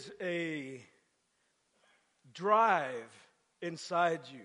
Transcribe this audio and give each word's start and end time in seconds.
is 0.00 0.12
a 0.20 0.80
drive 2.32 3.12
inside 3.60 4.20
you. 4.32 4.40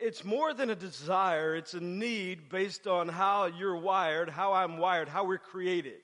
It's 0.00 0.24
more 0.24 0.52
than 0.52 0.70
a 0.70 0.74
desire, 0.74 1.54
it's 1.54 1.74
a 1.74 1.80
need 1.80 2.48
based 2.48 2.86
on 2.86 3.08
how 3.08 3.46
you're 3.46 3.76
wired, 3.76 4.28
how 4.28 4.52
I'm 4.52 4.78
wired, 4.78 5.08
how 5.08 5.24
we're 5.24 5.38
created. 5.38 6.00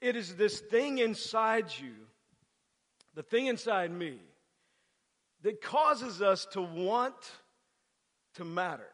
It 0.00 0.16
is 0.16 0.34
this 0.34 0.58
thing 0.58 0.98
inside 0.98 1.66
you, 1.80 1.94
the 3.14 3.22
thing 3.22 3.46
inside 3.46 3.92
me, 3.92 4.18
that 5.42 5.62
causes 5.62 6.20
us 6.20 6.46
to 6.52 6.60
want 6.60 7.14
to 8.34 8.44
matter. 8.44 8.90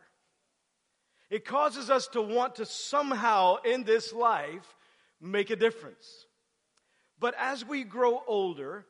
It 1.30 1.46
causes 1.46 1.88
us 1.88 2.06
to 2.08 2.20
want 2.20 2.56
to 2.56 2.66
somehow 2.66 3.56
in 3.64 3.84
this 3.84 4.12
life 4.12 4.76
make 5.20 5.48
a 5.48 5.56
difference. 5.56 6.26
But 7.22 7.36
as 7.38 7.64
we 7.64 7.84
grow 7.84 8.20
older 8.26 8.84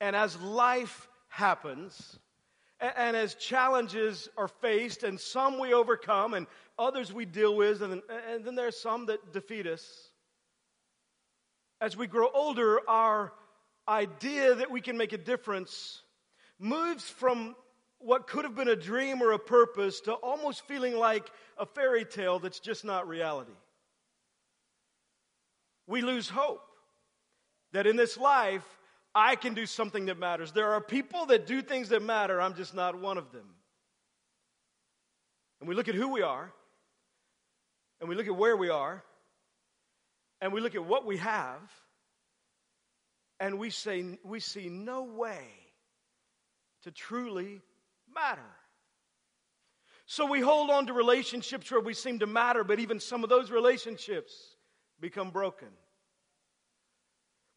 and 0.00 0.14
as 0.14 0.40
life 0.40 1.08
happens, 1.26 2.16
and 2.78 3.16
as 3.16 3.34
challenges 3.34 4.28
are 4.36 4.46
faced, 4.46 5.02
and 5.02 5.18
some 5.18 5.58
we 5.58 5.74
overcome, 5.74 6.34
and 6.34 6.46
others 6.78 7.12
we 7.12 7.24
deal 7.24 7.56
with, 7.56 7.82
and, 7.82 8.02
and 8.30 8.44
then 8.44 8.56
are 8.60 8.70
some 8.70 9.06
that 9.06 9.32
defeat 9.32 9.66
us. 9.66 10.10
As 11.80 11.96
we 11.96 12.06
grow 12.06 12.28
older, 12.32 12.88
our 12.88 13.32
idea 13.88 14.54
that 14.54 14.70
we 14.70 14.80
can 14.80 14.96
make 14.96 15.12
a 15.12 15.18
difference 15.18 16.02
moves 16.60 17.10
from 17.10 17.56
what 17.98 18.28
could 18.28 18.44
have 18.44 18.54
been 18.54 18.68
a 18.68 18.76
dream 18.76 19.20
or 19.20 19.32
a 19.32 19.38
purpose 19.40 20.00
to 20.02 20.12
almost 20.12 20.64
feeling 20.66 20.94
like 20.94 21.32
a 21.58 21.66
fairy 21.66 22.04
tale 22.04 22.38
that's 22.38 22.60
just 22.60 22.84
not 22.84 23.08
reality. 23.08 23.56
We 25.88 26.02
lose 26.02 26.28
hope 26.28 26.65
that 27.72 27.86
in 27.86 27.96
this 27.96 28.16
life, 28.16 28.64
I 29.14 29.36
can 29.36 29.54
do 29.54 29.66
something 29.66 30.06
that 30.06 30.18
matters. 30.18 30.52
There 30.52 30.72
are 30.72 30.80
people 30.80 31.26
that 31.26 31.46
do 31.46 31.62
things 31.62 31.88
that 31.88 32.02
matter, 32.02 32.40
I'm 32.40 32.54
just 32.54 32.74
not 32.74 33.00
one 33.00 33.18
of 33.18 33.32
them. 33.32 33.48
And 35.60 35.68
we 35.68 35.74
look 35.74 35.88
at 35.88 35.94
who 35.94 36.12
we 36.12 36.22
are, 36.22 36.52
and 38.00 38.08
we 38.08 38.14
look 38.14 38.26
at 38.26 38.36
where 38.36 38.56
we 38.56 38.68
are, 38.68 39.02
and 40.40 40.52
we 40.52 40.60
look 40.60 40.74
at 40.74 40.84
what 40.84 41.06
we 41.06 41.16
have, 41.16 41.60
and 43.40 43.58
we 43.58 43.70
say, 43.70 44.18
we 44.22 44.40
see 44.40 44.68
no 44.68 45.02
way 45.04 45.46
to 46.82 46.90
truly 46.90 47.62
matter. 48.14 48.40
So 50.06 50.26
we 50.26 50.40
hold 50.40 50.70
on 50.70 50.86
to 50.86 50.92
relationships 50.92 51.70
where 51.70 51.80
we 51.80 51.94
seem 51.94 52.20
to 52.20 52.26
matter, 52.26 52.64
but 52.64 52.78
even 52.78 53.00
some 53.00 53.24
of 53.24 53.30
those 53.30 53.50
relationships 53.50 54.56
become 55.00 55.30
broken. 55.30 55.68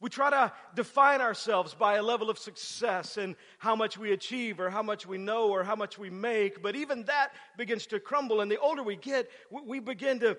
We 0.01 0.09
try 0.09 0.29
to 0.29 0.53
define 0.75 1.19
ourselves 1.19 1.73
by 1.73 1.95
a 1.95 2.03
level 2.03 2.29
of 2.29 2.39
success 2.39 3.17
and 3.17 3.35
how 3.57 3.75
much 3.75 3.97
we 3.97 4.13
achieve 4.13 4.59
or 4.59 4.69
how 4.69 4.81
much 4.81 5.05
we 5.05 5.17
know 5.17 5.49
or 5.49 5.63
how 5.63 5.75
much 5.75 5.97
we 5.97 6.09
make, 6.09 6.61
but 6.61 6.75
even 6.75 7.03
that 7.03 7.31
begins 7.57 7.85
to 7.87 7.99
crumble. 7.99 8.39
And 8.39 8.49
the 8.49 8.59
older 8.59 8.81
we 8.81 8.95
get, 8.95 9.29
we 9.51 9.79
begin 9.79 10.19
to 10.21 10.37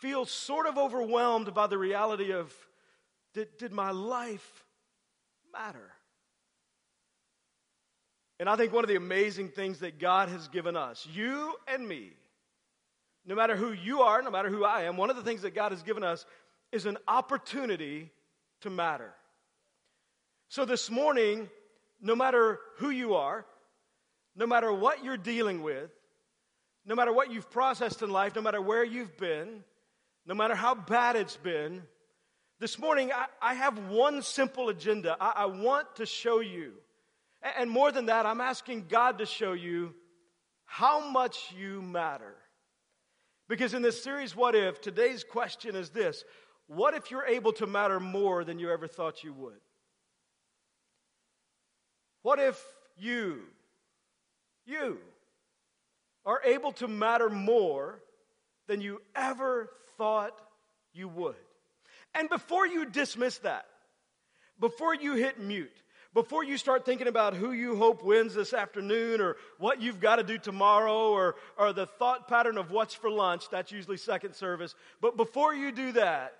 feel 0.00 0.24
sort 0.24 0.66
of 0.66 0.78
overwhelmed 0.78 1.52
by 1.52 1.66
the 1.66 1.76
reality 1.76 2.32
of 2.32 2.54
did, 3.34 3.58
did 3.58 3.72
my 3.72 3.90
life 3.90 4.64
matter? 5.52 5.92
And 8.40 8.48
I 8.48 8.56
think 8.56 8.72
one 8.72 8.84
of 8.84 8.88
the 8.88 8.96
amazing 8.96 9.48
things 9.50 9.80
that 9.80 9.98
God 9.98 10.30
has 10.30 10.48
given 10.48 10.76
us, 10.76 11.06
you 11.12 11.54
and 11.68 11.86
me, 11.86 12.10
no 13.26 13.34
matter 13.34 13.56
who 13.56 13.72
you 13.72 14.00
are, 14.02 14.22
no 14.22 14.30
matter 14.30 14.48
who 14.48 14.64
I 14.64 14.82
am, 14.82 14.96
one 14.96 15.10
of 15.10 15.16
the 15.16 15.22
things 15.22 15.42
that 15.42 15.54
God 15.54 15.72
has 15.72 15.82
given 15.82 16.02
us 16.02 16.24
is 16.72 16.86
an 16.86 16.96
opportunity 17.08 18.10
to 18.62 18.70
matter. 18.70 19.12
So 20.48 20.64
this 20.64 20.90
morning, 20.90 21.48
no 22.00 22.14
matter 22.14 22.60
who 22.76 22.90
you 22.90 23.14
are, 23.14 23.46
no 24.34 24.46
matter 24.46 24.72
what 24.72 25.04
you're 25.04 25.16
dealing 25.16 25.62
with, 25.62 25.90
no 26.84 26.94
matter 26.94 27.12
what 27.12 27.32
you've 27.32 27.50
processed 27.50 28.02
in 28.02 28.10
life, 28.10 28.36
no 28.36 28.42
matter 28.42 28.60
where 28.60 28.84
you've 28.84 29.16
been, 29.16 29.64
no 30.24 30.34
matter 30.34 30.54
how 30.54 30.74
bad 30.74 31.16
it's 31.16 31.36
been, 31.36 31.82
this 32.60 32.78
morning 32.78 33.12
I, 33.12 33.26
I 33.42 33.54
have 33.54 33.88
one 33.88 34.22
simple 34.22 34.68
agenda. 34.68 35.16
I, 35.20 35.32
I 35.36 35.46
want 35.46 35.96
to 35.96 36.06
show 36.06 36.40
you 36.40 36.74
and 37.58 37.70
more 37.70 37.92
than 37.92 38.06
that, 38.06 38.26
I'm 38.26 38.40
asking 38.40 38.86
God 38.88 39.18
to 39.18 39.26
show 39.26 39.52
you 39.52 39.94
how 40.64 41.08
much 41.08 41.54
you 41.56 41.82
matter. 41.82 42.34
Because 43.48 43.74
in 43.74 43.82
this 43.82 44.02
series, 44.02 44.34
What 44.34 44.54
If, 44.56 44.80
today's 44.80 45.22
question 45.22 45.76
is 45.76 45.90
this 45.90 46.24
What 46.68 46.94
if 46.94 47.10
you're 47.10 47.26
able 47.26 47.52
to 47.54 47.66
matter 47.66 48.00
more 48.00 48.44
than 48.44 48.58
you 48.58 48.70
ever 48.70 48.88
thought 48.88 49.22
you 49.22 49.32
would? 49.32 49.60
What 52.22 52.40
if 52.40 52.60
you, 52.96 53.42
you, 54.66 54.98
are 56.24 56.40
able 56.44 56.72
to 56.72 56.88
matter 56.88 57.30
more 57.30 58.00
than 58.66 58.80
you 58.80 59.00
ever 59.14 59.70
thought 59.96 60.36
you 60.92 61.06
would? 61.08 61.36
And 62.14 62.28
before 62.28 62.66
you 62.66 62.84
dismiss 62.86 63.38
that, 63.38 63.66
before 64.58 64.94
you 64.94 65.14
hit 65.14 65.38
mute, 65.38 65.70
before 66.14 66.42
you 66.42 66.56
start 66.56 66.84
thinking 66.84 67.06
about 67.06 67.34
who 67.34 67.52
you 67.52 67.76
hope 67.76 68.02
wins 68.02 68.34
this 68.34 68.54
afternoon 68.54 69.20
or 69.20 69.36
what 69.58 69.82
you've 69.82 70.00
got 70.00 70.16
to 70.16 70.22
do 70.24 70.38
tomorrow 70.38 71.10
or, 71.10 71.36
or 71.56 71.72
the 71.72 71.86
thought 71.86 72.26
pattern 72.26 72.58
of 72.58 72.70
what's 72.70 72.94
for 72.94 73.10
lunch, 73.10 73.50
that's 73.50 73.70
usually 73.70 73.98
second 73.98 74.34
service. 74.34 74.74
But 75.00 75.16
before 75.16 75.54
you 75.54 75.70
do 75.70 75.92
that, 75.92 76.32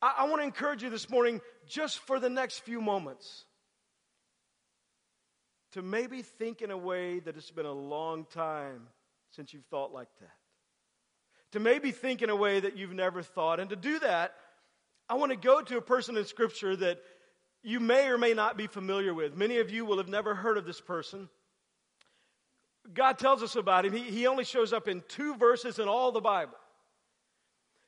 I, 0.00 0.14
I 0.18 0.24
want 0.24 0.40
to 0.40 0.44
encourage 0.44 0.82
you 0.82 0.90
this 0.90 1.10
morning, 1.10 1.40
just 1.66 1.98
for 2.00 2.20
the 2.20 2.30
next 2.30 2.60
few 2.60 2.80
moments, 2.80 3.44
to 5.72 5.82
maybe 5.82 6.22
think 6.22 6.62
in 6.62 6.70
a 6.70 6.78
way 6.78 7.20
that 7.20 7.36
it's 7.36 7.50
been 7.50 7.66
a 7.66 7.72
long 7.72 8.26
time 8.26 8.88
since 9.30 9.52
you've 9.52 9.66
thought 9.66 9.92
like 9.92 10.08
that. 10.20 10.30
To 11.52 11.60
maybe 11.60 11.92
think 11.92 12.22
in 12.22 12.30
a 12.30 12.36
way 12.36 12.60
that 12.60 12.76
you've 12.76 12.92
never 12.92 13.22
thought. 13.22 13.60
And 13.60 13.70
to 13.70 13.76
do 13.76 13.98
that, 14.00 14.34
I 15.08 15.14
want 15.14 15.32
to 15.32 15.36
go 15.36 15.62
to 15.62 15.78
a 15.78 15.82
person 15.82 16.16
in 16.16 16.24
Scripture 16.26 16.76
that 16.76 17.00
you 17.62 17.80
may 17.80 18.08
or 18.08 18.18
may 18.18 18.34
not 18.34 18.56
be 18.56 18.66
familiar 18.66 19.14
with. 19.14 19.34
Many 19.34 19.58
of 19.58 19.70
you 19.70 19.84
will 19.84 19.96
have 19.96 20.08
never 20.08 20.34
heard 20.34 20.58
of 20.58 20.66
this 20.66 20.80
person. 20.80 21.28
God 22.92 23.18
tells 23.18 23.42
us 23.42 23.56
about 23.56 23.86
him. 23.86 23.92
He, 23.92 24.02
he 24.02 24.26
only 24.26 24.44
shows 24.44 24.72
up 24.72 24.88
in 24.88 25.02
two 25.08 25.34
verses 25.36 25.78
in 25.78 25.88
all 25.88 26.12
the 26.12 26.20
Bible. 26.20 26.57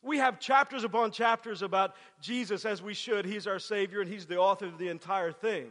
We 0.03 0.19
have 0.19 0.41
chapters 0.41 0.85
upon 0.85 1.11
chapters 1.13 1.63
about 1.63 1.95
Jesus 2.21 2.65
as 2.65 2.83
we 2.83 2.95
should. 2.95 3.27
He's 3.27 3.47
our 3.47 3.59
Savior 3.59 4.01
and 4.01 4.11
He's 4.11 4.27
the 4.27 4.39
author 4.39 4.67
of 4.67 4.79
the 4.79 4.89
entire 4.89 5.33
thing. 5.33 5.71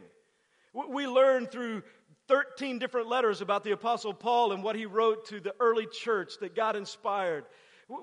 We 0.72 1.06
learn 1.06 1.46
through 1.46 1.82
13 2.28 2.78
different 2.78 3.08
letters 3.08 3.40
about 3.40 3.64
the 3.64 3.72
Apostle 3.72 4.14
Paul 4.14 4.52
and 4.52 4.62
what 4.62 4.76
he 4.76 4.86
wrote 4.86 5.26
to 5.26 5.40
the 5.40 5.52
early 5.58 5.86
church 5.86 6.34
that 6.40 6.54
God 6.54 6.76
inspired. 6.76 7.44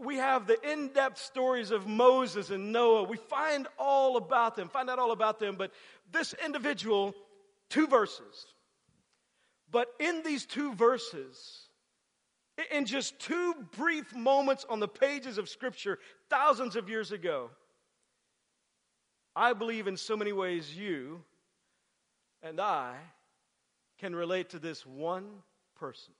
We 0.01 0.17
have 0.17 0.47
the 0.47 0.57
in 0.69 0.89
depth 0.89 1.17
stories 1.17 1.71
of 1.71 1.87
Moses 1.87 2.49
and 2.49 2.73
Noah. 2.73 3.03
We 3.03 3.15
find 3.15 3.67
all 3.79 4.17
about 4.17 4.57
them, 4.57 4.67
find 4.67 4.89
out 4.89 4.99
all 4.99 5.11
about 5.11 5.39
them. 5.39 5.55
But 5.55 5.71
this 6.11 6.35
individual, 6.43 7.15
two 7.69 7.87
verses. 7.87 8.47
But 9.71 9.87
in 9.97 10.23
these 10.23 10.45
two 10.45 10.73
verses, 10.73 11.66
in 12.71 12.85
just 12.85 13.19
two 13.19 13.53
brief 13.77 14.15
moments 14.15 14.65
on 14.69 14.79
the 14.79 14.87
pages 14.87 15.37
of 15.37 15.49
Scripture, 15.49 15.99
thousands 16.29 16.75
of 16.75 16.89
years 16.89 17.11
ago, 17.11 17.49
I 19.35 19.53
believe 19.53 19.87
in 19.87 19.97
so 19.97 20.17
many 20.17 20.33
ways 20.33 20.75
you 20.75 21.23
and 22.41 22.59
I 22.59 22.95
can 23.99 24.15
relate 24.15 24.49
to 24.49 24.59
this 24.59 24.85
one 24.85 25.27
person 25.75 26.13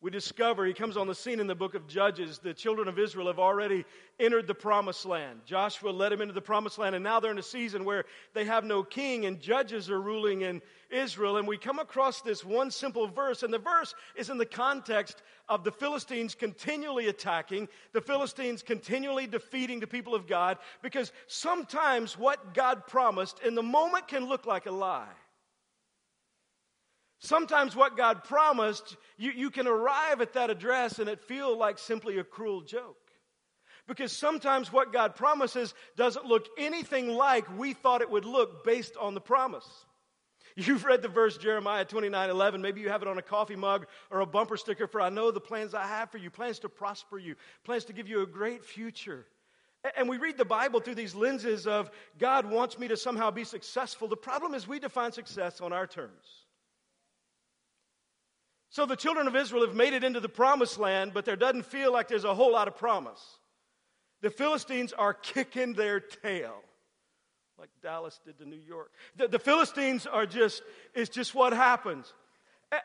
we 0.00 0.12
discover 0.12 0.64
he 0.64 0.74
comes 0.74 0.96
on 0.96 1.08
the 1.08 1.14
scene 1.14 1.40
in 1.40 1.48
the 1.48 1.56
book 1.56 1.74
of 1.74 1.88
Judges. 1.88 2.38
The 2.38 2.54
children 2.54 2.86
of 2.86 3.00
Israel 3.00 3.26
have 3.26 3.40
already 3.40 3.84
entered 4.20 4.46
the 4.46 4.54
promised 4.54 5.04
land. 5.04 5.40
Joshua 5.44 5.90
led 5.90 6.12
them 6.12 6.20
into 6.20 6.32
the 6.32 6.40
promised 6.40 6.78
land, 6.78 6.94
and 6.94 7.02
now 7.02 7.18
they're 7.18 7.32
in 7.32 7.38
a 7.38 7.42
season 7.42 7.84
where 7.84 8.04
they 8.32 8.44
have 8.44 8.64
no 8.64 8.84
king, 8.84 9.26
and 9.26 9.40
judges 9.40 9.90
are 9.90 10.00
ruling 10.00 10.42
in 10.42 10.62
Israel. 10.88 11.36
And 11.36 11.48
we 11.48 11.58
come 11.58 11.80
across 11.80 12.20
this 12.20 12.44
one 12.44 12.70
simple 12.70 13.08
verse, 13.08 13.42
and 13.42 13.52
the 13.52 13.58
verse 13.58 13.92
is 14.14 14.30
in 14.30 14.38
the 14.38 14.46
context 14.46 15.20
of 15.48 15.64
the 15.64 15.72
Philistines 15.72 16.36
continually 16.36 17.08
attacking, 17.08 17.68
the 17.92 18.00
Philistines 18.00 18.62
continually 18.62 19.26
defeating 19.26 19.80
the 19.80 19.86
people 19.88 20.14
of 20.14 20.28
God, 20.28 20.58
because 20.80 21.12
sometimes 21.26 22.16
what 22.16 22.54
God 22.54 22.86
promised 22.86 23.40
in 23.40 23.56
the 23.56 23.62
moment 23.64 24.06
can 24.06 24.28
look 24.28 24.46
like 24.46 24.66
a 24.66 24.70
lie. 24.70 25.08
Sometimes 27.20 27.74
what 27.74 27.96
God 27.96 28.24
promised, 28.24 28.96
you, 29.16 29.32
you 29.32 29.50
can 29.50 29.66
arrive 29.66 30.20
at 30.20 30.34
that 30.34 30.50
address 30.50 30.98
and 30.98 31.08
it 31.08 31.20
feel 31.20 31.56
like 31.56 31.78
simply 31.78 32.18
a 32.18 32.24
cruel 32.24 32.60
joke. 32.60 32.96
Because 33.88 34.12
sometimes 34.12 34.72
what 34.72 34.92
God 34.92 35.16
promises 35.16 35.74
doesn't 35.96 36.26
look 36.26 36.46
anything 36.58 37.08
like 37.08 37.58
we 37.58 37.72
thought 37.72 38.02
it 38.02 38.10
would 38.10 38.26
look 38.26 38.64
based 38.64 38.96
on 39.00 39.14
the 39.14 39.20
promise. 39.20 39.66
You've 40.56 40.84
read 40.84 41.02
the 41.02 41.08
verse 41.08 41.38
Jeremiah 41.38 41.84
29 41.84 42.30
11. 42.30 42.60
Maybe 42.60 42.80
you 42.80 42.90
have 42.90 43.02
it 43.02 43.08
on 43.08 43.18
a 43.18 43.22
coffee 43.22 43.56
mug 43.56 43.86
or 44.10 44.20
a 44.20 44.26
bumper 44.26 44.56
sticker 44.56 44.86
for 44.86 45.00
I 45.00 45.08
know 45.08 45.30
the 45.30 45.40
plans 45.40 45.74
I 45.74 45.86
have 45.86 46.10
for 46.10 46.18
you, 46.18 46.30
plans 46.30 46.58
to 46.60 46.68
prosper 46.68 47.18
you, 47.18 47.34
plans 47.64 47.86
to 47.86 47.92
give 47.92 48.08
you 48.08 48.22
a 48.22 48.26
great 48.26 48.64
future 48.64 49.26
And 49.96 50.08
we 50.08 50.18
read 50.18 50.36
the 50.36 50.44
Bible 50.44 50.80
through 50.80 50.96
these 50.96 51.14
lenses 51.14 51.66
of 51.66 51.90
God 52.18 52.50
wants 52.50 52.78
me 52.78 52.88
to 52.88 52.96
somehow 52.96 53.30
be 53.30 53.44
successful. 53.44 54.08
The 54.08 54.16
problem 54.16 54.54
is 54.54 54.68
we 54.68 54.78
define 54.78 55.12
success 55.12 55.60
on 55.60 55.72
our 55.72 55.86
terms. 55.86 56.46
So 58.70 58.84
the 58.84 58.96
children 58.96 59.26
of 59.26 59.34
Israel 59.34 59.66
have 59.66 59.74
made 59.74 59.94
it 59.94 60.04
into 60.04 60.20
the 60.20 60.28
promised 60.28 60.78
land, 60.78 61.12
but 61.14 61.24
there 61.24 61.36
doesn't 61.36 61.64
feel 61.64 61.92
like 61.92 62.08
there's 62.08 62.24
a 62.24 62.34
whole 62.34 62.52
lot 62.52 62.68
of 62.68 62.76
promise. 62.76 63.38
The 64.20 64.30
Philistines 64.30 64.92
are 64.92 65.14
kicking 65.14 65.72
their 65.72 66.00
tail, 66.00 66.56
like 67.58 67.70
Dallas 67.82 68.20
did 68.24 68.38
to 68.38 68.48
New 68.48 68.56
York. 68.56 68.92
The, 69.16 69.28
the 69.28 69.38
Philistines 69.38 70.06
are 70.06 70.26
just, 70.26 70.62
it's 70.94 71.08
just 71.08 71.34
what 71.34 71.52
happens. 71.52 72.12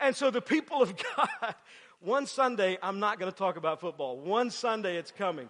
And 0.00 0.16
so 0.16 0.30
the 0.30 0.40
people 0.40 0.80
of 0.80 0.94
God, 1.16 1.54
one 2.00 2.26
Sunday, 2.26 2.78
I'm 2.82 3.00
not 3.00 3.18
going 3.18 3.30
to 3.30 3.36
talk 3.36 3.56
about 3.56 3.80
football. 3.80 4.18
One 4.18 4.50
Sunday, 4.50 4.96
it's 4.96 5.10
coming. 5.10 5.48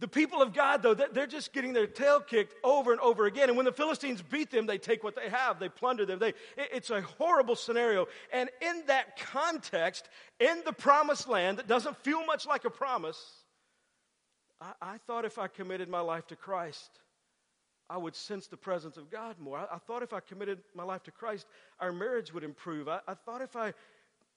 The 0.00 0.08
people 0.08 0.40
of 0.40 0.54
God, 0.54 0.82
though, 0.82 0.94
they're 0.94 1.26
just 1.26 1.52
getting 1.52 1.74
their 1.74 1.86
tail 1.86 2.20
kicked 2.20 2.54
over 2.64 2.90
and 2.90 3.00
over 3.02 3.26
again. 3.26 3.50
And 3.50 3.56
when 3.56 3.66
the 3.66 3.72
Philistines 3.72 4.22
beat 4.22 4.50
them, 4.50 4.64
they 4.64 4.78
take 4.78 5.04
what 5.04 5.14
they 5.14 5.28
have, 5.28 5.60
they 5.60 5.68
plunder 5.68 6.06
them. 6.06 6.18
They, 6.18 6.32
it's 6.56 6.88
a 6.88 7.02
horrible 7.02 7.54
scenario. 7.54 8.06
And 8.32 8.48
in 8.62 8.84
that 8.86 9.18
context, 9.18 10.08
in 10.40 10.62
the 10.64 10.72
promised 10.72 11.28
land 11.28 11.58
that 11.58 11.68
doesn't 11.68 11.98
feel 11.98 12.24
much 12.24 12.46
like 12.46 12.64
a 12.64 12.70
promise, 12.70 13.44
I, 14.58 14.72
I 14.80 14.98
thought 15.06 15.26
if 15.26 15.38
I 15.38 15.48
committed 15.48 15.90
my 15.90 16.00
life 16.00 16.26
to 16.28 16.36
Christ, 16.36 16.90
I 17.90 17.98
would 17.98 18.16
sense 18.16 18.46
the 18.46 18.56
presence 18.56 18.96
of 18.96 19.10
God 19.10 19.36
more. 19.38 19.58
I, 19.58 19.66
I 19.74 19.78
thought 19.86 20.02
if 20.02 20.14
I 20.14 20.20
committed 20.20 20.60
my 20.74 20.84
life 20.84 21.02
to 21.04 21.10
Christ, 21.10 21.46
our 21.78 21.92
marriage 21.92 22.32
would 22.32 22.44
improve. 22.44 22.88
I, 22.88 23.00
I 23.06 23.12
thought 23.12 23.42
if 23.42 23.54
I 23.54 23.74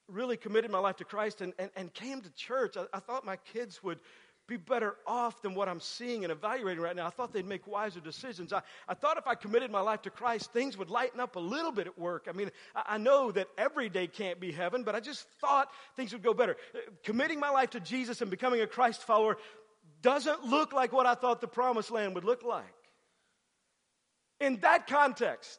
really 0.08 0.36
committed 0.36 0.70
my 0.70 0.78
life 0.78 0.96
to 0.96 1.04
Christ 1.04 1.40
and, 1.40 1.54
and, 1.58 1.70
and 1.74 1.94
came 1.94 2.20
to 2.20 2.30
church, 2.34 2.76
I, 2.76 2.84
I 2.92 3.00
thought 3.00 3.24
my 3.24 3.36
kids 3.36 3.82
would 3.82 3.98
be 4.46 4.56
better 4.58 4.96
off 5.06 5.40
than 5.40 5.54
what 5.54 5.68
I'm 5.68 5.80
seeing 5.80 6.22
and 6.22 6.30
evaluating 6.30 6.82
right 6.82 6.94
now. 6.94 7.06
I 7.06 7.10
thought 7.10 7.32
they'd 7.32 7.46
make 7.46 7.66
wiser 7.66 8.00
decisions. 8.00 8.52
I, 8.52 8.60
I 8.86 8.94
thought 8.94 9.16
if 9.16 9.26
I 9.26 9.34
committed 9.34 9.70
my 9.70 9.80
life 9.80 10.02
to 10.02 10.10
Christ, 10.10 10.52
things 10.52 10.76
would 10.76 10.90
lighten 10.90 11.18
up 11.18 11.36
a 11.36 11.40
little 11.40 11.72
bit 11.72 11.86
at 11.86 11.98
work. 11.98 12.26
I 12.28 12.32
mean, 12.32 12.50
I, 12.74 12.82
I 12.94 12.98
know 12.98 13.32
that 13.32 13.48
every 13.56 13.88
day 13.88 14.06
can't 14.06 14.38
be 14.38 14.52
heaven, 14.52 14.82
but 14.84 14.94
I 14.94 15.00
just 15.00 15.26
thought 15.40 15.68
things 15.96 16.12
would 16.12 16.22
go 16.22 16.34
better. 16.34 16.56
Uh, 16.74 16.78
committing 17.04 17.40
my 17.40 17.48
life 17.48 17.70
to 17.70 17.80
Jesus 17.80 18.20
and 18.20 18.30
becoming 18.30 18.60
a 18.60 18.66
Christ 18.66 19.02
follower 19.02 19.38
doesn't 20.02 20.44
look 20.44 20.74
like 20.74 20.92
what 20.92 21.06
I 21.06 21.14
thought 21.14 21.40
the 21.40 21.48
promised 21.48 21.90
land 21.90 22.14
would 22.14 22.24
look 22.24 22.42
like. 22.42 22.64
In 24.40 24.58
that 24.60 24.86
context, 24.86 25.58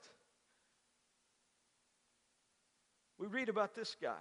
we 3.17 3.25
read 3.25 3.49
about 3.49 3.73
this 3.73 3.95
guy. 3.99 4.13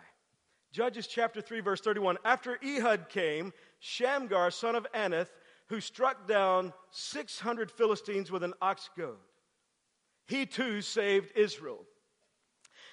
Judges 0.73 1.07
chapter 1.07 1.41
3, 1.41 1.61
verse 1.61 1.81
31. 1.81 2.19
After 2.25 2.59
Ehud 2.65 3.09
came, 3.09 3.53
Shamgar, 3.87 4.51
son 4.51 4.77
of 4.77 4.87
Anath, 4.95 5.29
who 5.69 5.79
struck 5.79 6.27
down 6.27 6.73
600 6.91 7.71
Philistines 7.71 8.31
with 8.31 8.43
an 8.43 8.55
ox 8.63 8.89
goad. 8.97 9.19
He 10.27 10.47
too 10.47 10.81
saved 10.81 11.33
Israel. 11.37 11.81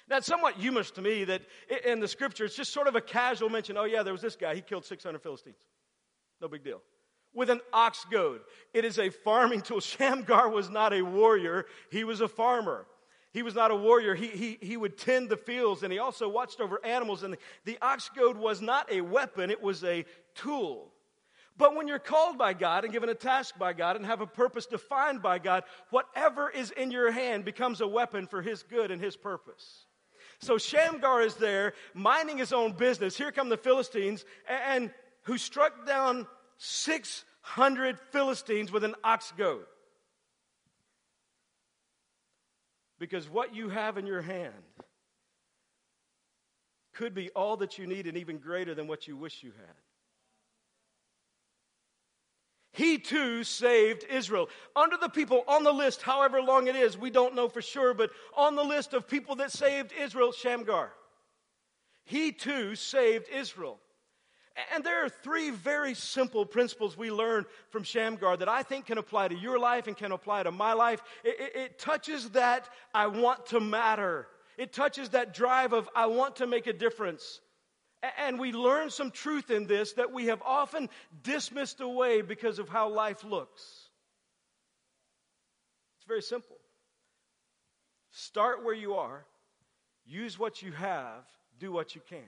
That's 0.06 0.26
somewhat 0.26 0.56
humorous 0.56 0.90
to 0.90 1.00
me 1.00 1.24
that 1.24 1.40
in 1.86 2.00
the 2.00 2.08
scripture 2.08 2.44
it's 2.44 2.56
just 2.56 2.74
sort 2.74 2.88
of 2.88 2.94
a 2.94 3.00
casual 3.00 3.48
mention. 3.48 3.78
Oh, 3.78 3.84
yeah, 3.84 4.02
there 4.02 4.12
was 4.12 4.20
this 4.20 4.36
guy. 4.36 4.54
He 4.54 4.60
killed 4.60 4.84
600 4.84 5.22
Philistines. 5.22 5.64
No 6.42 6.48
big 6.48 6.62
deal. 6.62 6.82
With 7.32 7.48
an 7.48 7.62
ox 7.72 8.04
goad. 8.10 8.42
It 8.74 8.84
is 8.84 8.98
a 8.98 9.08
farming 9.08 9.62
tool. 9.62 9.80
Shamgar 9.80 10.50
was 10.50 10.68
not 10.68 10.92
a 10.92 11.00
warrior, 11.00 11.64
he 11.90 12.04
was 12.04 12.20
a 12.20 12.28
farmer. 12.28 12.86
He 13.32 13.42
was 13.42 13.54
not 13.54 13.70
a 13.70 13.76
warrior. 13.76 14.14
He, 14.14 14.28
he, 14.28 14.58
he 14.60 14.76
would 14.76 14.98
tend 14.98 15.28
the 15.28 15.36
fields 15.36 15.82
and 15.82 15.92
he 15.92 15.98
also 15.98 16.28
watched 16.28 16.60
over 16.60 16.84
animals. 16.84 17.22
And 17.22 17.34
the, 17.34 17.38
the 17.64 17.78
ox 17.80 18.10
goad 18.14 18.36
was 18.36 18.60
not 18.60 18.90
a 18.92 19.00
weapon, 19.00 19.50
it 19.50 19.62
was 19.62 19.82
a 19.84 20.04
tool. 20.34 20.88
But 21.56 21.76
when 21.76 21.86
you're 21.86 21.98
called 21.98 22.38
by 22.38 22.54
God 22.54 22.84
and 22.84 22.92
given 22.92 23.08
a 23.08 23.14
task 23.14 23.58
by 23.58 23.72
God 23.72 23.96
and 23.96 24.06
have 24.06 24.20
a 24.20 24.26
purpose 24.26 24.66
defined 24.66 25.22
by 25.22 25.38
God, 25.38 25.64
whatever 25.90 26.48
is 26.50 26.70
in 26.70 26.90
your 26.90 27.10
hand 27.10 27.44
becomes 27.44 27.80
a 27.80 27.86
weapon 27.86 28.26
for 28.26 28.40
His 28.40 28.62
good 28.62 28.90
and 28.90 29.00
His 29.00 29.16
purpose. 29.16 29.84
So 30.42 30.58
Shamgar 30.58 31.22
is 31.22 31.36
there, 31.36 31.74
minding 31.94 32.38
his 32.38 32.52
own 32.52 32.72
business. 32.72 33.16
Here 33.16 33.30
come 33.30 33.48
the 33.48 33.56
Philistines, 33.56 34.24
and, 34.48 34.82
and 34.84 34.90
who 35.22 35.38
struck 35.38 35.86
down 35.86 36.26
600 36.58 37.98
Philistines 38.10 38.72
with 38.72 38.82
an 38.82 38.96
ox 39.04 39.32
goad. 39.36 39.64
Because 43.02 43.28
what 43.28 43.52
you 43.52 43.68
have 43.68 43.98
in 43.98 44.06
your 44.06 44.22
hand 44.22 44.54
could 46.94 47.14
be 47.14 47.30
all 47.30 47.56
that 47.56 47.76
you 47.76 47.84
need 47.84 48.06
and 48.06 48.16
even 48.16 48.38
greater 48.38 48.76
than 48.76 48.86
what 48.86 49.08
you 49.08 49.16
wish 49.16 49.42
you 49.42 49.50
had. 49.50 49.74
He 52.72 52.98
too 52.98 53.42
saved 53.42 54.04
Israel. 54.08 54.48
Under 54.76 54.96
the 54.96 55.08
people 55.08 55.42
on 55.48 55.64
the 55.64 55.72
list, 55.72 56.00
however 56.00 56.40
long 56.40 56.68
it 56.68 56.76
is, 56.76 56.96
we 56.96 57.10
don't 57.10 57.34
know 57.34 57.48
for 57.48 57.60
sure, 57.60 57.92
but 57.92 58.12
on 58.36 58.54
the 58.54 58.62
list 58.62 58.94
of 58.94 59.08
people 59.08 59.34
that 59.34 59.50
saved 59.50 59.92
Israel, 60.00 60.30
Shamgar. 60.30 60.92
He 62.04 62.30
too 62.30 62.76
saved 62.76 63.26
Israel. 63.34 63.80
And 64.74 64.84
there 64.84 65.04
are 65.04 65.08
three 65.08 65.50
very 65.50 65.94
simple 65.94 66.44
principles 66.44 66.96
we 66.96 67.10
learn 67.10 67.46
from 67.70 67.84
Shamgar 67.84 68.36
that 68.36 68.48
I 68.48 68.62
think 68.62 68.86
can 68.86 68.98
apply 68.98 69.28
to 69.28 69.34
your 69.34 69.58
life 69.58 69.86
and 69.86 69.96
can 69.96 70.12
apply 70.12 70.42
to 70.42 70.50
my 70.50 70.74
life. 70.74 71.02
It, 71.24 71.40
it, 71.40 71.56
it, 71.56 71.78
touches 71.78 72.30
that 72.30 72.68
I 72.94 73.06
want 73.06 73.46
to 73.46 73.60
matter, 73.60 74.28
it 74.58 74.72
touches 74.72 75.10
that 75.10 75.32
drive 75.32 75.72
of 75.72 75.88
I 75.94 76.06
want 76.06 76.36
to 76.36 76.46
make 76.46 76.66
a 76.66 76.72
difference. 76.72 77.40
And 78.18 78.38
we 78.38 78.52
learn 78.52 78.90
some 78.90 79.12
truth 79.12 79.50
in 79.50 79.66
this 79.66 79.92
that 79.92 80.12
we 80.12 80.26
have 80.26 80.42
often 80.42 80.88
dismissed 81.22 81.80
away 81.80 82.20
because 82.20 82.58
of 82.58 82.68
how 82.68 82.88
life 82.88 83.22
looks. 83.22 83.62
It's 85.96 86.08
very 86.08 86.22
simple. 86.22 86.56
Start 88.10 88.64
where 88.64 88.74
you 88.74 88.94
are, 88.94 89.24
use 90.04 90.36
what 90.36 90.62
you 90.62 90.72
have, 90.72 91.24
do 91.60 91.70
what 91.70 91.94
you 91.94 92.00
can. 92.08 92.18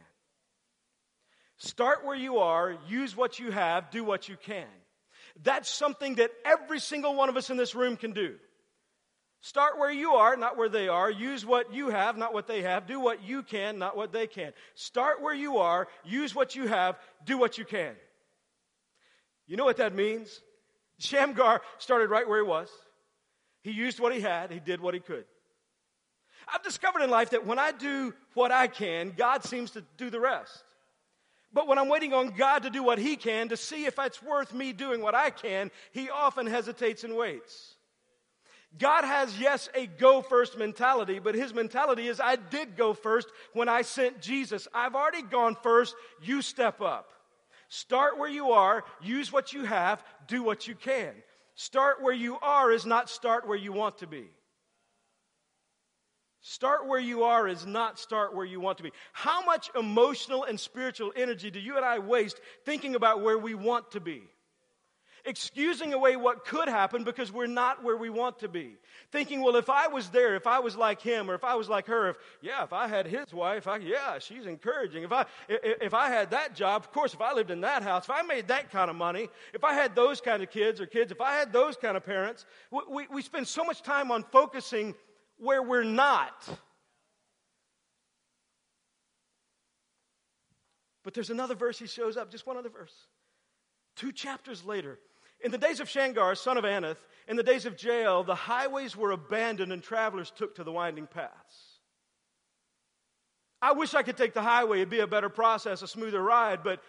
Start 1.56 2.04
where 2.04 2.16
you 2.16 2.38
are, 2.38 2.76
use 2.88 3.16
what 3.16 3.38
you 3.38 3.50
have, 3.50 3.90
do 3.90 4.04
what 4.04 4.28
you 4.28 4.36
can. 4.36 4.66
That's 5.42 5.68
something 5.68 6.16
that 6.16 6.30
every 6.44 6.80
single 6.80 7.14
one 7.14 7.28
of 7.28 7.36
us 7.36 7.50
in 7.50 7.56
this 7.56 7.74
room 7.74 7.96
can 7.96 8.12
do. 8.12 8.34
Start 9.40 9.78
where 9.78 9.90
you 9.90 10.12
are, 10.12 10.36
not 10.36 10.56
where 10.56 10.70
they 10.70 10.88
are. 10.88 11.10
Use 11.10 11.44
what 11.44 11.74
you 11.74 11.90
have, 11.90 12.16
not 12.16 12.32
what 12.32 12.46
they 12.46 12.62
have. 12.62 12.86
Do 12.86 12.98
what 12.98 13.22
you 13.22 13.42
can, 13.42 13.78
not 13.78 13.94
what 13.94 14.10
they 14.10 14.26
can. 14.26 14.52
Start 14.74 15.20
where 15.20 15.34
you 15.34 15.58
are, 15.58 15.86
use 16.02 16.34
what 16.34 16.56
you 16.56 16.66
have, 16.66 16.98
do 17.26 17.36
what 17.36 17.58
you 17.58 17.66
can. 17.66 17.94
You 19.46 19.58
know 19.58 19.66
what 19.66 19.76
that 19.76 19.94
means? 19.94 20.40
Shamgar 20.98 21.60
started 21.78 22.08
right 22.08 22.26
where 22.26 22.42
he 22.42 22.48
was. 22.48 22.70
He 23.62 23.72
used 23.72 24.00
what 24.00 24.14
he 24.14 24.20
had, 24.20 24.50
he 24.50 24.60
did 24.60 24.80
what 24.80 24.94
he 24.94 25.00
could. 25.00 25.24
I've 26.52 26.62
discovered 26.62 27.02
in 27.02 27.10
life 27.10 27.30
that 27.30 27.46
when 27.46 27.58
I 27.58 27.72
do 27.72 28.14
what 28.34 28.52
I 28.52 28.66
can, 28.66 29.12
God 29.16 29.44
seems 29.44 29.72
to 29.72 29.84
do 29.96 30.10
the 30.10 30.20
rest. 30.20 30.64
But 31.54 31.68
when 31.68 31.78
I'm 31.78 31.88
waiting 31.88 32.12
on 32.12 32.30
God 32.30 32.64
to 32.64 32.70
do 32.70 32.82
what 32.82 32.98
He 32.98 33.14
can 33.16 33.48
to 33.48 33.56
see 33.56 33.86
if 33.86 33.98
it's 33.98 34.20
worth 34.20 34.52
me 34.52 34.72
doing 34.72 35.00
what 35.00 35.14
I 35.14 35.30
can, 35.30 35.70
He 35.92 36.10
often 36.10 36.46
hesitates 36.46 37.04
and 37.04 37.16
waits. 37.16 37.76
God 38.76 39.04
has, 39.04 39.38
yes, 39.38 39.68
a 39.72 39.86
go 39.86 40.20
first 40.20 40.58
mentality, 40.58 41.20
but 41.20 41.36
His 41.36 41.54
mentality 41.54 42.08
is 42.08 42.20
I 42.20 42.34
did 42.34 42.76
go 42.76 42.92
first 42.92 43.28
when 43.52 43.68
I 43.68 43.82
sent 43.82 44.20
Jesus. 44.20 44.66
I've 44.74 44.96
already 44.96 45.22
gone 45.22 45.56
first, 45.62 45.94
you 46.20 46.42
step 46.42 46.80
up. 46.80 47.10
Start 47.68 48.18
where 48.18 48.28
you 48.28 48.50
are, 48.50 48.84
use 49.00 49.32
what 49.32 49.52
you 49.52 49.64
have, 49.64 50.02
do 50.26 50.42
what 50.42 50.66
you 50.66 50.74
can. 50.74 51.12
Start 51.54 52.02
where 52.02 52.14
you 52.14 52.36
are 52.40 52.72
is 52.72 52.84
not 52.84 53.08
start 53.08 53.46
where 53.46 53.56
you 53.56 53.72
want 53.72 53.98
to 53.98 54.08
be. 54.08 54.26
Start 56.46 56.86
where 56.86 57.00
you 57.00 57.22
are 57.22 57.48
is 57.48 57.64
not 57.64 57.98
start 57.98 58.34
where 58.34 58.44
you 58.44 58.60
want 58.60 58.76
to 58.76 58.84
be. 58.84 58.92
How 59.14 59.42
much 59.46 59.70
emotional 59.74 60.44
and 60.44 60.60
spiritual 60.60 61.10
energy 61.16 61.50
do 61.50 61.58
you 61.58 61.78
and 61.78 61.86
I 61.86 62.00
waste 62.00 62.38
thinking 62.66 62.96
about 62.96 63.22
where 63.22 63.38
we 63.38 63.54
want 63.54 63.92
to 63.92 64.00
be? 64.00 64.24
Excusing 65.24 65.94
away 65.94 66.16
what 66.16 66.44
could 66.44 66.68
happen 66.68 67.02
because 67.02 67.32
we're 67.32 67.46
not 67.46 67.82
where 67.82 67.96
we 67.96 68.10
want 68.10 68.40
to 68.40 68.48
be. 68.48 68.76
Thinking, 69.10 69.40
well, 69.40 69.56
if 69.56 69.70
I 69.70 69.86
was 69.86 70.10
there, 70.10 70.36
if 70.36 70.46
I 70.46 70.58
was 70.58 70.76
like 70.76 71.00
him, 71.00 71.30
or 71.30 71.34
if 71.34 71.44
I 71.44 71.54
was 71.54 71.70
like 71.70 71.86
her, 71.86 72.10
if, 72.10 72.16
yeah, 72.42 72.62
if 72.62 72.74
I 72.74 72.88
had 72.88 73.06
his 73.06 73.32
wife, 73.32 73.66
I, 73.66 73.78
yeah, 73.78 74.18
she's 74.18 74.44
encouraging. 74.44 75.02
If 75.02 75.12
I, 75.12 75.24
if 75.48 75.94
I 75.94 76.10
had 76.10 76.32
that 76.32 76.54
job, 76.54 76.82
of 76.82 76.92
course, 76.92 77.14
if 77.14 77.22
I 77.22 77.32
lived 77.32 77.50
in 77.50 77.62
that 77.62 77.82
house, 77.82 78.04
if 78.04 78.10
I 78.10 78.20
made 78.20 78.48
that 78.48 78.70
kind 78.70 78.90
of 78.90 78.96
money, 78.96 79.30
if 79.54 79.64
I 79.64 79.72
had 79.72 79.94
those 79.94 80.20
kind 80.20 80.42
of 80.42 80.50
kids 80.50 80.78
or 80.78 80.84
kids, 80.84 81.10
if 81.10 81.22
I 81.22 81.36
had 81.36 81.54
those 81.54 81.78
kind 81.78 81.96
of 81.96 82.04
parents, 82.04 82.44
we, 82.70 82.80
we, 82.90 83.06
we 83.10 83.22
spend 83.22 83.48
so 83.48 83.64
much 83.64 83.80
time 83.80 84.10
on 84.10 84.24
focusing 84.24 84.94
where 85.38 85.62
we're 85.62 85.84
not. 85.84 86.48
But 91.02 91.14
there's 91.14 91.30
another 91.30 91.54
verse 91.54 91.78
he 91.78 91.86
shows 91.86 92.16
up, 92.16 92.30
just 92.30 92.46
one 92.46 92.56
other 92.56 92.70
verse. 92.70 92.94
Two 93.94 94.10
chapters 94.10 94.64
later. 94.64 94.98
In 95.44 95.50
the 95.50 95.58
days 95.58 95.80
of 95.80 95.88
Shamgar, 95.88 96.34
son 96.34 96.56
of 96.56 96.64
Anath, 96.64 96.96
in 97.28 97.36
the 97.36 97.42
days 97.42 97.66
of 97.66 97.80
Jael, 97.82 98.24
the 98.24 98.34
highways 98.34 98.96
were 98.96 99.10
abandoned 99.10 99.72
and 99.72 99.82
travelers 99.82 100.30
took 100.30 100.54
to 100.56 100.64
the 100.64 100.72
winding 100.72 101.06
paths. 101.06 101.73
I 103.64 103.72
wish 103.72 103.94
I 103.94 104.02
could 104.02 104.18
take 104.18 104.34
the 104.34 104.42
highway. 104.42 104.80
It'd 104.80 104.90
be 104.90 105.00
a 105.00 105.06
better 105.06 105.30
process, 105.30 105.80
a 105.80 105.88
smoother 105.88 106.22
ride. 106.22 106.62
But 106.62 106.82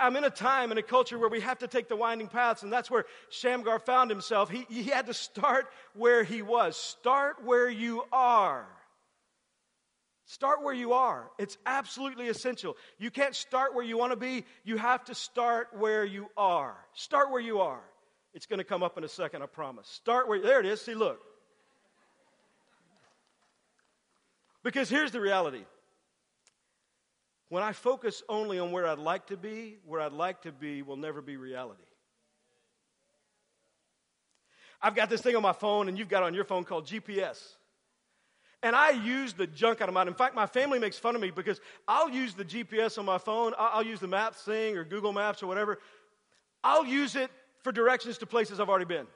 I, 0.00 0.06
am 0.06 0.16
in 0.16 0.24
a 0.24 0.30
time 0.30 0.70
and 0.70 0.78
a 0.78 0.82
culture 0.82 1.18
where 1.18 1.28
we 1.28 1.40
have 1.40 1.58
to 1.58 1.68
take 1.68 1.88
the 1.88 1.96
winding 1.96 2.28
paths, 2.28 2.62
and 2.62 2.72
that's 2.72 2.90
where 2.90 3.04
Shamgar 3.28 3.78
found 3.80 4.08
himself. 4.08 4.48
He, 4.48 4.64
he 4.70 4.84
had 4.84 5.08
to 5.08 5.14
start 5.14 5.66
where 5.92 6.24
he 6.24 6.40
was. 6.40 6.74
Start 6.78 7.44
where 7.44 7.68
you 7.68 8.02
are. 8.14 8.66
Start 10.24 10.62
where 10.62 10.72
you 10.72 10.94
are. 10.94 11.28
It's 11.38 11.58
absolutely 11.66 12.28
essential. 12.28 12.78
You 12.98 13.10
can't 13.10 13.34
start 13.34 13.74
where 13.74 13.84
you 13.84 13.98
want 13.98 14.12
to 14.12 14.16
be. 14.16 14.46
You 14.64 14.78
have 14.78 15.04
to 15.04 15.14
start 15.14 15.68
where 15.76 16.06
you 16.06 16.30
are. 16.34 16.78
Start 16.94 17.30
where 17.30 17.42
you 17.42 17.60
are. 17.60 17.82
It's 18.32 18.46
going 18.46 18.58
to 18.58 18.64
come 18.64 18.82
up 18.82 18.96
in 18.96 19.04
a 19.04 19.08
second, 19.08 19.42
I 19.42 19.46
promise. 19.46 19.86
Start 19.86 20.28
where, 20.28 20.40
there 20.40 20.60
it 20.60 20.66
is. 20.66 20.80
See, 20.80 20.94
look. 20.94 21.20
Because 24.62 24.88
here's 24.88 25.10
the 25.10 25.20
reality 25.20 25.64
when 27.48 27.62
I 27.62 27.72
focus 27.72 28.22
only 28.28 28.58
on 28.58 28.72
where 28.72 28.86
I'd 28.86 28.98
like 28.98 29.26
to 29.28 29.36
be, 29.36 29.78
where 29.84 30.00
I'd 30.00 30.12
like 30.12 30.42
to 30.42 30.52
be 30.52 30.82
will 30.82 30.96
never 30.96 31.22
be 31.22 31.36
reality. 31.36 31.82
I've 34.82 34.94
got 34.94 35.08
this 35.08 35.20
thing 35.20 35.36
on 35.36 35.42
my 35.42 35.52
phone, 35.52 35.88
and 35.88 35.98
you've 35.98 36.08
got 36.08 36.22
on 36.22 36.34
your 36.34 36.44
phone 36.44 36.64
called 36.64 36.86
GPS. 36.86 37.54
And 38.62 38.74
I 38.74 38.90
use 38.90 39.32
the 39.32 39.46
junk 39.46 39.80
out 39.80 39.88
of 39.88 39.94
mine. 39.94 40.08
In 40.08 40.14
fact, 40.14 40.34
my 40.34 40.46
family 40.46 40.78
makes 40.78 40.98
fun 40.98 41.14
of 41.14 41.20
me 41.20 41.30
because 41.30 41.60
I'll 41.86 42.10
use 42.10 42.34
the 42.34 42.44
GPS 42.44 42.98
on 42.98 43.04
my 43.04 43.18
phone. 43.18 43.52
I'll 43.58 43.84
use 43.84 44.00
the 44.00 44.08
Maps 44.08 44.42
thing 44.42 44.76
or 44.76 44.84
Google 44.84 45.12
Maps 45.12 45.42
or 45.42 45.46
whatever. 45.46 45.78
I'll 46.64 46.84
use 46.84 47.16
it 47.16 47.30
for 47.62 47.70
directions 47.70 48.18
to 48.18 48.26
places 48.26 48.58
I've 48.58 48.68
already 48.68 48.86
been. 48.86 49.06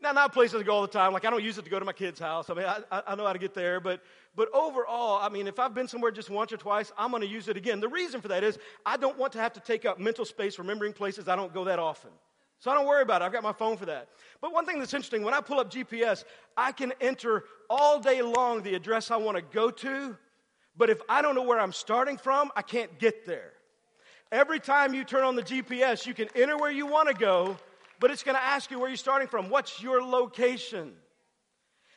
Now, 0.00 0.12
not 0.12 0.32
places 0.32 0.60
I 0.60 0.62
go 0.62 0.74
all 0.74 0.82
the 0.82 0.88
time. 0.88 1.12
Like, 1.12 1.24
I 1.24 1.30
don't 1.30 1.42
use 1.42 1.56
it 1.56 1.64
to 1.64 1.70
go 1.70 1.78
to 1.78 1.84
my 1.84 1.92
kid's 1.92 2.20
house. 2.20 2.50
I 2.50 2.54
mean, 2.54 2.66
I, 2.66 3.02
I 3.06 3.14
know 3.14 3.26
how 3.26 3.32
to 3.32 3.38
get 3.38 3.54
there. 3.54 3.80
But, 3.80 4.02
but 4.34 4.48
overall, 4.52 5.18
I 5.22 5.30
mean, 5.30 5.46
if 5.46 5.58
I've 5.58 5.74
been 5.74 5.88
somewhere 5.88 6.10
just 6.10 6.28
once 6.28 6.52
or 6.52 6.58
twice, 6.58 6.92
I'm 6.98 7.10
going 7.10 7.22
to 7.22 7.28
use 7.28 7.48
it 7.48 7.56
again. 7.56 7.80
The 7.80 7.88
reason 7.88 8.20
for 8.20 8.28
that 8.28 8.44
is 8.44 8.58
I 8.84 8.98
don't 8.98 9.16
want 9.16 9.32
to 9.32 9.38
have 9.38 9.54
to 9.54 9.60
take 9.60 9.86
up 9.86 9.98
mental 9.98 10.26
space 10.26 10.58
remembering 10.58 10.92
places 10.92 11.28
I 11.28 11.36
don't 11.36 11.52
go 11.52 11.64
that 11.64 11.78
often. 11.78 12.10
So 12.58 12.70
I 12.70 12.74
don't 12.74 12.86
worry 12.86 13.02
about 13.02 13.22
it. 13.22 13.24
I've 13.24 13.32
got 13.32 13.42
my 13.42 13.52
phone 13.52 13.76
for 13.76 13.86
that. 13.86 14.08
But 14.40 14.52
one 14.52 14.66
thing 14.66 14.78
that's 14.78 14.94
interesting, 14.94 15.22
when 15.22 15.34
I 15.34 15.40
pull 15.40 15.60
up 15.60 15.70
GPS, 15.70 16.24
I 16.56 16.72
can 16.72 16.92
enter 17.00 17.44
all 17.68 18.00
day 18.00 18.22
long 18.22 18.62
the 18.62 18.74
address 18.74 19.10
I 19.10 19.16
want 19.16 19.36
to 19.36 19.42
go 19.42 19.70
to. 19.70 20.16
But 20.76 20.90
if 20.90 21.00
I 21.08 21.22
don't 21.22 21.34
know 21.34 21.42
where 21.42 21.58
I'm 21.58 21.72
starting 21.72 22.18
from, 22.18 22.50
I 22.54 22.62
can't 22.62 22.98
get 22.98 23.26
there. 23.26 23.52
Every 24.32 24.58
time 24.58 24.92
you 24.92 25.04
turn 25.04 25.24
on 25.24 25.36
the 25.36 25.42
GPS, 25.42 26.06
you 26.06 26.12
can 26.12 26.28
enter 26.34 26.56
where 26.56 26.70
you 26.70 26.86
want 26.86 27.08
to 27.08 27.14
go, 27.14 27.56
but 28.00 28.10
it's 28.10 28.22
going 28.22 28.36
to 28.36 28.42
ask 28.42 28.70
you 28.70 28.78
where 28.78 28.88
you're 28.88 28.96
starting 28.96 29.28
from. 29.28 29.48
What's 29.50 29.82
your 29.82 30.02
location? 30.02 30.92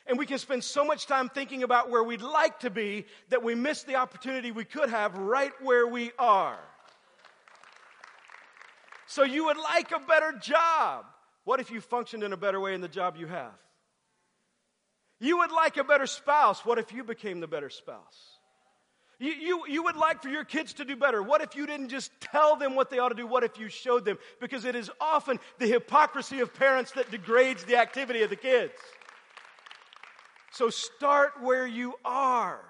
And 0.06 0.18
we 0.18 0.26
can 0.26 0.38
spend 0.38 0.64
so 0.64 0.84
much 0.84 1.06
time 1.06 1.28
thinking 1.28 1.62
about 1.62 1.90
where 1.90 2.02
we'd 2.02 2.22
like 2.22 2.60
to 2.60 2.70
be 2.70 3.06
that 3.28 3.42
we 3.42 3.54
miss 3.54 3.84
the 3.84 3.96
opportunity 3.96 4.50
we 4.50 4.64
could 4.64 4.90
have 4.90 5.16
right 5.16 5.52
where 5.60 5.86
we 5.86 6.10
are. 6.18 6.58
So 9.06 9.22
you 9.24 9.46
would 9.46 9.56
like 9.56 9.92
a 9.92 10.00
better 10.00 10.32
job. 10.40 11.04
What 11.44 11.60
if 11.60 11.70
you 11.70 11.80
functioned 11.80 12.22
in 12.22 12.32
a 12.32 12.36
better 12.36 12.60
way 12.60 12.74
in 12.74 12.80
the 12.80 12.88
job 12.88 13.16
you 13.16 13.26
have? 13.26 13.52
You 15.18 15.38
would 15.38 15.52
like 15.52 15.76
a 15.76 15.84
better 15.84 16.06
spouse. 16.06 16.64
What 16.64 16.78
if 16.78 16.92
you 16.92 17.04
became 17.04 17.40
the 17.40 17.46
better 17.46 17.70
spouse? 17.70 18.39
You, 19.20 19.32
you, 19.32 19.64
you 19.68 19.82
would 19.82 19.96
like 19.96 20.22
for 20.22 20.30
your 20.30 20.44
kids 20.44 20.72
to 20.74 20.84
do 20.84 20.96
better. 20.96 21.22
What 21.22 21.42
if 21.42 21.54
you 21.54 21.66
didn't 21.66 21.90
just 21.90 22.10
tell 22.22 22.56
them 22.56 22.74
what 22.74 22.88
they 22.88 22.98
ought 22.98 23.10
to 23.10 23.14
do? 23.14 23.26
What 23.26 23.44
if 23.44 23.58
you 23.58 23.68
showed 23.68 24.06
them? 24.06 24.16
Because 24.40 24.64
it 24.64 24.74
is 24.74 24.90
often 24.98 25.38
the 25.58 25.66
hypocrisy 25.66 26.40
of 26.40 26.54
parents 26.54 26.92
that 26.92 27.10
degrades 27.10 27.62
the 27.64 27.76
activity 27.76 28.22
of 28.22 28.30
the 28.30 28.36
kids. 28.36 28.72
So 30.52 30.70
start 30.70 31.32
where 31.42 31.66
you 31.66 31.94
are. 32.02 32.64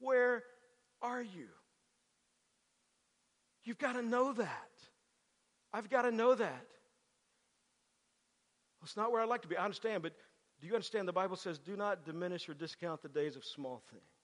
Where 0.00 0.42
are 1.00 1.22
you? 1.22 1.46
You've 3.62 3.78
got 3.78 3.92
to 3.92 4.02
know 4.02 4.32
that. 4.32 4.70
I've 5.72 5.88
got 5.88 6.02
to 6.02 6.10
know 6.10 6.34
that. 6.34 6.66
It's 8.82 8.96
not 8.96 9.12
where 9.12 9.22
I'd 9.22 9.28
like 9.28 9.42
to 9.42 9.48
be. 9.48 9.56
I 9.56 9.64
understand, 9.64 10.02
but 10.02 10.14
do 10.60 10.66
you 10.66 10.74
understand 10.74 11.06
the 11.06 11.12
Bible 11.12 11.36
says, 11.36 11.58
do 11.58 11.76
not 11.76 12.04
diminish 12.04 12.48
or 12.48 12.54
discount 12.54 13.02
the 13.02 13.08
days 13.08 13.36
of 13.36 13.44
small 13.44 13.82
things? 13.92 14.17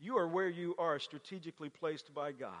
You 0.00 0.16
are 0.16 0.26
where 0.26 0.48
you 0.48 0.74
are 0.78 0.98
strategically 0.98 1.68
placed 1.68 2.14
by 2.14 2.32
God. 2.32 2.54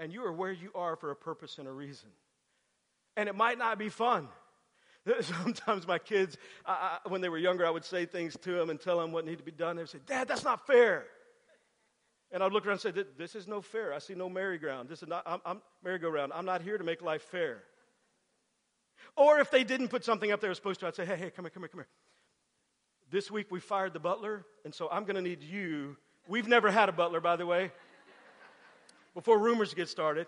And 0.00 0.12
you 0.12 0.24
are 0.24 0.32
where 0.32 0.50
you 0.50 0.70
are 0.74 0.96
for 0.96 1.12
a 1.12 1.16
purpose 1.16 1.58
and 1.58 1.68
a 1.68 1.72
reason. 1.72 2.08
And 3.16 3.28
it 3.28 3.36
might 3.36 3.56
not 3.56 3.78
be 3.78 3.88
fun. 3.88 4.28
Sometimes 5.20 5.86
my 5.86 5.98
kids, 5.98 6.36
I, 6.66 6.98
I, 7.04 7.08
when 7.08 7.20
they 7.20 7.28
were 7.28 7.38
younger, 7.38 7.64
I 7.64 7.70
would 7.70 7.84
say 7.84 8.04
things 8.04 8.36
to 8.42 8.52
them 8.52 8.70
and 8.70 8.80
tell 8.80 8.98
them 8.98 9.12
what 9.12 9.24
needed 9.24 9.38
to 9.38 9.44
be 9.44 9.52
done. 9.52 9.76
They 9.76 9.82
would 9.82 9.90
say, 9.90 10.00
Dad, 10.04 10.26
that's 10.26 10.44
not 10.44 10.66
fair. 10.66 11.04
And 12.32 12.42
I'd 12.42 12.52
look 12.52 12.66
around 12.66 12.84
and 12.84 12.94
say, 12.94 13.04
This 13.18 13.34
is 13.34 13.46
no 13.46 13.60
fair. 13.60 13.92
I 13.92 13.98
see 13.98 14.14
no 14.14 14.28
merry-go-round. 14.28 14.88
This 14.88 15.02
is 15.02 15.08
not, 15.08 15.22
I'm, 15.26 15.40
I'm 15.44 15.62
merry-go-round. 15.84 16.32
I'm 16.34 16.46
not 16.46 16.62
here 16.62 16.78
to 16.78 16.84
make 16.84 17.02
life 17.02 17.22
fair. 17.22 17.62
Or 19.16 19.38
if 19.38 19.50
they 19.50 19.64
didn't 19.64 19.88
put 19.88 20.04
something 20.04 20.32
up 20.32 20.40
they 20.40 20.48
were 20.48 20.54
supposed 20.54 20.80
to, 20.80 20.86
I'd 20.86 20.94
say, 20.94 21.04
Hey, 21.04 21.16
hey, 21.16 21.30
come 21.30 21.44
here, 21.44 21.50
come 21.50 21.62
here, 21.62 21.68
come 21.68 21.80
here. 21.80 21.88
This 23.12 23.30
week 23.30 23.48
we 23.50 23.60
fired 23.60 23.92
the 23.92 24.00
butler, 24.00 24.46
and 24.64 24.74
so 24.74 24.88
I'm 24.90 25.04
going 25.04 25.16
to 25.16 25.22
need 25.22 25.42
you. 25.42 25.98
We've 26.28 26.48
never 26.48 26.70
had 26.70 26.88
a 26.88 26.92
butler, 26.92 27.20
by 27.20 27.36
the 27.36 27.44
way, 27.44 27.70
before 29.12 29.38
rumors 29.38 29.74
get 29.74 29.90
started. 29.90 30.26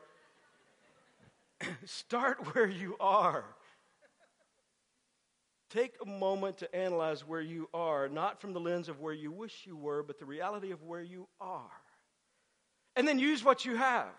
Start 1.87 2.55
where 2.55 2.67
you 2.67 2.95
are. 3.01 3.47
Take 5.71 5.95
a 6.03 6.07
moment 6.07 6.59
to 6.59 6.77
analyze 6.77 7.27
where 7.27 7.41
you 7.41 7.71
are, 7.73 8.07
not 8.07 8.43
from 8.43 8.53
the 8.53 8.61
lens 8.61 8.91
of 8.91 9.01
where 9.01 9.15
you 9.15 9.33
wish 9.33 9.63
you 9.65 9.79
were, 9.79 10.03
but 10.03 10.19
the 10.19 10.27
reality 10.27 10.71
of 10.71 10.83
where 10.83 11.03
you 11.03 11.27
are. 11.41 11.71
And 12.97 13.09
then 13.09 13.19
use 13.19 13.43
what 13.43 13.65
you 13.65 13.77
have. 13.77 14.13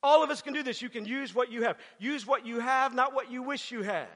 All 0.00 0.22
of 0.22 0.30
us 0.30 0.42
can 0.42 0.52
do 0.52 0.62
this. 0.62 0.80
You 0.80 0.88
can 0.88 1.04
use 1.04 1.34
what 1.34 1.50
you 1.50 1.64
have. 1.64 1.76
Use 1.98 2.24
what 2.24 2.46
you 2.46 2.60
have, 2.60 2.94
not 2.94 3.12
what 3.12 3.32
you 3.32 3.42
wish 3.42 3.72
you 3.72 3.82
had. 3.82 4.06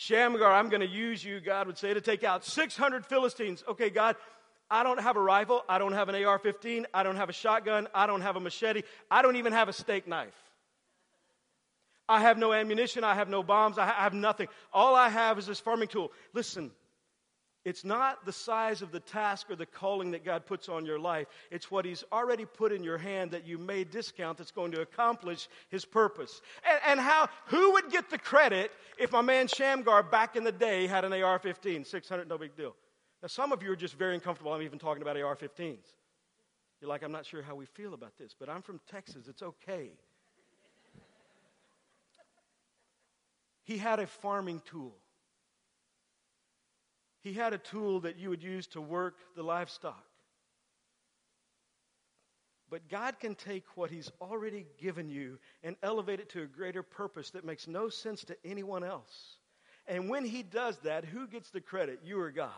Shamgar, 0.00 0.52
I'm 0.52 0.68
going 0.68 0.80
to 0.80 0.86
use 0.86 1.24
you, 1.24 1.40
God 1.40 1.66
would 1.66 1.76
say, 1.76 1.92
to 1.92 2.00
take 2.00 2.22
out 2.22 2.44
600 2.44 3.04
Philistines. 3.04 3.64
Okay, 3.66 3.90
God, 3.90 4.14
I 4.70 4.84
don't 4.84 5.00
have 5.00 5.16
a 5.16 5.20
rifle. 5.20 5.64
I 5.68 5.78
don't 5.78 5.92
have 5.92 6.08
an 6.08 6.24
AR 6.24 6.38
15. 6.38 6.86
I 6.94 7.02
don't 7.02 7.16
have 7.16 7.28
a 7.28 7.32
shotgun. 7.32 7.88
I 7.92 8.06
don't 8.06 8.20
have 8.20 8.36
a 8.36 8.40
machete. 8.40 8.82
I 9.10 9.22
don't 9.22 9.34
even 9.34 9.52
have 9.52 9.68
a 9.68 9.72
steak 9.72 10.06
knife. 10.06 10.36
I 12.08 12.20
have 12.20 12.38
no 12.38 12.52
ammunition. 12.52 13.02
I 13.02 13.16
have 13.16 13.28
no 13.28 13.42
bombs. 13.42 13.76
I 13.76 13.86
have 13.86 14.14
nothing. 14.14 14.46
All 14.72 14.94
I 14.94 15.08
have 15.08 15.36
is 15.36 15.48
this 15.48 15.58
farming 15.58 15.88
tool. 15.88 16.12
Listen, 16.32 16.70
it's 17.68 17.84
not 17.84 18.24
the 18.24 18.32
size 18.32 18.82
of 18.82 18.92
the 18.92 19.00
task 19.00 19.50
or 19.50 19.56
the 19.56 19.66
calling 19.66 20.12
that 20.12 20.24
God 20.24 20.46
puts 20.46 20.68
on 20.68 20.86
your 20.86 20.98
life. 20.98 21.26
It's 21.50 21.70
what 21.70 21.84
He's 21.84 22.04
already 22.12 22.44
put 22.44 22.72
in 22.72 22.82
your 22.82 22.98
hand 22.98 23.30
that 23.32 23.46
you 23.46 23.58
may 23.58 23.84
discount 23.84 24.38
that's 24.38 24.50
going 24.50 24.72
to 24.72 24.80
accomplish 24.80 25.48
His 25.68 25.84
purpose. 25.84 26.40
And, 26.68 26.80
and 26.86 27.00
how, 27.00 27.28
who 27.46 27.72
would 27.72 27.90
get 27.90 28.10
the 28.10 28.18
credit 28.18 28.72
if 28.98 29.12
my 29.12 29.22
man 29.22 29.48
Shamgar 29.48 30.02
back 30.02 30.36
in 30.36 30.44
the 30.44 30.52
day 30.52 30.86
had 30.86 31.04
an 31.04 31.12
AR 31.12 31.38
15? 31.38 31.84
600, 31.84 32.28
no 32.28 32.38
big 32.38 32.56
deal. 32.56 32.74
Now, 33.22 33.28
some 33.28 33.52
of 33.52 33.62
you 33.62 33.72
are 33.72 33.76
just 33.76 33.94
very 33.94 34.14
uncomfortable. 34.14 34.52
I'm 34.52 34.62
even 34.62 34.78
talking 34.78 35.02
about 35.02 35.16
AR 35.16 35.36
15s. 35.36 35.78
You're 36.80 36.88
like, 36.88 37.02
I'm 37.02 37.12
not 37.12 37.26
sure 37.26 37.42
how 37.42 37.56
we 37.56 37.66
feel 37.66 37.94
about 37.94 38.16
this, 38.18 38.34
but 38.38 38.48
I'm 38.48 38.62
from 38.62 38.80
Texas. 38.88 39.26
It's 39.28 39.42
okay. 39.42 39.90
he 43.68 43.76
had 43.76 44.00
a 44.00 44.06
farming 44.06 44.62
tool. 44.64 44.96
He 47.28 47.34
had 47.34 47.52
a 47.52 47.58
tool 47.58 48.00
that 48.00 48.18
you 48.18 48.30
would 48.30 48.42
use 48.42 48.66
to 48.68 48.80
work 48.80 49.18
the 49.36 49.42
livestock. 49.42 50.02
But 52.70 52.88
God 52.88 53.20
can 53.20 53.34
take 53.34 53.64
what 53.74 53.90
He's 53.90 54.10
already 54.18 54.64
given 54.80 55.10
you 55.10 55.38
and 55.62 55.76
elevate 55.82 56.20
it 56.20 56.30
to 56.30 56.42
a 56.42 56.46
greater 56.46 56.82
purpose 56.82 57.28
that 57.32 57.44
makes 57.44 57.68
no 57.68 57.90
sense 57.90 58.24
to 58.24 58.36
anyone 58.46 58.82
else. 58.82 59.36
And 59.86 60.08
when 60.08 60.24
He 60.24 60.42
does 60.42 60.78
that, 60.84 61.04
who 61.04 61.26
gets 61.26 61.50
the 61.50 61.60
credit? 61.60 62.00
You 62.02 62.18
or 62.18 62.30
God? 62.30 62.48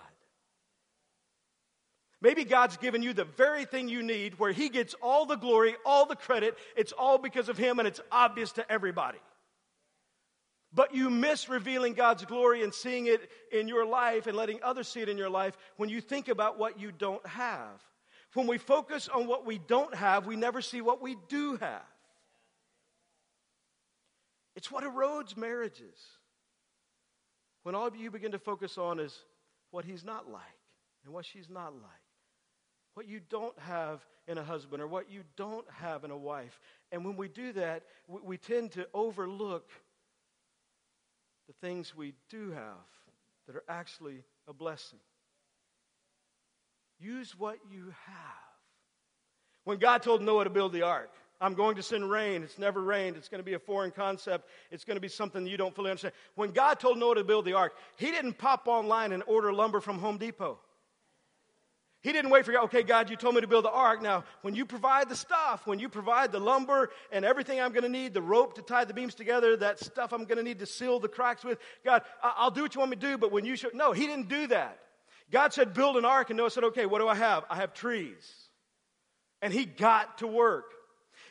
Maybe 2.21 2.45
God's 2.45 2.77
given 2.77 3.03
you 3.03 3.13
the 3.13 3.25
very 3.25 3.65
thing 3.65 3.89
you 3.89 4.05
need 4.05 4.39
where 4.39 4.53
He 4.53 4.69
gets 4.69 4.95
all 5.03 5.27
the 5.27 5.37
glory, 5.37 5.75
all 5.85 6.07
the 6.07 6.15
credit. 6.15 6.57
It's 6.77 6.93
all 6.93 7.19
because 7.19 7.49
of 7.49 7.59
Him 7.59 7.81
and 7.81 7.89
it's 7.89 8.01
obvious 8.13 8.53
to 8.53 8.71
everybody. 8.71 9.19
But 10.73 10.95
you 10.95 11.11
miss 11.11 11.49
revealing 11.49 11.95
God's 11.95 12.25
glory 12.25 12.63
and 12.63 12.73
seeing 12.73 13.07
it 13.07 13.29
in 13.51 13.67
your 13.67 13.85
life 13.85 14.27
and 14.27 14.37
letting 14.37 14.61
others 14.63 14.89
see 14.89 15.01
it 15.01 15.09
in 15.09 15.19
your 15.19 15.31
life 15.31 15.57
when 15.77 15.89
you 15.89 16.01
think 16.01 16.29
about 16.29 16.59
what 16.59 16.79
you 16.79 16.93
don't 16.93 17.27
have. 17.27 17.83
When 18.35 18.47
we 18.47 18.59
focus 18.59 19.09
on 19.09 19.27
what 19.27 19.45
we 19.45 19.59
don't 19.59 19.95
have, 19.95 20.27
we 20.27 20.37
never 20.37 20.61
see 20.61 20.81
what 20.81 21.03
we 21.03 21.17
do 21.29 21.57
have. 21.57 21.83
It's 24.55 24.71
what 24.71 24.85
erodes 24.85 25.37
marriages. 25.37 25.99
When 27.65 27.75
all 27.75 27.87
of 27.87 27.97
you 27.97 28.11
begin 28.11 28.33
to 28.33 28.39
focus 28.39 28.79
on 28.79 29.01
is 29.01 29.17
what 29.71 29.85
he's 29.85 30.05
not 30.05 30.31
like 30.31 30.43
and 31.05 31.13
what 31.13 31.25
she's 31.25 31.49
not 31.49 31.73
like. 31.73 31.83
What 32.95 33.09
you 33.09 33.21
don't 33.29 33.59
have 33.59 34.05
in 34.29 34.39
a 34.39 34.45
husband 34.45 34.83
or 34.83 34.87
what 34.87 35.11
you 35.11 35.23
don't 35.37 35.67
have 35.71 36.05
in 36.05 36.11
a 36.11 36.17
wife. 36.17 36.61
And 36.93 37.05
when 37.05 37.17
we 37.17 37.29
do 37.29 37.53
that, 37.55 37.85
we, 38.07 38.21
we 38.23 38.37
tend 38.37 38.73
to 38.73 38.87
overlook 38.95 39.71
the 41.51 41.67
things 41.67 41.97
we 41.97 42.15
do 42.29 42.53
have 42.53 42.87
that 43.49 43.57
are 43.57 43.65
actually 43.69 44.23
a 44.47 44.53
blessing. 44.53 45.01
Use 47.01 47.37
what 47.37 47.57
you 47.73 47.87
have. 48.07 48.51
When 49.65 49.79
God 49.79 50.03
told 50.03 50.23
Noah 50.23 50.45
to 50.45 50.51
build 50.51 50.73
the 50.73 50.83
ark, 50.83 51.11
I'm 51.41 51.55
going 51.55 51.75
to 51.75 51.83
send 51.83 52.09
rain. 52.09 52.45
It's 52.45 52.57
never 52.59 52.81
rained. 52.81 53.17
It's 53.17 53.29
going 53.29 53.41
to 53.41 53.45
be 53.45 53.55
a 53.55 53.59
foreign 53.59 53.91
concept. 53.91 54.49
It's 54.71 54.85
going 54.85 54.97
to 54.97 55.01
be 55.01 55.09
something 55.09 55.45
you 55.45 55.57
don't 55.57 55.75
fully 55.75 55.91
understand. 55.91 56.15
When 56.37 56.53
God 56.53 56.79
told 56.79 56.99
Noah 56.99 57.17
to 57.17 57.25
build 57.25 57.47
the 57.47 57.55
ark, 57.55 57.73
he 57.97 58.13
didn't 58.13 58.39
pop 58.39 58.69
online 58.69 59.11
and 59.11 59.25
order 59.27 59.53
lumber 59.53 59.81
from 59.81 59.99
Home 59.99 60.19
Depot. 60.19 60.61
He 62.03 62.13
didn't 62.13 62.31
wait 62.31 62.47
for, 62.47 62.53
God, 62.53 62.65
okay, 62.65 62.83
God, 62.83 63.11
you 63.11 63.17
told 63.17 63.35
me 63.35 63.43
to 63.43 63.47
build 63.47 63.67
the 63.67 63.71
ark. 63.71 64.01
Now, 64.01 64.25
when 64.41 64.55
you 64.55 64.65
provide 64.65 65.11
the 65.11 65.17
stuff, 65.17 65.67
when 65.67 65.79
you 65.79 65.89
provide 65.91 66.33
the 66.33 66.41
lumber 66.41 66.91
and 67.13 67.27
everything 67.27 67.61
I'm 67.61 67.73
going 67.73 67.83
to 67.83 67.91
need, 67.91 68.15
the 68.15 68.23
rope 68.23 68.55
to 68.55 68.63
tie 68.63 68.87
the 68.87 68.95
beams 68.95 69.15
together, 69.15 69.55
that 69.59 69.81
stuff 69.81 70.15
I'm 70.15 70.25
going 70.25 70.39
to 70.39 70.43
need 70.43 70.61
to 70.61 70.67
seal 70.67 70.99
the 70.99 71.09
cracks 71.09 71.45
with, 71.45 71.59
God, 71.85 72.03
I'll 72.23 72.51
do 72.51 72.63
what 72.63 72.75
you 72.75 72.79
want 72.79 72.91
me 72.91 72.97
to 72.97 73.07
do, 73.07 73.19
but 73.19 73.33
when 73.33 73.45
you 73.45 73.55
should, 73.55 73.75
no, 73.75 73.93
he 73.93 74.07
didn't 74.07 74.29
do 74.29 74.47
that. 74.47 74.79
God 75.31 75.53
said, 75.53 75.75
build 75.75 75.99
an 75.99 76.07
ark, 76.07 76.31
and 76.31 76.39
Noah 76.39 76.51
said, 76.51 76.65
okay, 76.65 76.87
what 76.87 77.01
do 77.01 77.09
I 77.09 77.15
have? 77.15 77.45
I 77.51 77.57
have 77.57 77.75
trees. 77.75 78.49
And 79.43 79.53
he 79.53 79.67
got 79.67 80.19
to 80.19 80.27
work. 80.27 80.73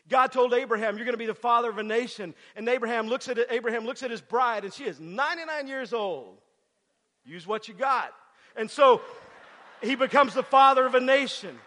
God 0.07 0.31
told 0.31 0.53
Abraham, 0.53 0.97
You're 0.97 1.05
going 1.05 1.13
to 1.13 1.19
be 1.19 1.27
the 1.27 1.35
father 1.35 1.69
of 1.69 1.77
a 1.77 1.83
nation. 1.83 2.33
And 2.55 2.67
Abraham 2.67 3.07
looks 3.07 3.27
at 3.27 3.38
Abraham 3.51 3.85
looks 3.85 4.01
at 4.01 4.09
his 4.09 4.21
bride, 4.21 4.63
and 4.63 4.73
she 4.73 4.85
is 4.85 4.99
99 4.99 5.67
years 5.67 5.93
old. 5.93 6.38
Use 7.23 7.45
what 7.45 7.67
you 7.67 7.75
got. 7.75 8.11
And 8.55 8.71
so 8.71 9.01
he 9.81 9.95
becomes 9.95 10.33
the 10.33 10.43
father 10.43 10.86
of 10.86 10.95
a 10.95 11.00
nation. 11.00 11.57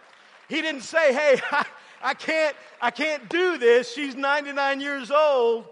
He 0.49 0.61
didn't 0.61 0.81
say, 0.81 1.13
Hey, 1.13 1.39
I, 1.51 1.65
I 2.03 2.13
can't, 2.13 2.55
I 2.81 2.91
can't 2.91 3.29
do 3.29 3.57
this. 3.57 3.93
She's 3.93 4.15
99 4.15 4.81
years 4.81 5.09
old. 5.09 5.65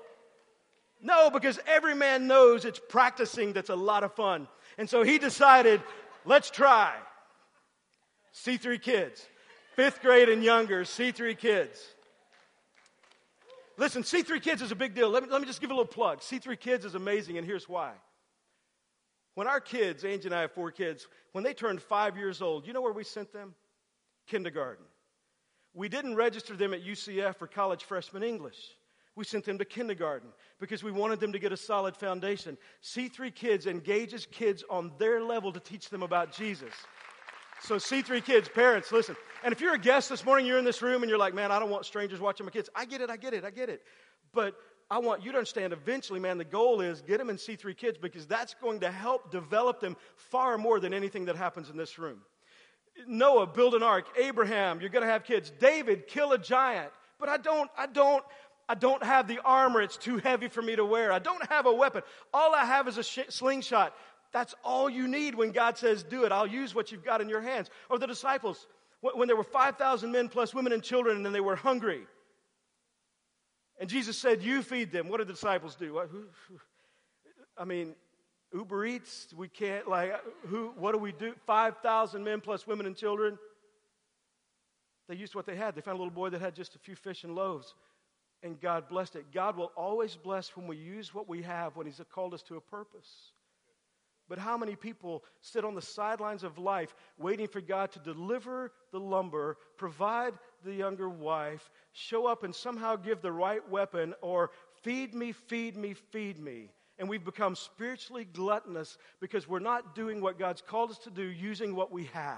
No, 1.01 1.29
because 1.29 1.59
every 1.67 1.95
man 1.95 2.27
knows 2.27 2.63
it's 2.63 2.79
practicing 2.89 3.53
that's 3.53 3.69
a 3.69 3.75
lot 3.75 4.03
of 4.03 4.13
fun. 4.13 4.47
And 4.77 4.89
so 4.89 5.03
he 5.03 5.17
decided, 5.17 5.81
let's 6.25 6.49
try. 6.49 6.93
C3 8.33 8.81
kids, 8.81 9.27
fifth 9.75 10.01
grade 10.01 10.29
and 10.29 10.41
younger, 10.43 10.83
C3 10.83 11.37
kids. 11.37 11.85
Listen, 13.77 14.03
C3 14.03 14.41
Kids 14.41 14.61
is 14.61 14.71
a 14.71 14.75
big 14.75 14.93
deal. 14.93 15.09
Let 15.09 15.23
me, 15.23 15.29
let 15.29 15.41
me 15.41 15.47
just 15.47 15.59
give 15.59 15.71
a 15.71 15.73
little 15.73 15.85
plug. 15.85 16.19
C3 16.19 16.59
Kids 16.59 16.85
is 16.85 16.93
amazing, 16.93 17.39
and 17.39 17.47
here's 17.47 17.67
why. 17.67 17.93
When 19.35 19.47
our 19.47 19.59
kids, 19.59 20.03
Angie 20.03 20.27
and 20.27 20.35
I 20.35 20.41
have 20.41 20.51
four 20.51 20.71
kids, 20.71 21.07
when 21.31 21.43
they 21.43 21.53
turned 21.53 21.81
five 21.81 22.17
years 22.17 22.41
old, 22.41 22.67
you 22.67 22.73
know 22.73 22.81
where 22.81 22.93
we 22.93 23.03
sent 23.03 23.31
them? 23.31 23.55
Kindergarten. 24.27 24.85
We 25.73 25.87
didn't 25.87 26.15
register 26.15 26.55
them 26.55 26.73
at 26.73 26.83
UCF 26.83 27.37
for 27.37 27.47
college 27.47 27.85
freshman 27.85 28.23
English. 28.23 28.57
We 29.15 29.25
sent 29.25 29.45
them 29.45 29.57
to 29.57 29.65
kindergarten 29.65 30.29
because 30.59 30.83
we 30.83 30.91
wanted 30.91 31.19
them 31.19 31.33
to 31.33 31.39
get 31.39 31.51
a 31.51 31.57
solid 31.57 31.95
foundation. 31.95 32.57
C3 32.83 33.33
Kids 33.33 33.67
engages 33.67 34.25
kids 34.25 34.63
on 34.69 34.91
their 34.97 35.21
level 35.21 35.51
to 35.51 35.59
teach 35.59 35.89
them 35.89 36.03
about 36.03 36.31
Jesus. 36.31 36.73
So, 37.61 37.75
C3 37.75 38.23
Kids, 38.23 38.49
parents, 38.49 38.91
listen. 38.91 39.15
And 39.43 39.51
if 39.51 39.61
you're 39.61 39.75
a 39.75 39.79
guest 39.79 40.09
this 40.09 40.25
morning, 40.25 40.45
you're 40.45 40.57
in 40.57 40.65
this 40.65 40.81
room 40.81 41.03
and 41.03 41.09
you're 41.09 41.19
like, 41.19 41.33
man, 41.33 41.51
I 41.51 41.59
don't 41.59 41.69
want 41.69 41.85
strangers 41.85 42.19
watching 42.19 42.45
my 42.45 42.51
kids. 42.51 42.69
I 42.75 42.85
get 42.85 43.01
it, 43.01 43.09
I 43.09 43.17
get 43.17 43.33
it, 43.33 43.43
I 43.43 43.51
get 43.51 43.69
it. 43.69 43.81
But 44.33 44.55
I 44.91 44.97
want 44.97 45.23
you 45.23 45.31
to 45.31 45.37
understand 45.37 45.71
eventually, 45.71 46.19
man, 46.19 46.37
the 46.37 46.43
goal 46.43 46.81
is 46.81 47.01
get 47.01 47.19
them 47.19 47.29
in 47.29 47.37
C3 47.37 47.77
Kids 47.77 47.97
because 47.97 48.27
that's 48.27 48.53
going 48.55 48.81
to 48.81 48.91
help 48.91 49.31
develop 49.31 49.79
them 49.79 49.95
far 50.17 50.57
more 50.57 50.81
than 50.81 50.93
anything 50.93 51.25
that 51.25 51.37
happens 51.37 51.69
in 51.69 51.77
this 51.77 51.97
room. 51.97 52.19
Noah, 53.07 53.47
build 53.47 53.73
an 53.73 53.83
ark. 53.83 54.05
Abraham, 54.19 54.81
you're 54.81 54.89
going 54.89 55.05
to 55.05 55.09
have 55.09 55.23
kids. 55.23 55.49
David, 55.61 56.09
kill 56.09 56.33
a 56.33 56.37
giant. 56.37 56.91
But 57.21 57.29
I 57.29 57.37
don't, 57.37 57.71
I 57.77 57.87
don't, 57.87 58.21
I 58.67 58.75
don't 58.75 59.01
have 59.01 59.29
the 59.29 59.39
armor. 59.45 59.81
It's 59.81 59.95
too 59.95 60.17
heavy 60.17 60.49
for 60.49 60.61
me 60.61 60.75
to 60.75 60.83
wear. 60.83 61.13
I 61.13 61.19
don't 61.19 61.49
have 61.49 61.67
a 61.67 61.73
weapon. 61.73 62.01
All 62.33 62.53
I 62.53 62.65
have 62.65 62.89
is 62.89 62.97
a 62.97 63.03
sh- 63.03 63.19
slingshot. 63.29 63.95
That's 64.33 64.53
all 64.61 64.89
you 64.89 65.07
need 65.07 65.35
when 65.35 65.51
God 65.51 65.77
says, 65.77 66.03
do 66.03 66.25
it. 66.25 66.33
I'll 66.33 66.45
use 66.45 66.75
what 66.75 66.91
you've 66.91 67.05
got 67.05 67.21
in 67.21 67.29
your 67.29 67.41
hands. 67.41 67.69
Or 67.89 67.97
the 67.97 68.07
disciples, 68.07 68.67
when 68.99 69.29
there 69.29 69.37
were 69.37 69.43
5,000 69.45 70.11
men 70.11 70.27
plus 70.27 70.53
women 70.53 70.73
and 70.73 70.83
children 70.83 71.25
and 71.25 71.33
they 71.33 71.39
were 71.39 71.55
hungry. 71.55 72.01
And 73.81 73.89
Jesus 73.89 74.15
said, 74.15 74.43
You 74.43 74.61
feed 74.61 74.91
them. 74.91 75.09
What 75.09 75.17
did 75.17 75.27
the 75.27 75.33
disciples 75.33 75.75
do? 75.75 75.99
I 77.57 77.65
mean, 77.65 77.95
Uber 78.53 78.85
Eats, 78.85 79.33
we 79.35 79.47
can't, 79.47 79.87
like, 79.87 80.13
who, 80.47 80.71
what 80.77 80.91
do 80.91 80.99
we 80.99 81.11
do? 81.11 81.33
5,000 81.47 82.23
men 82.23 82.41
plus 82.41 82.67
women 82.67 82.85
and 82.85 82.95
children. 82.95 83.39
They 85.09 85.15
used 85.15 85.33
what 85.33 85.47
they 85.47 85.55
had. 85.55 85.73
They 85.73 85.81
found 85.81 85.95
a 85.95 85.97
little 85.97 86.13
boy 86.13 86.29
that 86.29 86.41
had 86.41 86.55
just 86.55 86.75
a 86.75 86.79
few 86.79 86.95
fish 86.95 87.23
and 87.23 87.33
loaves, 87.33 87.73
and 88.43 88.61
God 88.61 88.87
blessed 88.87 89.15
it. 89.15 89.25
God 89.33 89.57
will 89.57 89.71
always 89.75 90.15
bless 90.15 90.55
when 90.55 90.67
we 90.67 90.77
use 90.77 91.13
what 91.13 91.27
we 91.27 91.41
have 91.41 91.75
when 91.75 91.87
He's 91.87 91.99
called 92.13 92.35
us 92.35 92.43
to 92.43 92.57
a 92.57 92.61
purpose. 92.61 93.33
But 94.29 94.37
how 94.37 94.57
many 94.57 94.75
people 94.75 95.23
sit 95.41 95.65
on 95.65 95.73
the 95.73 95.81
sidelines 95.81 96.43
of 96.43 96.57
life 96.57 96.93
waiting 97.17 97.47
for 97.47 97.61
God 97.61 97.91
to 97.93 97.99
deliver 97.99 98.71
the 98.91 98.99
lumber, 98.99 99.57
provide 99.75 100.33
the 100.63 100.73
younger 100.73 101.09
wife, 101.09 101.69
show 101.93 102.25
up 102.25 102.43
and 102.43 102.53
somehow 102.53 102.95
give 102.95 103.21
the 103.21 103.31
right 103.31 103.67
weapon, 103.69 104.13
or 104.21 104.51
feed 104.83 105.13
me, 105.13 105.31
feed 105.31 105.75
me, 105.77 105.93
feed 105.93 106.39
me? 106.39 106.71
And 106.97 107.09
we've 107.09 107.25
become 107.25 107.55
spiritually 107.55 108.25
gluttonous 108.25 108.97
because 109.19 109.47
we're 109.47 109.59
not 109.59 109.95
doing 109.95 110.21
what 110.21 110.37
God's 110.37 110.61
called 110.61 110.91
us 110.91 110.99
to 110.99 111.09
do 111.09 111.23
using 111.23 111.75
what 111.75 111.91
we 111.91 112.05
have. 112.13 112.37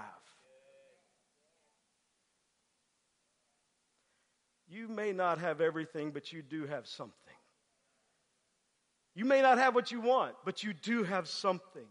You 4.66 4.88
may 4.88 5.12
not 5.12 5.38
have 5.38 5.60
everything, 5.60 6.10
but 6.10 6.32
you 6.32 6.42
do 6.42 6.66
have 6.66 6.86
something. 6.86 7.14
You 9.14 9.24
may 9.24 9.40
not 9.40 9.58
have 9.58 9.74
what 9.74 9.92
you 9.92 10.00
want, 10.00 10.34
but 10.44 10.64
you 10.64 10.72
do 10.72 11.04
have 11.04 11.28
something. 11.28 11.86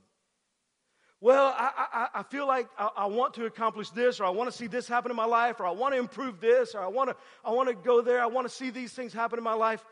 Well, 1.24 1.56
I, 1.58 1.86
I, 1.94 2.08
I 2.20 2.24
feel 2.24 2.46
like 2.46 2.68
I, 2.78 2.90
I, 2.98 3.06
want 3.06 3.36
to 3.36 3.46
accomplish 3.46 3.90
this, 3.92 4.20
or 4.20 4.26
I 4.26 4.30
want 4.30 4.52
to 4.52 4.58
see 4.58 4.68
this 4.68 4.90
happen 4.90 5.10
in 5.10 5.16
my 5.16 5.24
life, 5.24 5.62
or 5.62 5.66
I 5.66 5.72
want 5.72 5.94
to 5.94 5.98
improve 5.98 6.42
this, 6.42 6.76
or 6.76 6.82
I 6.82 6.88
want 6.88 7.12
to, 7.12 7.16
I 7.46 7.52
want 7.52 7.70
to 7.70 7.76
go 7.76 8.02
there, 8.02 8.22
I 8.22 8.26
want 8.26 8.46
to 8.46 8.54
see 8.54 8.72
these 8.72 8.92
things 8.92 9.14
happen 9.14 9.38
in 9.38 9.44
my 9.44 9.54
life. 9.54 9.86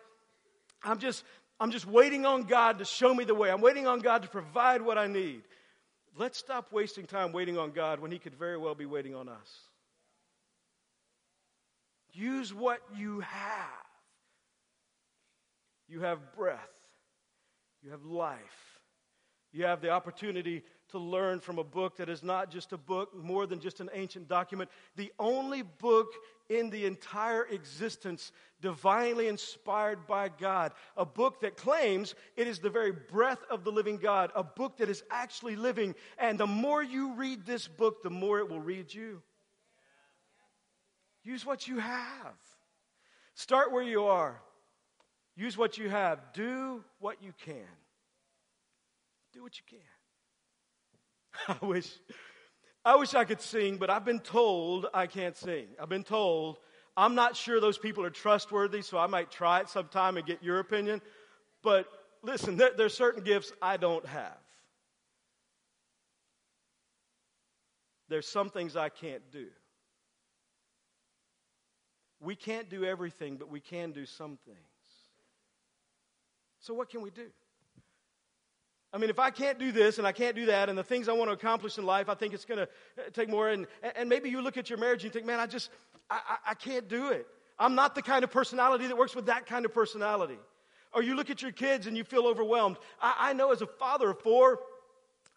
I'm 0.83 0.99
just, 0.99 1.23
I'm 1.57 1.71
just 1.71 1.87
waiting 1.87 2.25
on 2.25 2.43
God 2.43 2.79
to 2.79 2.85
show 2.85 3.13
me 3.13 3.23
the 3.23 3.33
way. 3.33 3.49
I'm 3.49 3.61
waiting 3.61 3.87
on 3.87 3.99
God 3.99 4.23
to 4.23 4.27
provide 4.27 4.81
what 4.81 4.97
I 4.97 5.07
need. 5.07 5.43
Let's 6.17 6.37
stop 6.37 6.73
wasting 6.73 7.05
time 7.05 7.31
waiting 7.31 7.57
on 7.57 7.71
God 7.71 8.01
when 8.01 8.11
He 8.11 8.19
could 8.19 8.35
very 8.35 8.57
well 8.57 8.75
be 8.75 8.85
waiting 8.85 9.15
on 9.15 9.29
us. 9.29 9.59
Use 12.11 12.53
what 12.53 12.81
you 12.93 13.21
have. 13.21 13.85
You 15.87 16.01
have 16.01 16.35
breath. 16.35 16.59
You 17.81 17.91
have 17.91 18.03
life. 18.03 18.37
You 19.53 19.63
have 19.63 19.79
the 19.79 19.91
opportunity 19.91 20.63
to 20.91 20.99
learn 20.99 21.39
from 21.39 21.59
a 21.59 21.63
book 21.63 21.97
that 21.97 22.09
is 22.09 22.23
not 22.23 22.51
just 22.51 22.71
a 22.73 22.77
book, 22.77 23.15
more 23.15 23.45
than 23.45 23.59
just 23.59 23.79
an 23.79 23.89
ancient 23.93 24.27
document. 24.27 24.69
The 24.95 25.11
only 25.19 25.61
book 25.61 26.13
in 26.49 26.69
the 26.69 26.85
entire 26.85 27.45
existence 27.45 28.31
divinely 28.61 29.27
inspired 29.27 30.05
by 30.05 30.29
God. 30.29 30.73
A 30.97 31.05
book 31.05 31.41
that 31.41 31.57
claims 31.57 32.13
it 32.35 32.47
is 32.47 32.59
the 32.59 32.69
very 32.69 32.91
breath 32.91 33.39
of 33.49 33.63
the 33.63 33.71
living 33.71 33.97
God. 33.97 34.31
A 34.35 34.43
book 34.43 34.77
that 34.77 34.89
is 34.89 35.03
actually 35.09 35.55
living. 35.55 35.95
And 36.17 36.39
the 36.39 36.47
more 36.47 36.83
you 36.83 37.13
read 37.13 37.45
this 37.45 37.67
book, 37.67 38.03
the 38.03 38.09
more 38.09 38.39
it 38.39 38.49
will 38.49 38.59
read 38.59 38.93
you. 38.93 39.21
Use 41.23 41.45
what 41.45 41.67
you 41.67 41.79
have. 41.79 42.35
Start 43.33 43.71
where 43.71 43.83
you 43.83 44.05
are. 44.05 44.41
Use 45.35 45.57
what 45.57 45.77
you 45.77 45.89
have. 45.89 46.19
Do 46.33 46.83
what 46.99 47.17
you 47.21 47.33
can. 47.45 47.67
Do 49.33 49.41
what 49.41 49.57
you 49.57 49.63
can. 49.69 49.79
I 51.47 51.65
wish, 51.65 51.89
I 52.83 52.95
wish 52.95 53.13
I 53.13 53.25
could 53.25 53.41
sing, 53.41 53.77
but 53.77 53.89
I've 53.89 54.05
been 54.05 54.19
told 54.19 54.87
I 54.93 55.07
can't 55.07 55.35
sing. 55.35 55.67
I've 55.79 55.89
been 55.89 56.03
told 56.03 56.57
I'm 56.97 57.15
not 57.15 57.35
sure 57.35 57.59
those 57.59 57.77
people 57.77 58.05
are 58.05 58.09
trustworthy, 58.09 58.81
so 58.81 58.97
I 58.97 59.07
might 59.07 59.31
try 59.31 59.61
it 59.61 59.69
sometime 59.69 60.17
and 60.17 60.25
get 60.25 60.43
your 60.43 60.59
opinion. 60.59 61.01
But 61.63 61.87
listen, 62.21 62.57
there, 62.57 62.71
there's 62.75 62.93
certain 62.93 63.23
gifts 63.23 63.51
I 63.61 63.77
don't 63.77 64.05
have. 64.05 64.37
There's 68.09 68.27
some 68.27 68.49
things 68.49 68.75
I 68.75 68.89
can't 68.89 69.23
do. 69.31 69.47
We 72.19 72.35
can't 72.35 72.69
do 72.69 72.83
everything, 72.83 73.37
but 73.37 73.49
we 73.49 73.61
can 73.61 73.93
do 73.93 74.05
some 74.05 74.37
things. 74.45 74.57
So, 76.59 76.73
what 76.73 76.89
can 76.89 77.01
we 77.01 77.09
do? 77.09 77.27
I 78.93 78.97
mean, 78.97 79.09
if 79.09 79.19
I 79.19 79.29
can't 79.29 79.57
do 79.57 79.71
this 79.71 79.97
and 79.99 80.07
I 80.07 80.11
can't 80.11 80.35
do 80.35 80.47
that, 80.47 80.67
and 80.67 80.77
the 80.77 80.83
things 80.83 81.07
I 81.07 81.13
want 81.13 81.29
to 81.29 81.33
accomplish 81.33 81.77
in 81.77 81.85
life, 81.85 82.09
I 82.09 82.13
think 82.13 82.33
it's 82.33 82.45
going 82.45 82.57
to 82.57 82.63
uh, 82.63 83.09
take 83.13 83.29
more. 83.29 83.49
And, 83.49 83.65
and 83.95 84.09
maybe 84.09 84.29
you 84.29 84.41
look 84.41 84.57
at 84.57 84.69
your 84.69 84.79
marriage 84.79 85.03
and 85.03 85.05
you 85.05 85.09
think, 85.11 85.25
man, 85.25 85.39
I 85.39 85.47
just, 85.47 85.69
I, 86.09 86.19
I, 86.27 86.51
I 86.51 86.53
can't 86.55 86.87
do 86.89 87.09
it. 87.09 87.25
I'm 87.57 87.75
not 87.75 87.95
the 87.95 88.01
kind 88.01 88.23
of 88.23 88.31
personality 88.31 88.87
that 88.87 88.97
works 88.97 89.15
with 89.15 89.27
that 89.27 89.45
kind 89.45 89.65
of 89.65 89.73
personality. 89.73 90.39
Or 90.93 91.01
you 91.01 91.15
look 91.15 91.29
at 91.29 91.41
your 91.41 91.53
kids 91.53 91.87
and 91.87 91.95
you 91.95 92.03
feel 92.03 92.27
overwhelmed. 92.27 92.77
I, 93.01 93.29
I 93.29 93.33
know 93.33 93.53
as 93.53 93.61
a 93.61 93.67
father 93.67 94.09
of 94.09 94.19
four, 94.19 94.59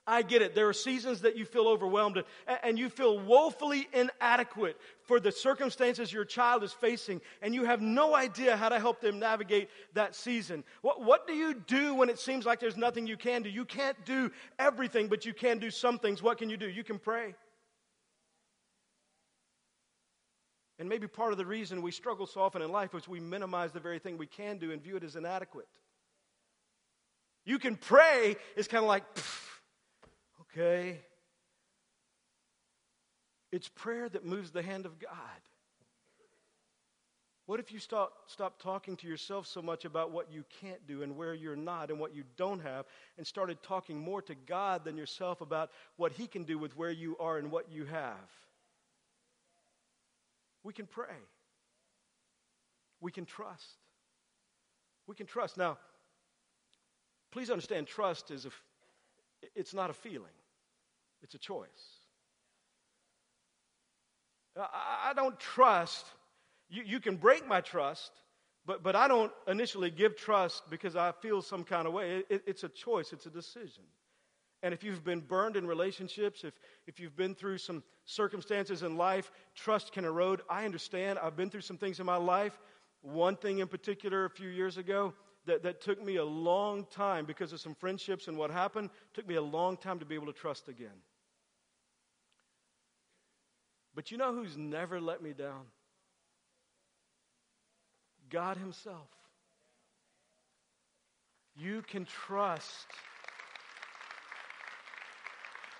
I 0.06 0.20
get 0.22 0.42
it. 0.42 0.54
There 0.54 0.68
are 0.68 0.74
seasons 0.74 1.22
that 1.22 1.36
you 1.36 1.46
feel 1.46 1.66
overwhelmed 1.66 2.22
and 2.62 2.78
you 2.78 2.90
feel 2.90 3.18
woefully 3.18 3.88
inadequate 3.92 4.78
for 5.04 5.18
the 5.18 5.32
circumstances 5.32 6.12
your 6.12 6.26
child 6.26 6.62
is 6.62 6.72
facing, 6.72 7.22
and 7.40 7.54
you 7.54 7.64
have 7.64 7.80
no 7.80 8.14
idea 8.14 8.56
how 8.56 8.68
to 8.68 8.78
help 8.78 9.00
them 9.00 9.18
navigate 9.18 9.70
that 9.94 10.14
season. 10.14 10.62
What, 10.82 11.02
what 11.02 11.26
do 11.26 11.32
you 11.34 11.54
do 11.54 11.94
when 11.94 12.10
it 12.10 12.18
seems 12.18 12.44
like 12.44 12.60
there's 12.60 12.76
nothing 12.76 13.06
you 13.06 13.16
can 13.16 13.42
do? 13.42 13.48
You 13.48 13.64
can't 13.64 13.96
do 14.04 14.30
everything, 14.58 15.08
but 15.08 15.24
you 15.24 15.32
can 15.32 15.58
do 15.58 15.70
some 15.70 15.98
things. 15.98 16.22
What 16.22 16.36
can 16.38 16.50
you 16.50 16.58
do? 16.58 16.68
You 16.68 16.84
can 16.84 16.98
pray. 16.98 17.34
And 20.78 20.88
maybe 20.88 21.06
part 21.06 21.32
of 21.32 21.38
the 21.38 21.46
reason 21.46 21.82
we 21.82 21.92
struggle 21.92 22.26
so 22.26 22.42
often 22.42 22.60
in 22.60 22.70
life 22.70 22.94
is 22.94 23.08
we 23.08 23.20
minimize 23.20 23.72
the 23.72 23.80
very 23.80 23.98
thing 23.98 24.18
we 24.18 24.26
can 24.26 24.58
do 24.58 24.72
and 24.72 24.82
view 24.82 24.96
it 24.96 25.04
as 25.04 25.16
inadequate. 25.16 25.68
You 27.46 27.58
can 27.58 27.76
pray, 27.76 28.36
it's 28.56 28.68
kind 28.68 28.82
of 28.82 28.88
like, 28.88 29.04
okay. 30.56 31.00
It's 33.52 33.68
prayer 33.68 34.08
that 34.08 34.24
moves 34.24 34.50
the 34.50 34.62
hand 34.62 34.86
of 34.86 34.98
God. 34.98 35.10
What 37.46 37.60
if 37.60 37.70
you 37.72 37.78
stop, 37.78 38.12
stop 38.26 38.60
talking 38.60 38.96
to 38.96 39.06
yourself 39.06 39.46
so 39.46 39.60
much 39.60 39.84
about 39.84 40.10
what 40.10 40.32
you 40.32 40.44
can't 40.60 40.84
do 40.86 41.02
and 41.02 41.14
where 41.14 41.34
you're 41.34 41.56
not 41.56 41.90
and 41.90 42.00
what 42.00 42.14
you 42.14 42.24
don't 42.36 42.60
have 42.60 42.86
and 43.18 43.26
started 43.26 43.62
talking 43.62 44.00
more 44.00 44.22
to 44.22 44.34
God 44.34 44.84
than 44.84 44.96
yourself 44.96 45.42
about 45.42 45.70
what 45.96 46.12
He 46.12 46.26
can 46.26 46.44
do 46.44 46.58
with 46.58 46.76
where 46.76 46.90
you 46.90 47.16
are 47.20 47.36
and 47.36 47.50
what 47.50 47.70
you 47.70 47.84
have? 47.84 48.30
We 50.62 50.72
can 50.72 50.86
pray. 50.86 51.14
We 53.00 53.12
can 53.12 53.26
trust. 53.26 53.76
We 55.06 55.14
can 55.14 55.26
trust. 55.26 55.58
Now, 55.58 55.76
please 57.30 57.50
understand 57.50 57.86
trust 57.86 58.30
is 58.30 58.46
a, 58.46 58.50
it's 59.54 59.74
not 59.74 59.90
a 59.90 59.94
feeling, 59.94 60.32
it's 61.24 61.34
a 61.34 61.38
choice. 61.38 61.66
I, 64.56 65.10
I 65.10 65.12
don't 65.14 65.38
trust 65.40 66.06
you, 66.74 66.82
you 66.84 67.00
can 67.00 67.16
break 67.16 67.46
my 67.46 67.60
trust, 67.60 68.10
but, 68.66 68.82
but 68.82 68.96
I 68.96 69.08
don't 69.08 69.32
initially 69.46 69.90
give 69.90 70.16
trust 70.16 70.68
because 70.70 70.96
I 70.96 71.12
feel 71.12 71.42
some 71.42 71.64
kind 71.64 71.86
of 71.86 71.92
way. 71.92 72.24
It, 72.28 72.42
it's 72.46 72.64
a 72.64 72.68
choice, 72.68 73.12
it's 73.12 73.26
a 73.26 73.30
decision. 73.30 73.84
And 74.62 74.72
if 74.72 74.82
you've 74.82 75.04
been 75.04 75.20
burned 75.20 75.56
in 75.56 75.66
relationships, 75.66 76.42
if, 76.42 76.54
if 76.86 76.98
you've 76.98 77.16
been 77.16 77.34
through 77.34 77.58
some 77.58 77.82
circumstances 78.06 78.82
in 78.82 78.96
life, 78.96 79.30
trust 79.54 79.92
can 79.92 80.06
erode. 80.06 80.40
I 80.48 80.64
understand. 80.64 81.18
I've 81.18 81.36
been 81.36 81.50
through 81.50 81.60
some 81.60 81.76
things 81.76 82.00
in 82.00 82.06
my 82.06 82.16
life. 82.16 82.58
One 83.02 83.36
thing 83.36 83.58
in 83.58 83.68
particular 83.68 84.24
a 84.24 84.30
few 84.30 84.48
years 84.48 84.78
ago 84.78 85.12
that, 85.44 85.62
that 85.64 85.82
took 85.82 86.02
me 86.02 86.16
a 86.16 86.24
long 86.24 86.86
time 86.90 87.26
because 87.26 87.52
of 87.52 87.60
some 87.60 87.74
friendships 87.74 88.26
and 88.28 88.38
what 88.38 88.50
happened, 88.50 88.88
took 89.12 89.28
me 89.28 89.34
a 89.34 89.42
long 89.42 89.76
time 89.76 89.98
to 89.98 90.06
be 90.06 90.14
able 90.14 90.26
to 90.26 90.32
trust 90.32 90.68
again. 90.68 90.96
But 93.94 94.10
you 94.10 94.18
know 94.18 94.34
who's 94.34 94.56
never 94.56 95.00
let 95.00 95.22
me 95.22 95.32
down? 95.32 95.66
God 98.30 98.56
Himself. 98.56 99.08
You 101.56 101.82
can 101.82 102.04
trust. 102.04 102.86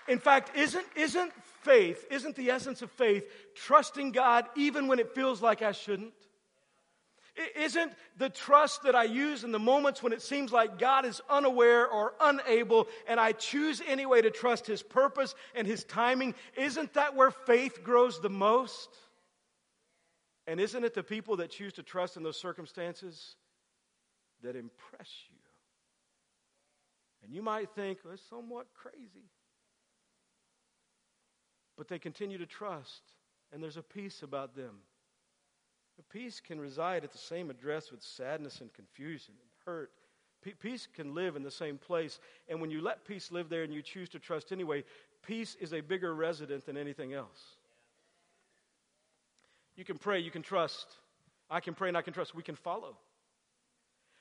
In 0.07 0.19
fact, 0.19 0.55
isn't, 0.55 0.85
isn't 0.95 1.33
faith, 1.63 2.05
isn't 2.11 2.35
the 2.35 2.51
essence 2.51 2.81
of 2.81 2.91
faith 2.91 3.25
trusting 3.55 4.11
God 4.11 4.45
even 4.55 4.87
when 4.87 4.99
it 4.99 5.13
feels 5.13 5.41
like 5.41 5.61
I 5.61 5.71
shouldn't? 5.71 6.13
Isn't 7.55 7.91
the 8.17 8.29
trust 8.29 8.83
that 8.83 8.95
I 8.95 9.03
use 9.03 9.43
in 9.43 9.51
the 9.51 9.59
moments 9.59 10.01
when 10.01 10.13
it 10.13 10.21
seems 10.21 10.53
like 10.53 10.79
God 10.79 11.05
is 11.05 11.21
unaware 11.29 11.85
or 11.85 12.13
unable 12.21 12.87
and 13.07 13.19
I 13.19 13.33
choose 13.33 13.81
anyway 13.85 14.21
to 14.21 14.31
trust 14.31 14.65
His 14.67 14.81
purpose 14.81 15.35
and 15.53 15.67
His 15.67 15.83
timing, 15.83 16.33
isn't 16.57 16.93
that 16.93 17.15
where 17.15 17.31
faith 17.31 17.83
grows 17.83 18.21
the 18.21 18.29
most? 18.29 18.89
And 20.47 20.59
isn't 20.59 20.83
it 20.83 20.93
the 20.93 21.03
people 21.03 21.37
that 21.37 21.49
choose 21.49 21.73
to 21.73 21.83
trust 21.83 22.15
in 22.15 22.23
those 22.23 22.39
circumstances 22.39 23.35
that 24.41 24.55
impress 24.55 25.09
you? 25.29 25.37
And 27.23 27.33
you 27.33 27.41
might 27.41 27.71
think, 27.71 27.99
well, 28.03 28.13
it's 28.13 28.23
somewhat 28.29 28.67
crazy. 28.73 29.31
But 31.77 31.87
they 31.87 31.99
continue 31.99 32.37
to 32.37 32.45
trust, 32.45 33.01
and 33.51 33.61
there's 33.61 33.77
a 33.77 33.83
peace 33.83 34.21
about 34.21 34.55
them. 34.55 34.75
Peace 36.11 36.39
can 36.39 36.61
reside 36.61 37.03
at 37.03 37.11
the 37.11 37.17
same 37.17 37.49
address 37.49 37.91
with 37.91 38.01
sadness 38.01 38.61
and 38.61 38.73
confusion 38.73 39.33
and 39.37 39.49
hurt. 39.65 39.91
Peace 40.61 40.87
can 40.93 41.15
live 41.15 41.35
in 41.35 41.43
the 41.43 41.51
same 41.51 41.77
place. 41.77 42.19
And 42.47 42.61
when 42.61 42.69
you 42.69 42.81
let 42.81 43.03
peace 43.05 43.31
live 43.31 43.49
there 43.49 43.63
and 43.63 43.73
you 43.73 43.81
choose 43.81 44.09
to 44.09 44.19
trust 44.19 44.51
anyway, 44.51 44.83
peace 45.25 45.55
is 45.59 45.73
a 45.73 45.81
bigger 45.81 46.13
resident 46.13 46.65
than 46.65 46.77
anything 46.77 47.13
else. 47.13 47.57
You 49.75 49.83
can 49.83 49.97
pray, 49.97 50.19
you 50.19 50.31
can 50.31 50.41
trust. 50.41 50.87
I 51.49 51.59
can 51.59 51.73
pray 51.73 51.89
and 51.89 51.97
I 51.97 52.01
can 52.01 52.13
trust. 52.13 52.33
We 52.33 52.43
can 52.43 52.55
follow. 52.55 52.95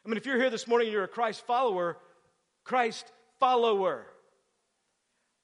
I 0.05 0.09
mean, 0.09 0.17
if 0.17 0.27
you're 0.27 0.39
here 0.39 0.51
this 0.51 0.67
morning 0.67 0.89
and 0.89 0.93
you're 0.93 1.05
a 1.05 1.09
Christ 1.09 1.47
follower, 1.47 1.99
Christ 2.65 3.13
follower. 3.39 4.07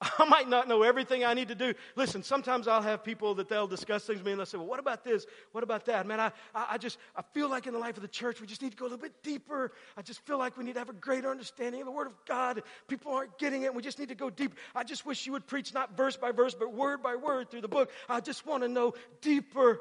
I 0.19 0.25
might 0.25 0.49
not 0.49 0.67
know 0.67 0.81
everything 0.81 1.23
I 1.23 1.33
need 1.35 1.49
to 1.49 1.55
do. 1.55 1.73
Listen, 1.95 2.23
sometimes 2.23 2.67
I'll 2.67 2.81
have 2.81 3.03
people 3.03 3.35
that 3.35 3.49
they'll 3.49 3.67
discuss 3.67 4.05
things 4.05 4.17
with 4.19 4.25
me 4.25 4.31
and 4.31 4.39
they'll 4.39 4.47
say, 4.47 4.57
Well, 4.57 4.65
what 4.65 4.79
about 4.79 5.03
this? 5.03 5.27
What 5.51 5.63
about 5.63 5.85
that? 5.85 6.07
Man, 6.07 6.19
I, 6.19 6.31
I 6.55 6.77
just 6.77 6.97
I 7.15 7.21
feel 7.33 7.49
like 7.49 7.67
in 7.67 7.73
the 7.73 7.79
life 7.79 7.97
of 7.97 8.01
the 8.01 8.07
church 8.07 8.41
we 8.41 8.47
just 8.47 8.61
need 8.61 8.71
to 8.71 8.77
go 8.77 8.85
a 8.85 8.87
little 8.87 8.97
bit 8.97 9.21
deeper. 9.21 9.71
I 9.95 10.01
just 10.01 10.25
feel 10.25 10.39
like 10.39 10.57
we 10.57 10.63
need 10.63 10.73
to 10.73 10.79
have 10.79 10.89
a 10.89 10.93
greater 10.93 11.29
understanding 11.29 11.81
of 11.81 11.85
the 11.85 11.91
Word 11.91 12.07
of 12.07 12.13
God. 12.27 12.63
People 12.87 13.13
aren't 13.13 13.37
getting 13.37 13.61
it. 13.63 13.75
We 13.75 13.83
just 13.83 13.99
need 13.99 14.09
to 14.09 14.15
go 14.15 14.29
deep. 14.29 14.55
I 14.75 14.83
just 14.83 15.05
wish 15.05 15.25
you 15.25 15.33
would 15.33 15.45
preach 15.45 15.73
not 15.73 15.95
verse 15.95 16.17
by 16.17 16.31
verse, 16.31 16.55
but 16.55 16.73
word 16.73 17.03
by 17.03 17.15
word 17.15 17.51
through 17.51 17.61
the 17.61 17.67
book. 17.67 17.91
I 18.09 18.21
just 18.21 18.45
want 18.45 18.63
to 18.63 18.69
know 18.69 18.95
deeper. 19.21 19.79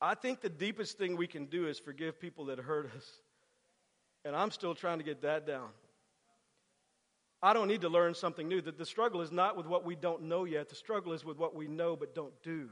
I 0.00 0.14
think 0.14 0.40
the 0.40 0.48
deepest 0.48 0.98
thing 0.98 1.16
we 1.16 1.26
can 1.26 1.46
do 1.46 1.66
is 1.66 1.78
forgive 1.78 2.20
people 2.20 2.46
that 2.46 2.58
hurt 2.58 2.90
us. 2.96 3.08
And 4.24 4.36
I'm 4.36 4.50
still 4.50 4.74
trying 4.74 4.98
to 4.98 5.04
get 5.04 5.22
that 5.22 5.46
down. 5.46 5.68
I 7.42 7.52
don't 7.52 7.66
need 7.66 7.80
to 7.80 7.88
learn 7.88 8.14
something 8.14 8.46
new. 8.46 8.60
That 8.60 8.78
the 8.78 8.86
struggle 8.86 9.20
is 9.20 9.32
not 9.32 9.56
with 9.56 9.66
what 9.66 9.84
we 9.84 9.96
don't 9.96 10.22
know 10.22 10.44
yet, 10.44 10.68
the 10.68 10.76
struggle 10.76 11.12
is 11.12 11.24
with 11.24 11.38
what 11.38 11.54
we 11.54 11.66
know 11.66 11.96
but 11.96 12.14
don't 12.14 12.32
do. 12.42 12.68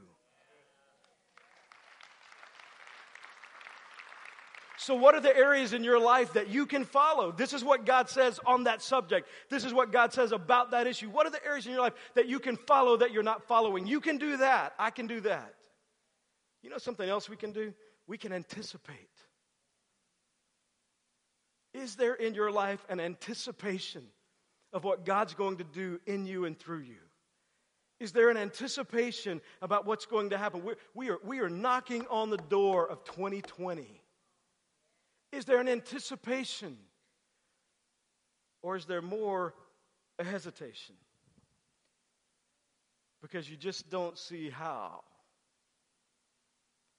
So, 4.77 4.95
what 4.95 5.13
are 5.13 5.21
the 5.21 5.35
areas 5.37 5.73
in 5.73 5.83
your 5.83 5.99
life 5.99 6.33
that 6.33 6.47
you 6.49 6.65
can 6.65 6.85
follow? 6.85 7.31
This 7.31 7.53
is 7.53 7.63
what 7.63 7.85
God 7.85 8.09
says 8.09 8.39
on 8.47 8.63
that 8.63 8.81
subject. 8.81 9.27
This 9.47 9.63
is 9.63 9.71
what 9.71 9.91
God 9.91 10.11
says 10.11 10.31
about 10.31 10.71
that 10.71 10.87
issue. 10.87 11.07
What 11.07 11.27
are 11.27 11.29
the 11.29 11.45
areas 11.45 11.67
in 11.67 11.73
your 11.73 11.81
life 11.81 11.93
that 12.15 12.27
you 12.27 12.39
can 12.39 12.57
follow 12.57 12.97
that 12.97 13.11
you're 13.11 13.21
not 13.21 13.43
following? 13.43 13.85
You 13.85 14.01
can 14.01 14.17
do 14.17 14.37
that. 14.37 14.73
I 14.79 14.89
can 14.89 15.05
do 15.05 15.21
that. 15.21 15.53
You 16.63 16.71
know 16.71 16.79
something 16.79 17.07
else 17.07 17.29
we 17.29 17.35
can 17.35 17.51
do? 17.51 17.75
We 18.07 18.17
can 18.17 18.33
anticipate. 18.33 19.10
Is 21.73 21.95
there 21.95 22.13
in 22.13 22.33
your 22.33 22.51
life 22.51 22.85
an 22.89 22.99
anticipation 22.99 24.03
of 24.73 24.83
what 24.83 25.05
God's 25.05 25.33
going 25.33 25.57
to 25.57 25.63
do 25.63 25.99
in 26.05 26.25
you 26.25 26.45
and 26.45 26.57
through 26.57 26.81
you? 26.81 26.97
Is 27.99 28.11
there 28.13 28.29
an 28.29 28.37
anticipation 28.37 29.41
about 29.61 29.85
what's 29.85 30.07
going 30.07 30.31
to 30.31 30.37
happen? 30.37 30.63
We're, 30.63 30.75
we 30.95 31.09
are, 31.11 31.19
we 31.23 31.39
are 31.39 31.49
knocking 31.49 32.05
on 32.09 32.31
the 32.31 32.37
door 32.37 32.89
of 32.89 33.03
2020. 33.03 34.01
Is 35.31 35.45
there 35.45 35.59
an 35.59 35.69
anticipation? 35.69 36.77
Or 38.63 38.75
is 38.75 38.85
there 38.85 39.01
more 39.01 39.53
a 40.19 40.23
hesitation? 40.23 40.95
Because 43.21 43.49
you 43.49 43.55
just 43.55 43.89
don't 43.89 44.17
see 44.17 44.49
how 44.49 45.03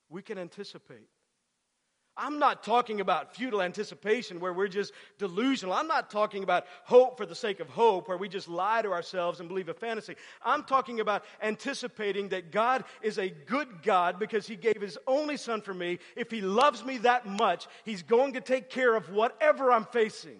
we 0.08 0.22
can 0.22 0.38
anticipate. 0.38 1.08
I'm 2.16 2.38
not 2.38 2.62
talking 2.62 3.01
about 3.01 3.35
futile 3.35 3.62
anticipation 3.62 4.38
where 4.38 4.53
we're 4.53 4.68
just 4.68 4.92
delusional. 5.18 5.75
I'm 5.75 5.87
not 5.87 6.11
talking 6.11 6.42
about 6.42 6.66
hope 6.85 7.16
for 7.16 7.25
the 7.25 7.35
sake 7.35 7.59
of 7.59 7.70
hope 7.70 8.07
where 8.07 8.18
we 8.18 8.29
just 8.29 8.48
lie 8.48 8.83
to 8.83 8.92
ourselves 8.92 9.40
and 9.40 9.48
believe 9.48 9.70
a 9.70 9.75
fantasy. 9.75 10.16
I'm 10.44 10.64
talking 10.64 11.01
about 11.01 11.25
anticipating 11.40 12.29
that 12.29 12.53
God 12.53 12.85
is 13.01 13.18
a 13.18 13.31
good 13.31 13.83
God 13.83 14.18
because 14.18 14.46
He 14.46 14.57
gave 14.57 14.81
His 14.81 14.98
only 15.07 15.38
Son 15.38 15.62
for 15.62 15.72
me. 15.72 16.01
If 16.14 16.31
He 16.31 16.42
loves 16.42 16.85
me 16.85 16.98
that 16.98 17.27
much, 17.27 17.66
He's 17.85 18.03
going 18.03 18.35
to 18.35 18.42
take 18.42 18.68
care 18.68 18.94
of 18.94 19.11
whatever 19.11 19.72
I'm 19.72 19.87
facing. 19.87 20.38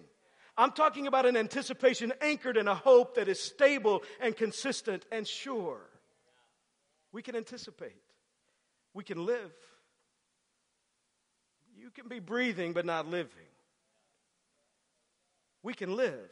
I'm 0.55 0.71
talking 0.71 1.07
about 1.07 1.25
an 1.25 1.35
anticipation 1.35 2.13
anchored 2.21 2.57
in 2.57 2.67
a 2.67 2.75
hope 2.75 3.15
that 3.15 3.27
is 3.27 3.39
stable 3.39 4.03
and 4.21 4.37
consistent 4.37 5.07
and 5.11 5.27
sure. 5.27 5.81
We 7.11 7.23
can 7.23 7.35
anticipate. 7.35 8.01
We 8.93 9.03
can 9.03 9.25
live. 9.25 9.51
You 11.83 11.89
can 11.89 12.07
be 12.07 12.19
breathing 12.19 12.71
but 12.71 12.85
not 12.85 13.09
living. 13.09 13.49
We 15.63 15.73
can 15.73 15.97
live. 15.97 16.29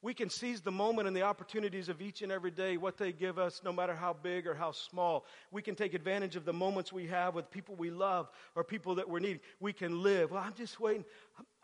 We 0.00 0.14
can 0.14 0.30
seize 0.30 0.60
the 0.60 0.70
moment 0.70 1.08
and 1.08 1.16
the 1.16 1.22
opportunities 1.22 1.88
of 1.88 2.00
each 2.00 2.22
and 2.22 2.30
every 2.30 2.52
day, 2.52 2.76
what 2.76 2.96
they 2.96 3.10
give 3.12 3.36
us, 3.36 3.62
no 3.64 3.72
matter 3.72 3.94
how 3.94 4.12
big 4.12 4.46
or 4.46 4.54
how 4.54 4.70
small. 4.70 5.26
We 5.50 5.60
can 5.60 5.74
take 5.74 5.92
advantage 5.92 6.36
of 6.36 6.44
the 6.44 6.52
moments 6.52 6.92
we 6.92 7.08
have 7.08 7.34
with 7.34 7.50
people 7.50 7.74
we 7.74 7.90
love 7.90 8.30
or 8.54 8.62
people 8.62 8.94
that 8.94 9.08
we're 9.08 9.18
needing. 9.18 9.40
We 9.58 9.72
can 9.72 10.04
live. 10.04 10.30
Well, 10.30 10.42
I'm 10.42 10.54
just 10.54 10.78
waiting. 10.78 11.04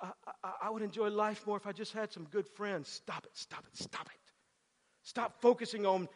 I, 0.03 0.11
I, 0.43 0.53
I 0.65 0.71
would 0.71 0.83
enjoy 0.83 1.09
life 1.09 1.47
more 1.47 1.57
if 1.57 1.67
I 1.67 1.73
just 1.73 1.93
had 1.93 2.13
some 2.13 2.25
good 2.25 2.49
friends. 2.49 2.89
Stop 2.89 3.25
it, 3.25 3.31
stop 3.35 3.65
it, 3.73 3.77
stop 3.81 4.07
it. 4.07 4.33
Stop 5.05 5.41
focusing 5.41 5.87
on 5.87 6.09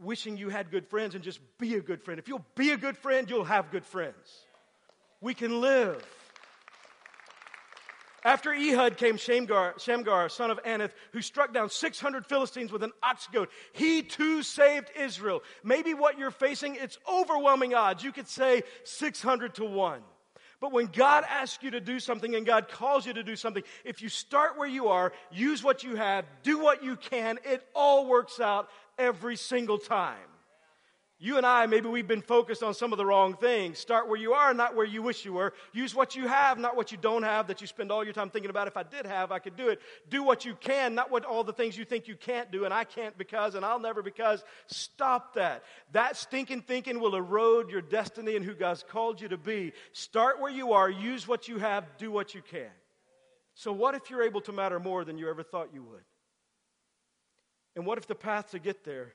wishing 0.00 0.36
you 0.36 0.48
had 0.48 0.70
good 0.70 0.86
friends 0.86 1.16
and 1.16 1.24
just 1.24 1.40
be 1.58 1.74
a 1.74 1.80
good 1.80 2.00
friend. 2.04 2.20
If 2.20 2.28
you'll 2.28 2.46
be 2.54 2.70
a 2.70 2.76
good 2.76 2.96
friend, 2.96 3.28
you'll 3.28 3.44
have 3.44 3.72
good 3.72 3.84
friends. 3.84 4.46
We 5.20 5.34
can 5.34 5.60
live. 5.60 6.06
After 8.26 8.52
Ehud 8.52 8.96
came 8.96 9.18
Shamgar, 9.18 9.74
Shamgar, 9.78 10.28
son 10.28 10.50
of 10.50 10.60
Anath, 10.64 10.90
who 11.12 11.22
struck 11.22 11.54
down 11.54 11.70
600 11.70 12.26
Philistines 12.26 12.72
with 12.72 12.82
an 12.82 12.90
ox 13.00 13.28
goad. 13.32 13.46
He 13.72 14.02
too 14.02 14.42
saved 14.42 14.90
Israel. 14.98 15.44
Maybe 15.62 15.94
what 15.94 16.18
you're 16.18 16.32
facing, 16.32 16.74
it's 16.74 16.98
overwhelming 17.08 17.74
odds. 17.74 18.02
You 18.02 18.10
could 18.10 18.26
say 18.26 18.64
600 18.82 19.54
to 19.54 19.64
1. 19.64 20.00
But 20.60 20.72
when 20.72 20.86
God 20.86 21.22
asks 21.28 21.62
you 21.62 21.70
to 21.70 21.80
do 21.80 22.00
something 22.00 22.34
and 22.34 22.44
God 22.44 22.68
calls 22.68 23.06
you 23.06 23.12
to 23.12 23.22
do 23.22 23.36
something, 23.36 23.62
if 23.84 24.02
you 24.02 24.08
start 24.08 24.58
where 24.58 24.66
you 24.66 24.88
are, 24.88 25.12
use 25.30 25.62
what 25.62 25.84
you 25.84 25.94
have, 25.94 26.24
do 26.42 26.58
what 26.58 26.82
you 26.82 26.96
can, 26.96 27.38
it 27.44 27.62
all 27.76 28.08
works 28.08 28.40
out 28.40 28.68
every 28.98 29.36
single 29.36 29.78
time. 29.78 30.16
You 31.18 31.38
and 31.38 31.46
I, 31.46 31.64
maybe 31.64 31.88
we've 31.88 32.06
been 32.06 32.20
focused 32.20 32.62
on 32.62 32.74
some 32.74 32.92
of 32.92 32.98
the 32.98 33.06
wrong 33.06 33.34
things. 33.34 33.78
Start 33.78 34.06
where 34.06 34.18
you 34.18 34.34
are, 34.34 34.52
not 34.52 34.76
where 34.76 34.84
you 34.84 35.00
wish 35.00 35.24
you 35.24 35.32
were. 35.32 35.54
Use 35.72 35.94
what 35.94 36.14
you 36.14 36.28
have, 36.28 36.58
not 36.58 36.76
what 36.76 36.92
you 36.92 36.98
don't 36.98 37.22
have, 37.22 37.46
that 37.46 37.62
you 37.62 37.66
spend 37.66 37.90
all 37.90 38.04
your 38.04 38.12
time 38.12 38.28
thinking 38.28 38.50
about. 38.50 38.68
If 38.68 38.76
I 38.76 38.82
did 38.82 39.06
have, 39.06 39.32
I 39.32 39.38
could 39.38 39.56
do 39.56 39.68
it. 39.68 39.80
Do 40.10 40.22
what 40.22 40.44
you 40.44 40.54
can, 40.54 40.94
not 40.94 41.10
what 41.10 41.24
all 41.24 41.42
the 41.42 41.54
things 41.54 41.78
you 41.78 41.86
think 41.86 42.06
you 42.06 42.16
can't 42.16 42.52
do, 42.52 42.66
and 42.66 42.74
I 42.74 42.84
can't 42.84 43.16
because, 43.16 43.54
and 43.54 43.64
I'll 43.64 43.80
never 43.80 44.02
because. 44.02 44.44
Stop 44.66 45.32
that. 45.36 45.64
That 45.92 46.18
stinking 46.18 46.62
thinking 46.62 47.00
will 47.00 47.16
erode 47.16 47.70
your 47.70 47.80
destiny 47.80 48.36
and 48.36 48.44
who 48.44 48.54
God's 48.54 48.82
called 48.82 49.18
you 49.18 49.28
to 49.28 49.38
be. 49.38 49.72
Start 49.92 50.38
where 50.38 50.52
you 50.52 50.74
are, 50.74 50.90
use 50.90 51.26
what 51.26 51.48
you 51.48 51.56
have, 51.56 51.96
do 51.96 52.10
what 52.10 52.34
you 52.34 52.42
can. 52.42 52.70
So, 53.54 53.72
what 53.72 53.94
if 53.94 54.10
you're 54.10 54.22
able 54.22 54.42
to 54.42 54.52
matter 54.52 54.78
more 54.78 55.02
than 55.02 55.16
you 55.16 55.30
ever 55.30 55.42
thought 55.42 55.70
you 55.72 55.82
would? 55.82 56.04
And 57.74 57.86
what 57.86 57.96
if 57.96 58.06
the 58.06 58.14
path 58.14 58.50
to 58.50 58.58
get 58.58 58.84
there 58.84 59.14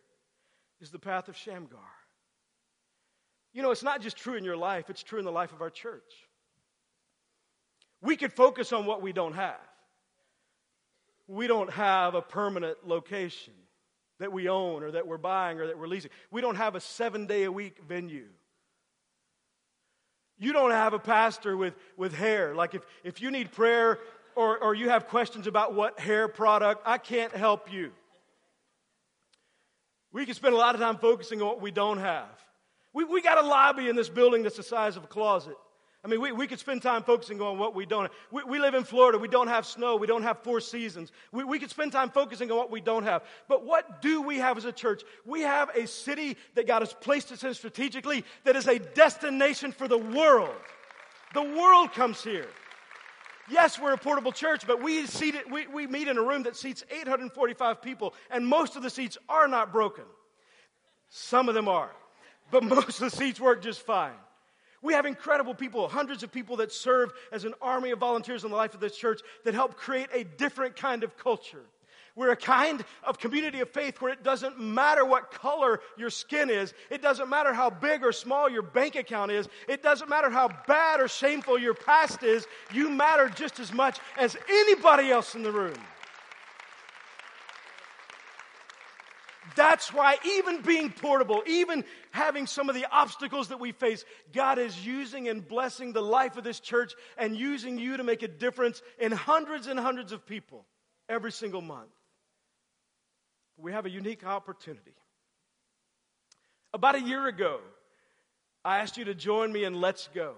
is 0.82 0.89
the 0.89 1.00
path 1.00 1.30
of 1.30 1.38
Shamgar. 1.38 1.80
You 3.54 3.62
know, 3.62 3.72
it's 3.72 3.84
not 3.84 4.02
just 4.02 4.17
true 4.17 4.36
in 4.36 4.44
your 4.44 4.58
life, 4.58 4.89
it's 4.89 5.04
true 5.04 5.20
in 5.20 5.26
the 5.26 5.32
life 5.32 5.54
of 5.54 5.62
our 5.62 5.70
church. 5.70 6.13
We 8.02 8.15
could 8.15 8.34
focus 8.34 8.74
on 8.74 8.86
what 8.86 9.02
we 9.02 9.13
don't 9.13 9.34
have. 9.34 9.60
We 11.28 11.48
don't 11.48 11.72
have 11.72 12.15
a 12.15 12.22
permanent 12.22 12.86
location 12.86 13.54
that 14.20 14.32
we 14.32 14.50
own 14.50 14.84
or 14.84 14.91
that 14.91 15.08
we're 15.08 15.17
buying 15.17 15.60
or 15.60 15.67
that 15.67 15.78
we're 15.78 15.88
leasing. 15.88 16.12
We 16.32 16.41
don't 16.41 16.56
have 16.56 16.76
a 16.76 16.80
seven 16.80 17.28
day 17.28 17.44
a 17.44 17.52
week 17.52 17.78
venue. 17.88 18.28
You 20.38 20.54
don't 20.54 20.72
have 20.72 20.94
a 20.94 21.00
pastor 21.00 21.56
with, 21.56 21.76
with 21.98 22.15
hair. 22.15 22.56
Like 22.56 22.74
if, 22.74 22.82
if 23.04 23.22
you 23.22 23.30
need 23.30 23.52
prayer 23.52 24.00
or, 24.36 24.58
or 24.58 24.74
you 24.74 24.89
have 24.89 25.08
questions 25.08 25.46
about 25.46 25.76
what 25.76 26.00
hair 26.00 26.28
product, 26.28 26.82
I 26.86 26.98
can't 26.98 27.34
help 27.34 27.72
you. 27.72 27.91
We 30.13 30.26
can 30.26 30.36
spend 30.36 30.54
a 30.54 30.58
lot 30.58 30.76
of 30.76 30.82
time 30.82 30.97
focusing 30.97 31.41
on 31.41 31.47
what 31.47 31.62
we 31.62 31.71
don't 31.71 32.00
have. 32.00 32.30
We, 32.93 33.06
we 33.06 33.21
got 33.21 33.38
a 33.38 33.47
lobby 33.47 33.88
in 33.88 33.95
this 33.95 34.10
building 34.10 34.43
that's 34.43 34.58
the 34.58 34.63
size 34.63 34.97
of 34.97 35.04
a 35.04 35.08
closet. 35.08 35.56
I 36.04 36.08
mean, 36.08 36.19
we, 36.19 36.32
we 36.32 36.47
could 36.47 36.60
spend 36.60 36.82
time 36.82 37.04
focusing 37.04 37.39
on 37.41 37.60
what 37.60 37.76
we 37.76 37.86
don't 37.86 38.04
have. 38.04 38.12
We, 38.32 38.43
we 38.43 38.60
live 38.60 38.74
in 38.74 38.84
Florida. 38.84 39.19
We 39.19 39.28
don't 39.28 39.47
have 39.47 39.67
snow. 39.67 39.97
We 39.97 40.08
don't 40.08 40.24
have 40.24 40.39
four 40.39 40.60
seasons. 40.60 41.12
We, 41.32 41.43
we 41.43 41.60
could 41.60 41.69
spend 41.69 41.91
time 41.91 42.10
focusing 42.10 42.50
on 42.50 42.58
what 42.58 42.71
we 42.71 42.82
don't 42.82 43.04
have. 43.04 43.24
But 43.47 43.65
what 43.65 44.02
do 44.02 44.24
we 44.24 44.38
have 44.38 44.58
as 44.58 44.65
a 44.65 44.71
church? 44.71 45.04
We 45.26 45.41
have 45.41 45.69
a 45.76 45.86
city 45.86 46.38
that 46.56 46.65
God 46.65 46.82
has 46.82 46.91
placed 46.91 47.32
us 47.32 47.43
in 47.43 47.54
strategically 47.54 48.26
that 48.45 48.56
is 48.56 48.67
a 48.67 48.80
destination 48.80 49.71
for 49.71 49.88
the 49.88 49.97
world. 49.97 50.56
The 51.36 51.43
world 51.43 51.93
comes 51.93 52.24
here. 52.24 52.47
Yes, 53.52 53.78
we're 53.78 53.92
a 53.92 53.98
portable 53.98 54.32
church, 54.32 54.66
but 54.66 54.82
we, 54.82 55.06
seated, 55.06 55.52
we, 55.52 55.68
we 55.68 55.86
meet 55.86 56.08
in 56.08 56.18
a 56.18 56.22
room 56.22 56.44
that 56.44 56.56
seats 56.56 56.86
845 56.90 57.82
people, 57.82 58.14
and 58.30 58.48
most 58.48 58.78
of 58.78 58.82
the 58.84 58.90
seats 58.90 59.18
are 59.28 59.48
not 59.48 59.74
broken. 59.74 60.06
Some 61.10 61.50
of 61.50 61.56
them 61.56 61.68
are, 61.68 61.92
but 62.50 62.64
most 62.64 63.02
of 63.02 63.12
the 63.12 63.18
seats 63.18 63.42
work 63.42 63.62
just 63.62 63.82
fine. 63.82 64.16
We 64.82 64.94
have 64.94 65.06
incredible 65.06 65.54
people, 65.54 65.90
hundreds 65.90 66.24
of 66.24 66.32
people 66.32 66.56
that 66.58 66.72
serve 66.72 67.12
as 67.34 67.44
an 67.44 67.54
army 67.62 67.92
of 67.92 68.00
volunteers 68.00 68.46
in 68.46 68.52
the 68.52 68.56
life 68.56 68.74
of 68.74 68.80
this 68.80 68.96
church 68.96 69.20
that 69.44 69.54
help 69.54 69.76
create 69.76 70.08
a 70.14 70.24
different 70.24 70.78
kind 70.78 71.04
of 71.04 71.18
culture. 71.18 71.66
We're 72.15 72.32
a 72.32 72.38
kind 72.38 72.84
of 73.04 73.17
community 73.19 73.62
of 73.62 73.69
faith 73.69 74.02
where 74.02 74.12
it 74.12 74.24
doesn't 74.24 74.60
matter 74.60 75.06
what 75.06 75.32
color 75.32 75.80
your 75.97 76.10
skin 76.10 76.50
is. 76.50 76.74
It 76.89 77.02
doesn't 77.02 77.30
matter 77.30 77.54
how 77.54 77.69
big 77.69 78.04
or 78.04 78.12
small 78.12 78.50
your 78.50 78.63
bank 78.63 78.95
account 78.95 79.32
is. 79.32 79.47
It 79.67 79.82
doesn't 79.82 80.10
matter 80.10 80.30
how 80.30 80.50
bad 80.67 81.00
or 81.00 81.08
shameful 81.08 81.58
your 81.58 81.74
past 81.74 82.24
is. 82.24 82.45
You 82.74 82.89
matter 82.89 83.30
just 83.30 83.60
as 83.60 83.71
much 83.71 84.00
as 84.17 84.36
anybody 84.50 85.10
else 85.10 85.36
in 85.36 85.43
the 85.43 85.52
room. 85.52 85.78
That's 89.56 89.93
why, 89.93 90.17
even 90.26 90.62
being 90.62 90.91
portable, 90.91 91.43
even 91.45 91.84
having 92.12 92.47
some 92.47 92.69
of 92.69 92.76
the 92.76 92.86
obstacles 92.89 93.50
that 93.50 93.60
we 93.60 93.74
face, 93.74 94.06
God 94.34 94.58
is 94.58 94.86
using 94.86 95.28
and 95.28 95.45
blessing 95.45 95.91
the 95.91 96.02
life 96.02 96.38
of 96.38 96.43
this 96.43 96.60
church 96.60 96.93
and 97.17 97.36
using 97.36 97.78
you 97.78 97.97
to 97.97 98.04
make 98.04 98.24
a 98.24 98.30
difference 98.30 98.82
in 98.97 99.12
hundreds 99.12 99.67
and 99.67 99.80
hundreds 99.80 100.13
of 100.13 100.26
people 100.26 100.65
every 101.10 101.34
single 101.34 101.62
month 101.62 101.89
we 103.58 103.72
have 103.72 103.86
a 103.86 103.90
unique 103.90 104.26
opportunity. 104.26 104.94
About 106.74 106.96
a 106.96 107.02
year 107.02 107.28
ago, 107.28 107.60
I 108.64 108.80
asked 108.80 108.98
you 108.98 109.06
to 109.06 109.16
join 109.16 109.52
me 109.52 109.64
in 109.64 109.74
Let's 109.74 110.08
Go. 110.14 110.36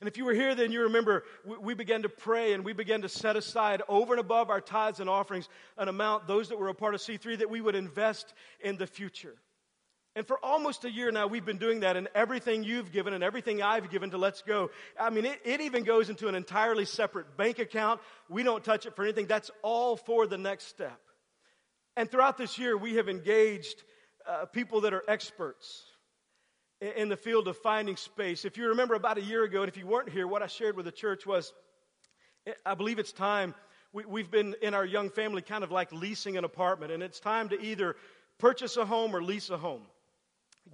And 0.00 0.08
if 0.08 0.16
you 0.16 0.24
were 0.24 0.34
here, 0.34 0.56
then 0.56 0.72
you 0.72 0.82
remember 0.82 1.22
we 1.44 1.74
began 1.74 2.02
to 2.02 2.08
pray 2.08 2.54
and 2.54 2.64
we 2.64 2.72
began 2.72 3.02
to 3.02 3.08
set 3.08 3.36
aside 3.36 3.82
over 3.88 4.14
and 4.14 4.20
above 4.20 4.50
our 4.50 4.60
tithes 4.60 4.98
and 4.98 5.08
offerings 5.08 5.48
an 5.78 5.86
amount, 5.86 6.26
those 6.26 6.48
that 6.48 6.58
were 6.58 6.68
a 6.68 6.74
part 6.74 6.94
of 6.94 7.00
C3, 7.00 7.38
that 7.38 7.48
we 7.48 7.60
would 7.60 7.76
invest 7.76 8.34
in 8.60 8.76
the 8.76 8.86
future. 8.86 9.36
And 10.14 10.26
for 10.26 10.44
almost 10.44 10.84
a 10.84 10.90
year 10.90 11.10
now, 11.10 11.26
we've 11.26 11.44
been 11.44 11.56
doing 11.56 11.80
that, 11.80 11.96
and 11.96 12.08
everything 12.14 12.64
you've 12.64 12.92
given 12.92 13.14
and 13.14 13.24
everything 13.24 13.62
I've 13.62 13.90
given 13.90 14.10
to 14.10 14.18
Let's 14.18 14.42
Go. 14.42 14.70
I 14.98 15.08
mean, 15.08 15.24
it, 15.24 15.40
it, 15.44 15.60
even 15.60 15.84
goes 15.84 16.10
into 16.10 16.28
an 16.28 16.34
entirely 16.34 16.84
separate 16.84 17.36
bank 17.36 17.60
account. 17.60 18.00
We 18.28 18.42
don't 18.42 18.62
touch 18.62 18.84
it 18.84 18.94
for 18.94 19.04
anything. 19.04 19.26
That's 19.26 19.50
all 19.62 19.96
for 19.96 20.26
the 20.26 20.36
next 20.36 20.66
step. 20.66 21.00
And 21.96 22.10
throughout 22.10 22.38
this 22.38 22.58
year, 22.58 22.76
we 22.76 22.96
have 22.96 23.08
engaged 23.08 23.82
uh, 24.26 24.46
people 24.46 24.82
that 24.82 24.94
are 24.94 25.02
experts 25.08 25.84
in, 26.80 26.92
in 26.92 27.08
the 27.08 27.16
field 27.16 27.48
of 27.48 27.56
finding 27.58 27.96
space. 27.96 28.44
If 28.44 28.56
you 28.56 28.68
remember 28.68 28.94
about 28.94 29.18
a 29.18 29.22
year 29.22 29.44
ago, 29.44 29.62
and 29.62 29.68
if 29.68 29.76
you 29.76 29.86
weren't 29.86 30.08
here, 30.08 30.26
what 30.26 30.42
I 30.42 30.46
shared 30.46 30.76
with 30.76 30.86
the 30.86 30.92
church 30.92 31.26
was 31.26 31.52
I 32.66 32.74
believe 32.74 32.98
it's 32.98 33.12
time. 33.12 33.54
We, 33.92 34.22
have 34.22 34.30
been 34.30 34.56
in 34.62 34.74
our 34.74 34.86
young 34.86 35.10
family 35.10 35.42
kind 35.42 35.62
of 35.62 35.70
like 35.70 35.92
leasing 35.92 36.36
an 36.38 36.44
apartment, 36.44 36.92
and 36.92 37.02
it's 37.02 37.20
time 37.20 37.50
to 37.50 37.60
either 37.60 37.94
purchase 38.38 38.76
a 38.76 38.86
home 38.86 39.14
or 39.14 39.22
lease 39.22 39.50
a 39.50 39.58
home. 39.58 39.82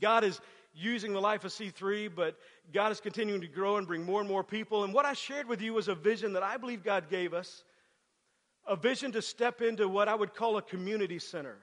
God 0.00 0.22
is 0.22 0.40
using 0.72 1.12
the 1.12 1.20
life 1.20 1.44
of 1.44 1.50
C3, 1.50 2.10
but 2.14 2.36
God 2.72 2.92
is 2.92 3.00
continuing 3.00 3.40
to 3.40 3.48
grow 3.48 3.76
and 3.76 3.86
bring 3.86 4.04
more 4.04 4.20
and 4.20 4.28
more 4.28 4.44
people. 4.44 4.84
And 4.84 4.94
what 4.94 5.04
I 5.04 5.14
shared 5.14 5.48
with 5.48 5.60
you 5.60 5.74
was 5.74 5.88
a 5.88 5.94
vision 5.94 6.34
that 6.34 6.44
I 6.44 6.56
believe 6.56 6.84
God 6.84 7.10
gave 7.10 7.34
us 7.34 7.64
a 8.68 8.76
vision 8.76 9.12
to 9.12 9.22
step 9.22 9.62
into 9.62 9.88
what 9.88 10.08
I 10.08 10.14
would 10.14 10.34
call 10.34 10.58
a 10.58 10.62
community 10.62 11.18
center. 11.18 11.56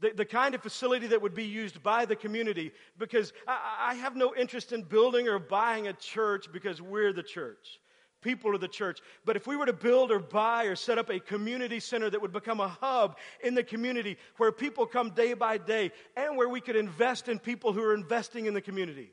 The, 0.00 0.10
the 0.10 0.24
kind 0.24 0.54
of 0.54 0.62
facility 0.62 1.06
that 1.08 1.22
would 1.22 1.34
be 1.34 1.44
used 1.44 1.82
by 1.82 2.04
the 2.04 2.16
community 2.16 2.72
because 2.98 3.32
I, 3.46 3.90
I 3.90 3.94
have 3.94 4.16
no 4.16 4.34
interest 4.34 4.72
in 4.72 4.82
building 4.82 5.28
or 5.28 5.38
buying 5.38 5.88
a 5.88 5.92
church 5.92 6.46
because 6.52 6.82
we're 6.82 7.12
the 7.12 7.22
church. 7.22 7.80
People 8.20 8.54
are 8.54 8.58
the 8.58 8.68
church. 8.68 9.00
But 9.24 9.36
if 9.36 9.46
we 9.46 9.56
were 9.56 9.66
to 9.66 9.72
build 9.72 10.12
or 10.12 10.20
buy 10.20 10.64
or 10.64 10.76
set 10.76 10.98
up 10.98 11.10
a 11.10 11.18
community 11.18 11.80
center 11.80 12.08
that 12.10 12.20
would 12.20 12.32
become 12.32 12.60
a 12.60 12.68
hub 12.68 13.16
in 13.42 13.54
the 13.54 13.64
community 13.64 14.16
where 14.36 14.52
people 14.52 14.86
come 14.86 15.10
day 15.10 15.34
by 15.34 15.58
day 15.58 15.90
and 16.16 16.36
where 16.36 16.48
we 16.48 16.60
could 16.60 16.76
invest 16.76 17.28
in 17.28 17.38
people 17.38 17.72
who 17.72 17.82
are 17.82 17.94
investing 17.94 18.46
in 18.46 18.54
the 18.54 18.60
community 18.60 19.12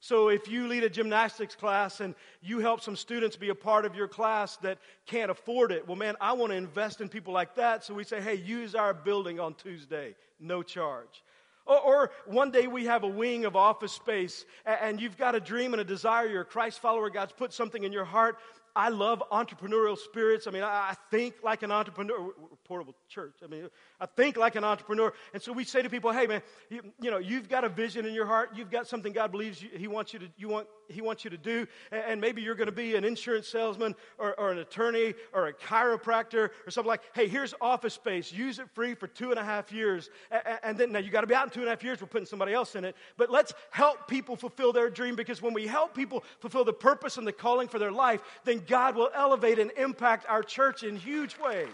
so 0.00 0.30
if 0.30 0.48
you 0.48 0.66
lead 0.66 0.82
a 0.82 0.88
gymnastics 0.88 1.54
class 1.54 2.00
and 2.00 2.14
you 2.40 2.58
help 2.58 2.80
some 2.80 2.96
students 2.96 3.36
be 3.36 3.50
a 3.50 3.54
part 3.54 3.84
of 3.84 3.94
your 3.94 4.08
class 4.08 4.56
that 4.58 4.78
can't 5.04 5.30
afford 5.30 5.72
it, 5.72 5.86
well, 5.86 5.96
man, 5.96 6.16
I 6.22 6.32
want 6.32 6.52
to 6.52 6.56
invest 6.56 7.02
in 7.02 7.08
people 7.10 7.34
like 7.34 7.54
that. 7.56 7.84
So 7.84 7.92
we 7.92 8.04
say, 8.04 8.20
hey, 8.20 8.34
use 8.34 8.74
our 8.74 8.94
building 8.94 9.38
on 9.38 9.52
Tuesday, 9.54 10.14
no 10.40 10.62
charge. 10.62 11.22
Or, 11.66 12.10
one 12.26 12.50
day 12.50 12.66
we 12.66 12.86
have 12.86 13.04
a 13.04 13.08
wing 13.08 13.44
of 13.44 13.54
office 13.54 13.92
space 13.92 14.46
and 14.64 15.00
you've 15.00 15.18
got 15.18 15.34
a 15.34 15.40
dream 15.40 15.72
and 15.72 15.80
a 15.80 15.84
desire. 15.84 16.26
You're 16.26 16.42
a 16.42 16.46
Christ 16.46 16.80
follower. 16.80 17.10
God's 17.10 17.32
put 17.32 17.52
something 17.52 17.84
in 17.84 17.92
your 17.92 18.06
heart 18.06 18.38
I 18.74 18.88
love 18.88 19.22
entrepreneurial 19.32 19.98
spirits. 19.98 20.46
I 20.46 20.50
mean, 20.50 20.62
I, 20.62 20.94
think 21.10 21.36
like 21.42 21.62
an 21.62 21.72
entrepreneur. 21.72 22.32
portable 22.64 22.94
church. 23.08 23.34
I 23.42 23.48
mean, 23.48 23.68
I 24.00 24.06
think 24.06 24.36
like 24.36 24.54
an 24.54 24.62
entrepreneur. 24.62 25.12
And 25.34 25.42
so 25.42 25.52
we 25.52 25.64
say 25.64 25.82
to 25.82 25.90
people, 25.90 26.12
hey, 26.12 26.26
man, 26.26 26.40
you, 26.68 26.82
you 27.00 27.10
know, 27.10 27.18
you've 27.18 27.48
got 27.48 27.64
a 27.64 27.68
vision 27.68 28.06
in 28.06 28.14
your 28.14 28.26
heart. 28.26 28.50
You've 28.54 28.70
got 28.70 28.86
something 28.86 29.12
God 29.12 29.32
believes 29.32 29.60
you, 29.60 29.70
He 29.76 29.88
wants 29.88 30.12
you 30.12 30.20
to, 30.20 30.28
you 30.36 30.48
want, 30.48 30.68
He 30.88 31.00
wants 31.00 31.24
you 31.24 31.30
to 31.30 31.36
do. 31.36 31.66
And, 31.90 32.04
and 32.06 32.20
maybe 32.20 32.42
you're 32.42 32.54
going 32.54 32.66
to 32.66 32.72
be 32.72 32.94
an 32.94 33.04
insurance 33.04 33.48
salesman 33.48 33.96
or, 34.18 34.38
or 34.38 34.52
an 34.52 34.58
attorney 34.58 35.14
or 35.32 35.48
a 35.48 35.52
chiropractor 35.52 36.50
or 36.66 36.70
something 36.70 36.88
like, 36.88 37.02
hey, 37.12 37.26
here's 37.26 37.54
office 37.60 37.94
space. 37.94 38.32
Use 38.32 38.60
it 38.60 38.68
free 38.72 38.94
for 38.94 39.08
two 39.08 39.30
and 39.30 39.38
a 39.40 39.44
half 39.44 39.72
years. 39.72 40.10
And, 40.30 40.58
and 40.62 40.78
then, 40.78 40.92
now 40.92 41.00
you 41.00 41.10
got 41.10 41.22
to 41.22 41.26
be 41.26 41.34
out 41.34 41.44
in 41.44 41.50
two 41.50 41.60
and 41.60 41.68
a 41.68 41.72
half 41.72 41.82
years. 41.82 42.00
We're 42.00 42.06
putting 42.06 42.26
somebody 42.26 42.52
else 42.52 42.76
in 42.76 42.84
it. 42.84 42.94
But 43.16 43.30
let's 43.30 43.52
help 43.70 44.06
people 44.06 44.36
fulfill 44.36 44.72
their 44.72 44.90
dream 44.90 45.16
because 45.16 45.42
when 45.42 45.54
we 45.54 45.66
help 45.66 45.94
people 45.94 46.22
fulfill 46.38 46.64
the 46.64 46.72
purpose 46.72 47.16
and 47.16 47.26
the 47.26 47.32
calling 47.32 47.66
for 47.66 47.80
their 47.80 47.92
life, 47.92 48.20
then 48.44 48.59
God 48.66 48.96
will 48.96 49.10
elevate 49.14 49.58
and 49.58 49.70
impact 49.76 50.26
our 50.28 50.42
church 50.42 50.82
in 50.82 50.96
huge 50.96 51.38
ways. 51.38 51.68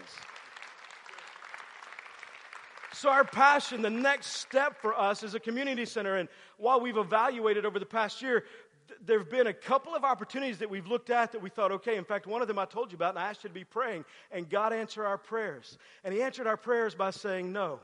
So, 2.93 3.09
our 3.09 3.23
passion, 3.23 3.83
the 3.83 3.91
next 3.91 4.27
step 4.27 4.81
for 4.81 4.97
us 4.97 5.21
is 5.21 5.35
a 5.35 5.39
community 5.39 5.85
center. 5.85 6.15
And 6.15 6.27
while 6.57 6.81
we've 6.81 6.97
evaluated 6.97 7.63
over 7.63 7.77
the 7.77 7.85
past 7.85 8.23
year, 8.23 8.45
there 9.05 9.19
have 9.19 9.29
been 9.29 9.47
a 9.47 9.53
couple 9.53 9.93
of 9.93 10.03
opportunities 10.03 10.57
that 10.59 10.69
we've 10.69 10.87
looked 10.87 11.11
at 11.11 11.31
that 11.33 11.41
we 11.41 11.49
thought, 11.49 11.71
okay, 11.73 11.97
in 11.97 12.05
fact, 12.05 12.25
one 12.25 12.41
of 12.41 12.47
them 12.47 12.57
I 12.57 12.65
told 12.65 12.91
you 12.91 12.95
about, 12.95 13.11
and 13.11 13.19
I 13.19 13.29
asked 13.29 13.43
you 13.43 13.49
to 13.49 13.53
be 13.53 13.63
praying, 13.63 14.03
and 14.31 14.49
God 14.49 14.73
answered 14.73 15.05
our 15.05 15.17
prayers. 15.17 15.77
And 16.03 16.13
He 16.13 16.23
answered 16.23 16.47
our 16.47 16.57
prayers 16.57 16.95
by 16.95 17.11
saying 17.11 17.51
no. 17.51 17.79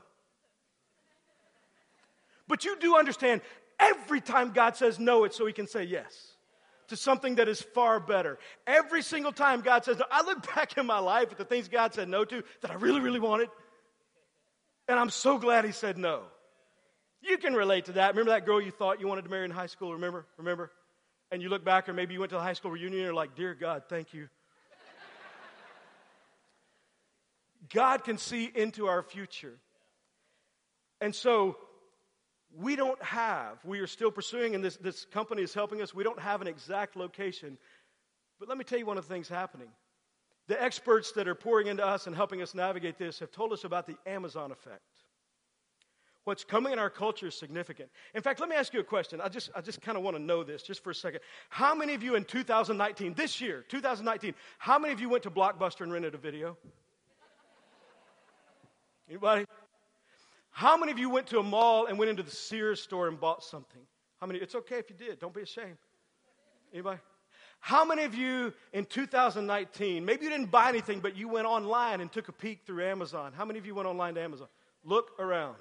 But 2.48 2.64
you 2.64 2.76
do 2.78 2.96
understand, 2.96 3.40
every 3.78 4.20
time 4.20 4.52
God 4.52 4.76
says 4.76 4.98
no, 4.98 5.24
it's 5.24 5.36
so 5.36 5.46
He 5.46 5.52
can 5.52 5.68
say 5.68 5.84
yes 5.84 6.33
to 6.88 6.96
something 6.96 7.36
that 7.36 7.48
is 7.48 7.60
far 7.60 8.00
better. 8.00 8.38
Every 8.66 9.02
single 9.02 9.32
time 9.32 9.60
God 9.60 9.84
says 9.84 9.98
no, 9.98 10.04
I 10.10 10.22
look 10.22 10.46
back 10.54 10.76
in 10.76 10.86
my 10.86 10.98
life 10.98 11.32
at 11.32 11.38
the 11.38 11.44
things 11.44 11.68
God 11.68 11.94
said 11.94 12.08
no 12.08 12.24
to 12.24 12.42
that 12.62 12.70
I 12.70 12.74
really, 12.74 13.00
really 13.00 13.20
wanted, 13.20 13.48
and 14.88 14.98
I'm 14.98 15.10
so 15.10 15.38
glad 15.38 15.64
He 15.64 15.72
said 15.72 15.98
no. 15.98 16.22
You 17.22 17.38
can 17.38 17.54
relate 17.54 17.86
to 17.86 17.92
that. 17.92 18.10
Remember 18.10 18.32
that 18.32 18.44
girl 18.44 18.60
you 18.60 18.70
thought 18.70 19.00
you 19.00 19.08
wanted 19.08 19.24
to 19.24 19.30
marry 19.30 19.46
in 19.46 19.50
high 19.50 19.66
school? 19.66 19.94
Remember? 19.94 20.26
Remember? 20.36 20.70
and 21.34 21.42
you 21.42 21.48
look 21.48 21.64
back, 21.64 21.88
or 21.88 21.92
maybe 21.92 22.14
you 22.14 22.20
went 22.20 22.30
to 22.30 22.36
the 22.36 22.42
high 22.42 22.52
school 22.52 22.70
reunion 22.70 22.92
and 23.00 23.04
you're 23.04 23.12
like, 23.12 23.34
Dear 23.34 23.54
God, 23.54 23.82
thank 23.88 24.14
you. 24.14 24.28
God 27.72 28.04
can 28.04 28.18
see 28.18 28.50
into 28.54 28.86
our 28.86 29.02
future. 29.02 29.58
And 31.00 31.12
so 31.12 31.56
we 32.60 32.76
don't 32.76 33.02
have, 33.02 33.58
we 33.64 33.80
are 33.80 33.86
still 33.86 34.10
pursuing, 34.10 34.54
and 34.54 34.62
this, 34.62 34.76
this 34.76 35.04
company 35.06 35.42
is 35.42 35.54
helping 35.54 35.82
us, 35.82 35.94
we 35.94 36.04
don't 36.04 36.20
have 36.20 36.40
an 36.40 36.46
exact 36.46 36.96
location. 36.96 37.58
But 38.38 38.48
let 38.48 38.58
me 38.58 38.64
tell 38.64 38.78
you 38.78 38.86
one 38.86 38.98
of 38.98 39.06
the 39.06 39.12
things 39.12 39.28
happening. 39.28 39.68
The 40.46 40.62
experts 40.62 41.12
that 41.12 41.26
are 41.26 41.34
pouring 41.34 41.68
into 41.68 41.84
us 41.84 42.06
and 42.06 42.14
helping 42.14 42.42
us 42.42 42.54
navigate 42.54 42.98
this 42.98 43.18
have 43.20 43.30
told 43.30 43.52
us 43.52 43.64
about 43.64 43.86
the 43.86 43.96
Amazon 44.06 44.52
effect. 44.52 44.82
What's 46.24 46.44
coming 46.44 46.72
in 46.72 46.78
our 46.78 46.88
culture 46.88 47.26
is 47.26 47.34
significant. 47.34 47.90
In 48.14 48.22
fact, 48.22 48.40
let 48.40 48.48
me 48.48 48.56
ask 48.56 48.72
you 48.72 48.80
a 48.80 48.84
question. 48.84 49.20
I 49.20 49.28
just, 49.28 49.50
I 49.54 49.60
just 49.60 49.82
kind 49.82 49.98
of 49.98 50.04
want 50.04 50.16
to 50.16 50.22
know 50.22 50.42
this 50.42 50.62
just 50.62 50.82
for 50.82 50.90
a 50.90 50.94
second. 50.94 51.20
How 51.50 51.74
many 51.74 51.92
of 51.92 52.02
you 52.02 52.14
in 52.14 52.24
2019, 52.24 53.14
this 53.14 53.40
year, 53.40 53.64
2019, 53.68 54.34
how 54.58 54.78
many 54.78 54.92
of 54.92 55.00
you 55.00 55.10
went 55.10 55.22
to 55.24 55.30
Blockbuster 55.30 55.82
and 55.82 55.92
rented 55.92 56.14
a 56.14 56.18
video? 56.18 56.56
Anybody? 59.08 59.44
How 60.54 60.76
many 60.76 60.92
of 60.92 61.00
you 61.00 61.10
went 61.10 61.26
to 61.28 61.40
a 61.40 61.42
mall 61.42 61.86
and 61.86 61.98
went 61.98 62.10
into 62.10 62.22
the 62.22 62.30
Sears 62.30 62.80
store 62.80 63.08
and 63.08 63.18
bought 63.18 63.42
something? 63.42 63.82
How 64.20 64.28
many? 64.28 64.38
It's 64.38 64.54
okay 64.54 64.78
if 64.78 64.88
you 64.88 64.94
did. 64.94 65.18
Don't 65.18 65.34
be 65.34 65.42
ashamed. 65.42 65.78
Anybody? 66.72 67.00
How 67.58 67.84
many 67.84 68.04
of 68.04 68.14
you 68.14 68.52
in 68.72 68.84
2019, 68.84 70.04
maybe 70.04 70.24
you 70.24 70.30
didn't 70.30 70.52
buy 70.52 70.68
anything, 70.68 71.00
but 71.00 71.16
you 71.16 71.26
went 71.26 71.48
online 71.48 72.00
and 72.00 72.12
took 72.12 72.28
a 72.28 72.32
peek 72.32 72.60
through 72.64 72.84
Amazon? 72.84 73.32
How 73.36 73.44
many 73.44 73.58
of 73.58 73.66
you 73.66 73.74
went 73.74 73.88
online 73.88 74.14
to 74.14 74.20
Amazon? 74.20 74.46
Look 74.84 75.10
around. 75.18 75.56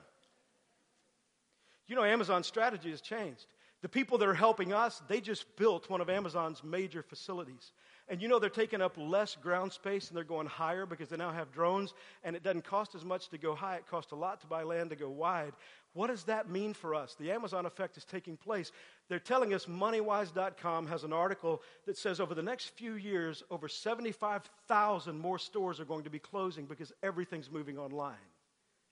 You 1.87 1.95
know, 1.95 2.03
Amazon's 2.03 2.45
strategy 2.45 2.91
has 2.91 3.01
changed. 3.01 3.47
The 3.81 3.89
people 3.89 4.19
that 4.19 4.27
are 4.27 4.33
helping 4.35 4.73
us, 4.73 5.01
they 5.07 5.21
just 5.21 5.57
built 5.57 5.89
one 5.89 6.01
of 6.01 6.09
Amazon's 6.09 6.63
major 6.63 7.01
facilities. 7.01 7.71
And 8.09 8.21
you 8.21 8.27
know, 8.27 8.37
they're 8.37 8.49
taking 8.49 8.81
up 8.81 8.97
less 8.97 9.35
ground 9.35 9.71
space 9.71 10.09
and 10.09 10.17
they're 10.17 10.25
going 10.25 10.47
higher 10.47 10.85
because 10.85 11.07
they 11.09 11.15
now 11.15 11.31
have 11.31 11.51
drones, 11.51 11.93
and 12.23 12.35
it 12.35 12.43
doesn't 12.43 12.65
cost 12.65 12.95
as 12.95 13.05
much 13.05 13.29
to 13.29 13.37
go 13.37 13.55
high. 13.55 13.77
It 13.77 13.87
costs 13.87 14.11
a 14.11 14.15
lot 14.15 14.41
to 14.41 14.47
buy 14.47 14.63
land 14.63 14.89
to 14.89 14.95
go 14.95 15.09
wide. 15.09 15.53
What 15.93 16.07
does 16.07 16.23
that 16.23 16.49
mean 16.49 16.73
for 16.73 16.95
us? 16.95 17.15
The 17.19 17.31
Amazon 17.31 17.65
effect 17.65 17.97
is 17.97 18.03
taking 18.03 18.35
place. 18.35 18.71
They're 19.09 19.19
telling 19.19 19.53
us 19.53 19.67
MoneyWise.com 19.67 20.87
has 20.87 21.03
an 21.03 21.13
article 21.13 21.61
that 21.85 21.97
says 21.97 22.19
over 22.19 22.33
the 22.35 22.43
next 22.43 22.75
few 22.75 22.95
years, 22.95 23.43
over 23.51 23.67
75,000 23.67 25.17
more 25.17 25.39
stores 25.39 25.79
are 25.79 25.85
going 25.85 26.03
to 26.03 26.09
be 26.09 26.19
closing 26.19 26.65
because 26.65 26.91
everything's 27.03 27.51
moving 27.51 27.77
online. 27.77 28.15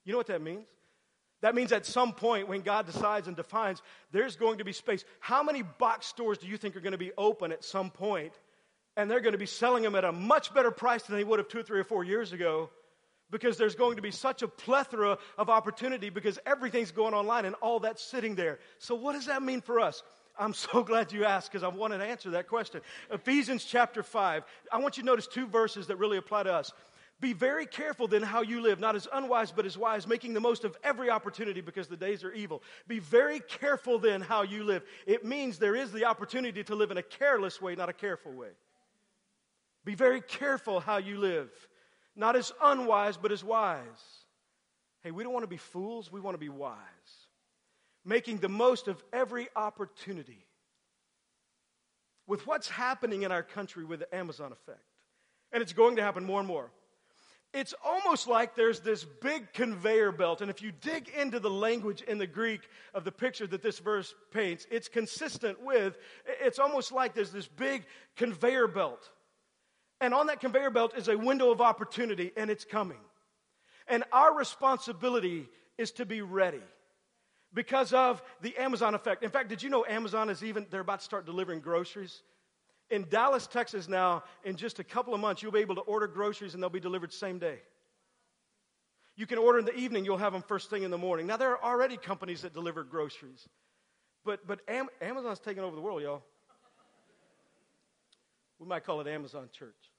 You 0.04 0.12
know 0.12 0.18
what 0.18 0.28
that 0.28 0.42
means? 0.42 0.66
That 1.42 1.56
means 1.56 1.72
at 1.72 1.84
some 1.84 2.12
point 2.12 2.48
when 2.48 2.60
God 2.60 2.86
decides 2.86 3.26
and 3.26 3.36
defines, 3.36 3.82
there's 4.12 4.36
going 4.36 4.58
to 4.58 4.64
be 4.64 4.72
space. 4.72 5.04
How 5.18 5.42
many 5.42 5.62
box 5.62 6.06
stores 6.06 6.38
do 6.38 6.46
you 6.46 6.56
think 6.56 6.76
are 6.76 6.80
going 6.80 6.92
to 6.92 6.98
be 6.98 7.10
open 7.18 7.50
at 7.50 7.64
some 7.64 7.90
point? 7.90 8.32
And 8.96 9.10
they're 9.10 9.20
going 9.20 9.32
to 9.32 9.38
be 9.38 9.46
selling 9.46 9.82
them 9.82 9.94
at 9.94 10.04
a 10.04 10.12
much 10.12 10.52
better 10.52 10.70
price 10.70 11.04
than 11.04 11.16
they 11.16 11.24
would 11.24 11.38
have 11.38 11.48
two 11.48 11.62
three 11.62 11.80
or 11.80 11.84
four 11.84 12.04
years 12.04 12.32
ago 12.32 12.70
because 13.30 13.56
there's 13.56 13.74
going 13.74 13.96
to 13.96 14.02
be 14.02 14.10
such 14.10 14.42
a 14.42 14.48
plethora 14.48 15.18
of 15.38 15.48
opportunity 15.48 16.10
because 16.10 16.38
everything's 16.46 16.92
going 16.92 17.14
online 17.14 17.46
and 17.46 17.56
all 17.56 17.80
that's 17.80 18.02
sitting 18.02 18.34
there. 18.36 18.58
So, 18.78 18.94
what 18.94 19.14
does 19.14 19.26
that 19.26 19.42
mean 19.42 19.62
for 19.62 19.80
us? 19.80 20.02
I'm 20.38 20.54
so 20.54 20.82
glad 20.84 21.12
you 21.12 21.24
asked 21.24 21.50
because 21.50 21.64
I 21.64 21.68
wanted 21.68 21.98
to 21.98 22.04
answer 22.04 22.30
that 22.30 22.46
question. 22.46 22.82
Ephesians 23.10 23.64
chapter 23.64 24.02
5. 24.02 24.44
I 24.70 24.78
want 24.78 24.96
you 24.96 25.02
to 25.02 25.06
notice 25.06 25.26
two 25.26 25.46
verses 25.46 25.88
that 25.88 25.96
really 25.96 26.18
apply 26.18 26.44
to 26.44 26.52
us. 26.52 26.72
Be 27.20 27.32
very 27.34 27.66
careful 27.66 28.08
then 28.08 28.22
how 28.22 28.42
you 28.42 28.60
live, 28.60 28.80
not 28.80 28.96
as 28.96 29.06
unwise, 29.12 29.52
but 29.52 29.64
as 29.64 29.78
wise, 29.78 30.08
making 30.08 30.34
the 30.34 30.40
most 30.40 30.64
of 30.64 30.76
every 30.82 31.08
opportunity 31.08 31.60
because 31.60 31.86
the 31.86 31.96
days 31.96 32.24
are 32.24 32.32
evil. 32.32 32.64
Be 32.88 32.98
very 32.98 33.38
careful 33.38 34.00
then 34.00 34.20
how 34.20 34.42
you 34.42 34.64
live. 34.64 34.82
It 35.06 35.24
means 35.24 35.58
there 35.58 35.76
is 35.76 35.92
the 35.92 36.06
opportunity 36.06 36.64
to 36.64 36.74
live 36.74 36.90
in 36.90 36.96
a 36.96 37.02
careless 37.02 37.62
way, 37.62 37.76
not 37.76 37.88
a 37.88 37.92
careful 37.92 38.32
way. 38.32 38.48
Be 39.84 39.94
very 39.94 40.20
careful 40.20 40.80
how 40.80 40.98
you 40.98 41.18
live, 41.18 41.50
not 42.14 42.36
as 42.36 42.52
unwise, 42.62 43.16
but 43.16 43.32
as 43.32 43.42
wise. 43.42 43.80
Hey, 45.02 45.10
we 45.10 45.24
don't 45.24 45.32
want 45.32 45.44
to 45.44 45.48
be 45.48 45.56
fools, 45.56 46.12
we 46.12 46.20
want 46.20 46.34
to 46.34 46.38
be 46.38 46.48
wise. 46.48 46.76
Making 48.04 48.38
the 48.38 48.48
most 48.48 48.88
of 48.88 49.02
every 49.12 49.48
opportunity. 49.56 50.46
With 52.26 52.46
what's 52.46 52.68
happening 52.68 53.22
in 53.22 53.32
our 53.32 53.42
country 53.42 53.84
with 53.84 54.00
the 54.00 54.14
Amazon 54.14 54.52
effect, 54.52 54.78
and 55.52 55.62
it's 55.62 55.72
going 55.72 55.96
to 55.96 56.02
happen 56.02 56.24
more 56.24 56.38
and 56.38 56.48
more 56.48 56.70
it's 57.52 57.74
almost 57.84 58.26
like 58.26 58.54
there's 58.54 58.80
this 58.80 59.04
big 59.04 59.52
conveyor 59.52 60.12
belt. 60.12 60.40
And 60.40 60.50
if 60.50 60.62
you 60.62 60.72
dig 60.72 61.10
into 61.10 61.38
the 61.38 61.50
language 61.50 62.00
in 62.02 62.18
the 62.18 62.26
Greek 62.26 62.60
of 62.94 63.04
the 63.04 63.12
picture 63.12 63.46
that 63.46 63.62
this 63.62 63.78
verse 63.78 64.14
paints, 64.32 64.66
it's 64.70 64.88
consistent 64.88 65.62
with, 65.62 65.98
it's 66.40 66.58
almost 66.58 66.92
like 66.92 67.14
there's 67.14 67.32
this 67.32 67.48
big 67.48 67.84
conveyor 68.16 68.68
belt. 68.68 69.10
And 70.02 70.12
on 70.12 70.26
that 70.26 70.40
conveyor 70.40 70.70
belt 70.70 70.94
is 70.96 71.06
a 71.06 71.16
window 71.16 71.52
of 71.52 71.60
opportunity, 71.60 72.32
and 72.36 72.50
it's 72.50 72.64
coming. 72.64 72.98
And 73.86 74.02
our 74.12 74.36
responsibility 74.36 75.48
is 75.78 75.92
to 75.92 76.04
be 76.04 76.22
ready 76.22 76.62
because 77.54 77.92
of 77.92 78.20
the 78.40 78.56
Amazon 78.56 78.96
effect. 78.96 79.22
In 79.22 79.30
fact, 79.30 79.48
did 79.48 79.62
you 79.62 79.70
know 79.70 79.84
Amazon 79.88 80.28
is 80.28 80.42
even, 80.42 80.66
they're 80.70 80.80
about 80.80 80.98
to 80.98 81.04
start 81.04 81.24
delivering 81.24 81.60
groceries? 81.60 82.22
In 82.90 83.06
Dallas, 83.10 83.46
Texas, 83.46 83.88
now, 83.88 84.24
in 84.42 84.56
just 84.56 84.80
a 84.80 84.84
couple 84.84 85.14
of 85.14 85.20
months, 85.20 85.40
you'll 85.40 85.52
be 85.52 85.60
able 85.60 85.76
to 85.76 85.82
order 85.82 86.08
groceries 86.08 86.54
and 86.54 86.62
they'll 86.62 86.68
be 86.68 86.80
delivered 86.80 87.12
same 87.12 87.38
day. 87.38 87.60
You 89.14 89.28
can 89.28 89.38
order 89.38 89.60
in 89.60 89.64
the 89.64 89.76
evening, 89.76 90.04
you'll 90.04 90.16
have 90.16 90.32
them 90.32 90.42
first 90.42 90.68
thing 90.68 90.82
in 90.82 90.90
the 90.90 90.98
morning. 90.98 91.28
Now, 91.28 91.36
there 91.36 91.50
are 91.50 91.62
already 91.62 91.96
companies 91.96 92.42
that 92.42 92.52
deliver 92.52 92.82
groceries, 92.82 93.48
but, 94.24 94.44
but 94.48 94.62
Am- 94.66 94.88
Amazon's 95.00 95.38
taking 95.38 95.62
over 95.62 95.76
the 95.76 95.82
world, 95.82 96.02
y'all. 96.02 96.24
We 98.58 98.66
might 98.66 98.84
call 98.84 99.00
it 99.00 99.06
Amazon 99.06 99.48
Church. 99.52 99.91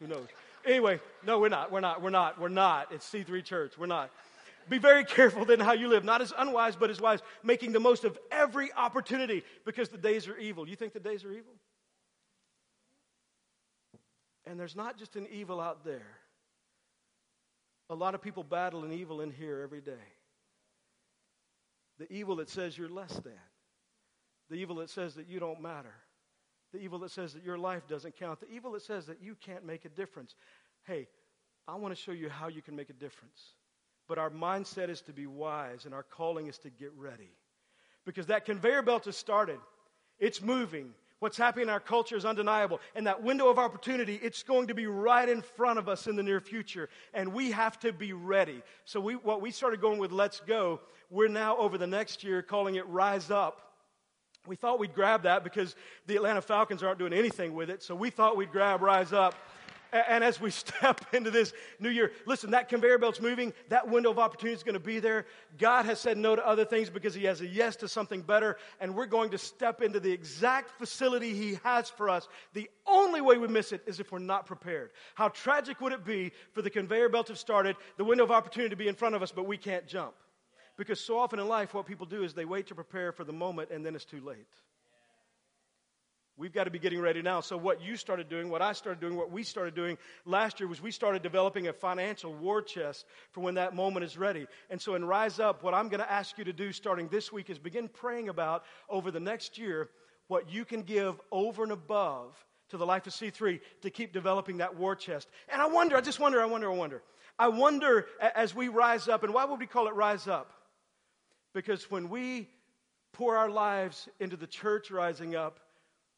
Who 0.00 0.06
knows? 0.06 0.26
Anyway, 0.64 1.00
no, 1.24 1.38
we're 1.38 1.48
not. 1.48 1.72
We're 1.72 1.80
not. 1.80 2.02
We're 2.02 2.10
not. 2.10 2.40
We're 2.40 2.48
not. 2.48 2.92
It's 2.92 3.08
C3 3.10 3.44
Church. 3.44 3.78
We're 3.78 3.86
not. 3.86 4.10
Be 4.68 4.78
very 4.78 5.04
careful 5.04 5.44
then 5.44 5.60
how 5.60 5.72
you 5.72 5.88
live, 5.88 6.04
not 6.04 6.20
as 6.20 6.32
unwise, 6.36 6.76
but 6.76 6.90
as 6.90 7.00
wise, 7.00 7.20
making 7.42 7.72
the 7.72 7.80
most 7.80 8.04
of 8.04 8.18
every 8.30 8.72
opportunity 8.72 9.42
because 9.64 9.88
the 9.88 9.98
days 9.98 10.28
are 10.28 10.36
evil. 10.36 10.68
You 10.68 10.76
think 10.76 10.92
the 10.92 11.00
days 11.00 11.24
are 11.24 11.32
evil? 11.32 11.54
And 14.46 14.60
there's 14.60 14.76
not 14.76 14.98
just 14.98 15.16
an 15.16 15.26
evil 15.30 15.60
out 15.60 15.84
there. 15.84 16.18
A 17.90 17.94
lot 17.94 18.14
of 18.14 18.20
people 18.20 18.44
battle 18.44 18.84
an 18.84 18.92
evil 18.92 19.22
in 19.22 19.30
here 19.30 19.60
every 19.62 19.80
day. 19.80 19.92
The 21.98 22.10
evil 22.12 22.36
that 22.36 22.50
says 22.50 22.76
you're 22.76 22.88
less 22.88 23.12
than. 23.12 23.32
The 24.50 24.56
evil 24.56 24.76
that 24.76 24.90
says 24.90 25.14
that 25.14 25.28
you 25.28 25.40
don't 25.40 25.60
matter. 25.60 25.94
The 26.72 26.78
evil 26.78 26.98
that 27.00 27.10
says 27.10 27.32
that 27.32 27.44
your 27.44 27.58
life 27.58 27.86
doesn't 27.88 28.16
count. 28.16 28.40
The 28.40 28.50
evil 28.50 28.72
that 28.72 28.82
says 28.82 29.06
that 29.06 29.22
you 29.22 29.34
can't 29.34 29.64
make 29.64 29.84
a 29.84 29.88
difference. 29.88 30.34
Hey, 30.86 31.08
I 31.66 31.76
want 31.76 31.94
to 31.94 32.00
show 32.00 32.12
you 32.12 32.28
how 32.28 32.48
you 32.48 32.62
can 32.62 32.76
make 32.76 32.90
a 32.90 32.94
difference. 32.94 33.54
But 34.06 34.18
our 34.18 34.30
mindset 34.30 34.88
is 34.88 35.02
to 35.02 35.12
be 35.12 35.26
wise, 35.26 35.84
and 35.84 35.94
our 35.94 36.02
calling 36.02 36.46
is 36.46 36.58
to 36.58 36.70
get 36.70 36.92
ready. 36.96 37.30
Because 38.06 38.26
that 38.26 38.46
conveyor 38.46 38.82
belt 38.82 39.04
has 39.04 39.16
started, 39.16 39.58
it's 40.18 40.40
moving. 40.40 40.94
What's 41.20 41.36
happening 41.36 41.64
in 41.64 41.70
our 41.70 41.80
culture 41.80 42.16
is 42.16 42.24
undeniable. 42.24 42.80
And 42.94 43.06
that 43.06 43.22
window 43.22 43.48
of 43.48 43.58
opportunity, 43.58 44.18
it's 44.22 44.42
going 44.42 44.68
to 44.68 44.74
be 44.74 44.86
right 44.86 45.28
in 45.28 45.42
front 45.42 45.78
of 45.78 45.88
us 45.88 46.06
in 46.06 46.16
the 46.16 46.22
near 46.22 46.40
future. 46.40 46.88
And 47.12 47.32
we 47.32 47.50
have 47.50 47.78
to 47.80 47.92
be 47.92 48.12
ready. 48.12 48.62
So, 48.84 49.00
we, 49.00 49.14
what 49.16 49.42
we 49.42 49.50
started 49.50 49.80
going 49.80 49.98
with 49.98 50.12
Let's 50.12 50.40
Go, 50.40 50.80
we're 51.10 51.28
now 51.28 51.56
over 51.56 51.76
the 51.76 51.86
next 51.86 52.22
year 52.22 52.40
calling 52.40 52.76
it 52.76 52.86
Rise 52.86 53.30
Up. 53.30 53.67
We 54.46 54.56
thought 54.56 54.78
we'd 54.78 54.94
grab 54.94 55.24
that 55.24 55.44
because 55.44 55.76
the 56.06 56.16
Atlanta 56.16 56.40
Falcons 56.40 56.82
aren't 56.82 56.98
doing 56.98 57.12
anything 57.12 57.54
with 57.54 57.70
it. 57.70 57.82
So, 57.82 57.94
we 57.94 58.10
thought 58.10 58.36
we'd 58.36 58.52
grab 58.52 58.82
Rise 58.82 59.12
Up. 59.12 59.34
And 59.92 60.22
as 60.22 60.40
we 60.40 60.50
step 60.50 61.00
into 61.12 61.30
this 61.30 61.52
new 61.78 61.88
year, 61.88 62.12
listen, 62.26 62.50
that 62.50 62.68
conveyor 62.68 62.98
belt's 62.98 63.20
moving. 63.20 63.52
That 63.68 63.88
window 63.88 64.10
of 64.10 64.18
opportunity 64.18 64.56
is 64.56 64.62
going 64.62 64.74
to 64.74 64.80
be 64.80 65.00
there. 65.00 65.26
God 65.58 65.86
has 65.86 66.00
said 66.00 66.18
no 66.18 66.36
to 66.36 66.46
other 66.46 66.64
things 66.64 66.90
because 66.90 67.14
He 67.14 67.24
has 67.24 67.40
a 67.40 67.46
yes 67.46 67.76
to 67.76 67.88
something 67.88 68.22
better. 68.22 68.58
And 68.80 68.94
we're 68.94 69.06
going 69.06 69.30
to 69.30 69.38
step 69.38 69.82
into 69.82 70.00
the 70.00 70.12
exact 70.12 70.70
facility 70.78 71.34
He 71.34 71.58
has 71.64 71.88
for 71.88 72.08
us. 72.08 72.28
The 72.52 72.68
only 72.86 73.20
way 73.20 73.38
we 73.38 73.48
miss 73.48 73.72
it 73.72 73.82
is 73.86 74.00
if 74.00 74.12
we're 74.12 74.18
not 74.18 74.46
prepared. 74.46 74.90
How 75.14 75.28
tragic 75.28 75.80
would 75.80 75.92
it 75.92 76.04
be 76.04 76.32
for 76.52 76.62
the 76.62 76.70
conveyor 76.70 77.08
belt 77.08 77.26
to 77.26 77.32
have 77.32 77.38
started, 77.38 77.76
the 77.96 78.04
window 78.04 78.24
of 78.24 78.30
opportunity 78.30 78.70
to 78.70 78.76
be 78.76 78.88
in 78.88 78.94
front 78.94 79.14
of 79.14 79.22
us, 79.22 79.32
but 79.32 79.46
we 79.46 79.56
can't 79.56 79.86
jump? 79.86 80.14
Because 80.78 81.00
so 81.00 81.18
often 81.18 81.40
in 81.40 81.48
life, 81.48 81.74
what 81.74 81.86
people 81.86 82.06
do 82.06 82.22
is 82.22 82.32
they 82.32 82.44
wait 82.44 82.68
to 82.68 82.74
prepare 82.74 83.12
for 83.12 83.24
the 83.24 83.32
moment 83.32 83.70
and 83.70 83.84
then 83.84 83.94
it's 83.94 84.04
too 84.04 84.20
late. 84.20 84.46
We've 86.38 86.52
got 86.52 86.64
to 86.64 86.70
be 86.70 86.78
getting 86.78 87.00
ready 87.00 87.20
now. 87.20 87.40
So, 87.40 87.56
what 87.56 87.82
you 87.82 87.96
started 87.96 88.28
doing, 88.28 88.48
what 88.48 88.62
I 88.62 88.72
started 88.72 89.00
doing, 89.00 89.16
what 89.16 89.32
we 89.32 89.42
started 89.42 89.74
doing 89.74 89.98
last 90.24 90.60
year 90.60 90.68
was 90.68 90.80
we 90.80 90.92
started 90.92 91.20
developing 91.20 91.66
a 91.66 91.72
financial 91.72 92.32
war 92.32 92.62
chest 92.62 93.06
for 93.32 93.40
when 93.40 93.54
that 93.54 93.74
moment 93.74 94.04
is 94.04 94.16
ready. 94.16 94.46
And 94.70 94.80
so, 94.80 94.94
in 94.94 95.04
Rise 95.04 95.40
Up, 95.40 95.64
what 95.64 95.74
I'm 95.74 95.88
going 95.88 95.98
to 95.98 96.10
ask 96.10 96.38
you 96.38 96.44
to 96.44 96.52
do 96.52 96.70
starting 96.70 97.08
this 97.08 97.32
week 97.32 97.50
is 97.50 97.58
begin 97.58 97.88
praying 97.88 98.28
about 98.28 98.62
over 98.88 99.10
the 99.10 99.18
next 99.18 99.58
year 99.58 99.88
what 100.28 100.48
you 100.48 100.64
can 100.64 100.82
give 100.82 101.20
over 101.32 101.64
and 101.64 101.72
above 101.72 102.36
to 102.68 102.76
the 102.76 102.86
life 102.86 103.04
of 103.08 103.14
C3 103.14 103.58
to 103.82 103.90
keep 103.90 104.12
developing 104.12 104.58
that 104.58 104.76
war 104.76 104.94
chest. 104.94 105.28
And 105.48 105.60
I 105.60 105.66
wonder, 105.66 105.96
I 105.96 106.02
just 106.02 106.20
wonder, 106.20 106.40
I 106.40 106.46
wonder, 106.46 106.70
I 106.70 106.76
wonder. 106.76 107.02
I 107.36 107.48
wonder 107.48 108.06
as 108.20 108.54
we 108.54 108.68
rise 108.68 109.08
up, 109.08 109.24
and 109.24 109.34
why 109.34 109.44
would 109.44 109.58
we 109.58 109.66
call 109.66 109.88
it 109.88 109.94
Rise 109.94 110.28
Up? 110.28 110.52
Because 111.58 111.90
when 111.90 112.08
we 112.08 112.48
pour 113.12 113.36
our 113.36 113.50
lives 113.50 114.08
into 114.20 114.36
the 114.36 114.46
church 114.46 114.92
rising 114.92 115.34
up, 115.34 115.58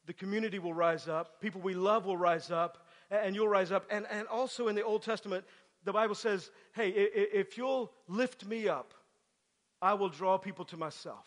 the 0.05 0.12
community 0.12 0.59
will 0.59 0.74
rise 0.74 1.09
up, 1.09 1.41
people 1.41 1.62
we 1.62 1.72
love 1.72 2.05
will 2.05 2.18
rise 2.18 2.51
up, 2.51 2.86
and 3.11 3.34
you'll 3.34 3.49
rise 3.49 3.72
up. 3.72 3.86
And, 3.91 4.07
and 4.11 4.28
also 4.28 4.68
in 4.68 4.74
the 4.74 4.84
Old 4.84 5.03
Testament, 5.03 5.47
the 5.82 5.95
Bible 5.95 6.14
says, 6.14 6.51
hey, 6.74 6.91
if 6.91 7.57
you'll 7.57 7.91
lift 8.07 8.45
me 8.45 8.68
up, 8.68 8.93
I 9.80 9.95
will 9.95 10.11
draw 10.11 10.36
people 10.36 10.66
to 10.66 10.76
myself. 10.76 11.24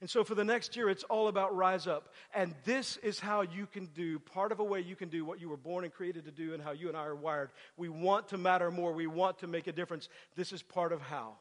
And 0.00 0.08
so 0.08 0.24
for 0.24 0.34
the 0.34 0.42
next 0.44 0.74
year, 0.74 0.88
it's 0.88 1.04
all 1.04 1.28
about 1.28 1.54
rise 1.54 1.86
up. 1.86 2.14
And 2.34 2.54
this 2.64 2.96
is 3.02 3.20
how 3.20 3.42
you 3.42 3.66
can 3.66 3.84
do, 3.94 4.18
part 4.18 4.50
of 4.50 4.60
a 4.60 4.64
way 4.64 4.80
you 4.80 4.96
can 4.96 5.10
do 5.10 5.26
what 5.26 5.42
you 5.42 5.50
were 5.50 5.58
born 5.58 5.84
and 5.84 5.92
created 5.92 6.24
to 6.24 6.30
do 6.30 6.54
and 6.54 6.62
how 6.62 6.72
you 6.72 6.88
and 6.88 6.96
I 6.96 7.04
are 7.04 7.14
wired. 7.14 7.50
We 7.76 7.90
want 7.90 8.28
to 8.28 8.38
matter 8.38 8.70
more. 8.70 8.94
We 8.94 9.06
want 9.06 9.40
to 9.40 9.46
make 9.46 9.66
a 9.66 9.72
difference. 9.72 10.08
This 10.36 10.54
is 10.54 10.62
part 10.62 10.92
of 10.94 11.02
how 11.02 11.34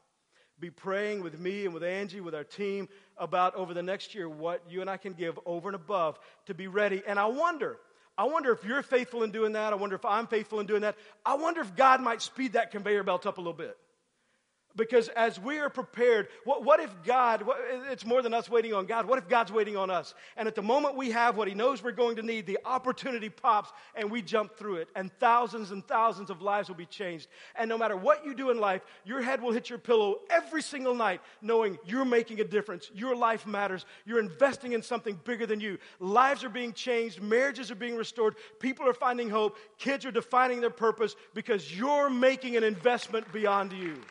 be 0.60 0.70
praying 0.70 1.22
with 1.22 1.40
me 1.40 1.66
and 1.66 1.74
with 1.74 1.84
Angie, 1.84 2.22
with 2.22 2.36
our 2.36 2.44
team, 2.44 2.88
about 3.18 3.56
over 3.56 3.74
the 3.74 3.84
next 3.84 4.16
year 4.16 4.30
what 4.30 4.64
you 4.70 4.82
and 4.82 4.90
I 4.90 4.98
can 4.98 5.14
give 5.14 5.40
over 5.46 5.68
and 5.68 5.76
above 5.76 6.20
to 6.46 6.54
be 6.54 6.68
ready. 6.68 7.04
And 7.06 7.20
I 7.20 7.26
wonder, 7.26 7.78
I 8.18 8.26
wonder 8.26 8.52
if 8.52 8.64
you're 8.64 8.82
faithful 8.82 9.24
in 9.24 9.32
doing 9.32 9.54
that. 9.54 9.74
I 9.74 9.76
wonder 9.76 9.96
if 9.96 10.06
I'm 10.06 10.28
faithful 10.28 10.60
in 10.60 10.66
doing 10.66 10.82
that. 10.82 10.96
I 11.26 11.36
wonder 11.36 11.62
if 11.62 11.76
God 11.76 12.02
might 12.02 12.22
speed 12.22 12.54
that 12.54 12.72
conveyor 12.72 13.04
belt 13.04 13.26
up 13.26 13.38
a 13.38 13.42
little 13.42 13.54
bit. 13.54 13.78
Because 14.76 15.08
as 15.10 15.40
we 15.40 15.60
are 15.60 15.70
prepared, 15.70 16.28
what, 16.44 16.64
what 16.64 16.82
if 16.82 16.94
God, 17.04 17.44
what, 17.44 17.58
it's 17.90 18.06
more 18.06 18.22
than 18.22 18.34
us 18.34 18.50
waiting 18.50 18.74
on 18.74 18.86
God, 18.86 19.08
what 19.08 19.18
if 19.18 19.30
God's 19.30 19.52
waiting 19.52 19.78
on 19.78 19.90
us? 19.90 20.14
And 20.36 20.48
at 20.48 20.56
the 20.56 20.62
moment 20.62 20.98
we 20.98 21.12
have 21.12 21.38
what 21.38 21.48
He 21.48 21.54
knows 21.54 21.82
we're 21.82 21.92
going 21.92 22.18
to 22.18 22.22
need, 22.22 22.46
the 22.46 22.60
opportunity 22.66 23.30
pops 23.30 23.72
and 23.96 24.12
we 24.12 24.22
jump 24.22 24.58
through 24.58 24.78
it, 24.78 24.90
and 24.96 25.12
thousands 25.20 25.72
and 25.72 25.86
thousands 25.88 26.30
of 26.30 26.42
lives 26.42 26.68
will 26.68 26.76
be 26.76 26.86
changed. 26.86 27.28
And 27.56 27.70
no 27.70 27.78
matter 27.78 27.96
what 27.96 28.26
you 28.26 28.36
do 28.36 28.50
in 28.50 28.60
life, 28.60 28.82
your 29.06 29.22
head 29.22 29.42
will 29.42 29.54
hit 29.54 29.70
your 29.70 29.80
pillow 29.80 30.20
every 30.30 30.62
single 30.62 30.94
night 30.94 31.22
knowing 31.42 31.78
you're 31.86 32.06
making 32.06 32.42
a 32.42 32.46
difference. 32.46 32.92
Your 32.94 33.16
life 33.16 33.48
matters. 33.48 33.86
You're 34.06 34.20
investing 34.20 34.74
in 34.74 34.82
something 34.82 35.20
bigger 35.24 35.46
than 35.46 35.62
you. 35.62 35.78
Lives 36.00 36.44
are 36.44 36.50
being 36.50 36.74
changed, 36.74 37.22
marriages 37.22 37.72
are 37.72 37.76
being 37.76 37.96
restored, 37.96 38.36
people 38.60 38.88
are 38.88 38.94
finding 38.94 39.30
hope, 39.30 39.58
kids 39.78 40.06
are 40.06 40.12
defining 40.12 40.60
their 40.60 40.70
purpose 40.70 41.16
because 41.34 41.76
you're 41.76 42.10
making 42.10 42.58
an 42.58 42.64
investment 42.64 43.32
beyond 43.32 43.72
you. 43.72 44.02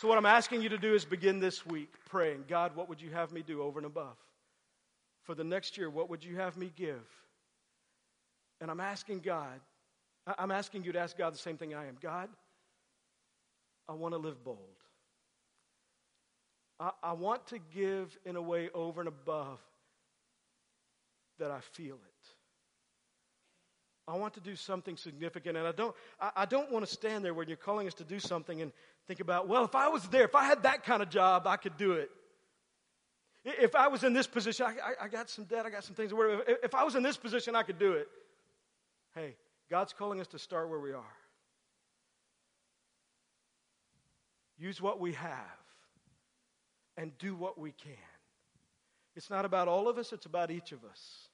So, 0.00 0.06
what 0.06 0.16
I'm 0.16 0.26
asking 0.26 0.62
you 0.62 0.68
to 0.68 0.78
do 0.78 0.94
is 0.94 1.04
begin 1.04 1.40
this 1.40 1.66
week 1.66 1.92
praying 2.08 2.44
God, 2.46 2.76
what 2.76 2.88
would 2.88 3.00
you 3.02 3.10
have 3.10 3.32
me 3.32 3.42
do 3.42 3.60
over 3.62 3.80
and 3.80 3.86
above? 3.86 4.16
For 5.24 5.34
the 5.34 5.42
next 5.42 5.76
year, 5.76 5.90
what 5.90 6.08
would 6.08 6.22
you 6.22 6.36
have 6.36 6.56
me 6.56 6.70
give? 6.76 7.02
And 8.60 8.70
I'm 8.70 8.78
asking 8.78 9.20
God, 9.20 9.58
I'm 10.38 10.52
asking 10.52 10.84
you 10.84 10.92
to 10.92 11.00
ask 11.00 11.18
God 11.18 11.34
the 11.34 11.38
same 11.38 11.56
thing 11.56 11.74
I 11.74 11.88
am 11.88 11.96
God, 12.00 12.28
I 13.88 13.94
want 13.94 14.14
to 14.14 14.18
live 14.18 14.44
bold. 14.44 14.58
I, 16.78 16.92
I 17.02 17.12
want 17.14 17.48
to 17.48 17.58
give 17.74 18.16
in 18.24 18.36
a 18.36 18.42
way 18.42 18.70
over 18.74 19.00
and 19.00 19.08
above 19.08 19.58
that 21.40 21.50
I 21.50 21.58
feel 21.58 21.96
it. 21.96 22.17
I 24.08 24.16
want 24.16 24.32
to 24.34 24.40
do 24.40 24.56
something 24.56 24.96
significant, 24.96 25.58
and 25.58 25.66
I 25.66 25.72
don't, 25.72 25.94
I, 26.18 26.30
I 26.36 26.46
don't 26.46 26.72
want 26.72 26.86
to 26.86 26.90
stand 26.90 27.22
there 27.22 27.34
when 27.34 27.46
you're 27.46 27.58
calling 27.58 27.86
us 27.86 27.94
to 27.94 28.04
do 28.04 28.18
something 28.18 28.62
and 28.62 28.72
think 29.06 29.20
about, 29.20 29.48
well, 29.48 29.64
if 29.64 29.74
I 29.74 29.88
was 29.88 30.02
there, 30.08 30.24
if 30.24 30.34
I 30.34 30.44
had 30.44 30.62
that 30.62 30.82
kind 30.82 31.02
of 31.02 31.10
job, 31.10 31.46
I 31.46 31.58
could 31.58 31.76
do 31.76 31.92
it. 31.92 32.10
If 33.44 33.74
I 33.74 33.88
was 33.88 34.04
in 34.04 34.14
this 34.14 34.26
position, 34.26 34.66
I, 34.66 34.70
I, 34.70 35.04
I 35.04 35.08
got 35.08 35.28
some 35.28 35.44
debt, 35.44 35.66
I 35.66 35.70
got 35.70 35.84
some 35.84 35.94
things. 35.94 36.12
If, 36.14 36.64
if 36.64 36.74
I 36.74 36.84
was 36.84 36.94
in 36.94 37.02
this 37.02 37.18
position, 37.18 37.54
I 37.54 37.62
could 37.62 37.78
do 37.78 37.92
it. 37.92 38.08
Hey, 39.14 39.36
God's 39.70 39.92
calling 39.92 40.20
us 40.20 40.26
to 40.28 40.38
start 40.38 40.70
where 40.70 40.80
we 40.80 40.92
are. 40.92 41.04
Use 44.58 44.80
what 44.80 44.98
we 44.98 45.12
have 45.12 45.34
and 46.96 47.16
do 47.18 47.34
what 47.34 47.58
we 47.58 47.72
can. 47.72 47.92
It's 49.14 49.30
not 49.30 49.44
about 49.44 49.68
all 49.68 49.88
of 49.88 49.98
us, 49.98 50.12
it's 50.12 50.26
about 50.26 50.50
each 50.50 50.72
of 50.72 50.84
us. 50.84 51.27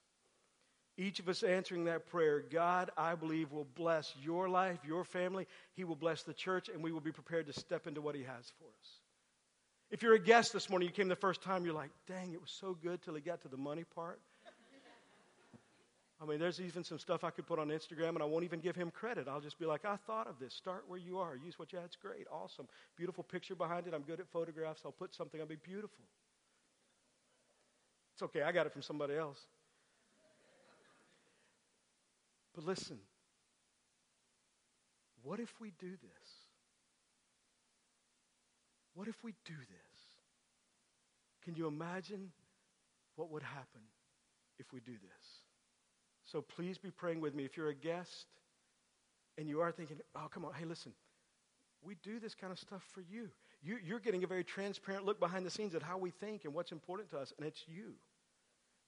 Each 0.96 1.18
of 1.18 1.28
us 1.28 1.42
answering 1.42 1.86
that 1.86 2.06
prayer, 2.06 2.40
God, 2.40 2.90
I 2.96 3.16
believe, 3.16 3.50
will 3.50 3.66
bless 3.74 4.14
your 4.22 4.48
life, 4.48 4.78
your 4.86 5.04
family. 5.04 5.46
He 5.74 5.84
will 5.84 5.96
bless 5.96 6.22
the 6.22 6.34
church, 6.34 6.68
and 6.68 6.82
we 6.82 6.92
will 6.92 7.00
be 7.00 7.10
prepared 7.10 7.46
to 7.46 7.52
step 7.52 7.86
into 7.86 8.00
what 8.00 8.14
He 8.14 8.22
has 8.22 8.52
for 8.58 8.66
us. 8.66 9.00
If 9.90 10.02
you're 10.02 10.14
a 10.14 10.18
guest 10.18 10.52
this 10.52 10.68
morning, 10.70 10.88
you 10.88 10.94
came 10.94 11.08
the 11.08 11.16
first 11.16 11.42
time, 11.42 11.64
you're 11.64 11.74
like, 11.74 11.90
dang, 12.08 12.32
it 12.32 12.40
was 12.40 12.50
so 12.50 12.76
good 12.80 13.02
till 13.02 13.14
he 13.14 13.20
got 13.20 13.42
to 13.42 13.48
the 13.48 13.56
money 13.56 13.84
part. 13.94 14.20
I 16.20 16.26
mean, 16.26 16.38
there's 16.38 16.60
even 16.60 16.84
some 16.84 16.98
stuff 16.98 17.22
I 17.22 17.30
could 17.30 17.46
put 17.46 17.58
on 17.58 17.68
Instagram, 17.68 18.10
and 18.10 18.22
I 18.22 18.24
won't 18.24 18.44
even 18.44 18.60
give 18.60 18.76
him 18.76 18.90
credit. 18.90 19.28
I'll 19.28 19.40
just 19.40 19.58
be 19.58 19.66
like, 19.66 19.84
I 19.84 19.96
thought 20.06 20.26
of 20.26 20.38
this. 20.38 20.54
Start 20.54 20.84
where 20.88 20.98
you 20.98 21.18
are. 21.18 21.36
Use 21.36 21.58
what 21.58 21.72
you 21.72 21.78
had. 21.78 21.86
It's 21.86 21.96
great. 21.96 22.26
Awesome. 22.32 22.66
Beautiful 22.96 23.24
picture 23.24 23.54
behind 23.54 23.86
it. 23.86 23.94
I'm 23.94 24.02
good 24.02 24.20
at 24.20 24.28
photographs. 24.28 24.82
I'll 24.84 24.92
put 24.92 25.14
something. 25.14 25.40
I'll 25.40 25.46
be 25.46 25.56
beautiful. 25.56 26.04
It's 28.14 28.22
okay. 28.22 28.42
I 28.42 28.52
got 28.52 28.66
it 28.66 28.72
from 28.72 28.82
somebody 28.82 29.16
else. 29.16 29.38
But 32.54 32.64
listen, 32.64 32.98
what 35.22 35.40
if 35.40 35.52
we 35.60 35.72
do 35.78 35.90
this? 35.90 36.28
What 38.94 39.08
if 39.08 39.16
we 39.24 39.32
do 39.44 39.54
this? 39.56 40.00
Can 41.44 41.56
you 41.56 41.66
imagine 41.66 42.30
what 43.16 43.30
would 43.30 43.42
happen 43.42 43.82
if 44.58 44.72
we 44.72 44.80
do 44.80 44.92
this? 44.92 45.26
So 46.24 46.40
please 46.40 46.78
be 46.78 46.90
praying 46.90 47.20
with 47.20 47.34
me. 47.34 47.44
If 47.44 47.56
you're 47.56 47.68
a 47.68 47.74
guest 47.74 48.26
and 49.36 49.48
you 49.48 49.60
are 49.60 49.72
thinking, 49.72 49.98
oh, 50.14 50.28
come 50.32 50.44
on, 50.44 50.52
hey, 50.54 50.64
listen, 50.64 50.92
we 51.84 51.96
do 52.02 52.18
this 52.18 52.34
kind 52.34 52.52
of 52.52 52.58
stuff 52.58 52.82
for 52.92 53.00
you. 53.00 53.28
you. 53.62 53.78
You're 53.84 54.00
getting 54.00 54.24
a 54.24 54.26
very 54.26 54.44
transparent 54.44 55.04
look 55.04 55.20
behind 55.20 55.44
the 55.44 55.50
scenes 55.50 55.74
at 55.74 55.82
how 55.82 55.98
we 55.98 56.10
think 56.10 56.44
and 56.44 56.54
what's 56.54 56.72
important 56.72 57.10
to 57.10 57.18
us, 57.18 57.32
and 57.36 57.46
it's 57.46 57.64
you. 57.66 57.94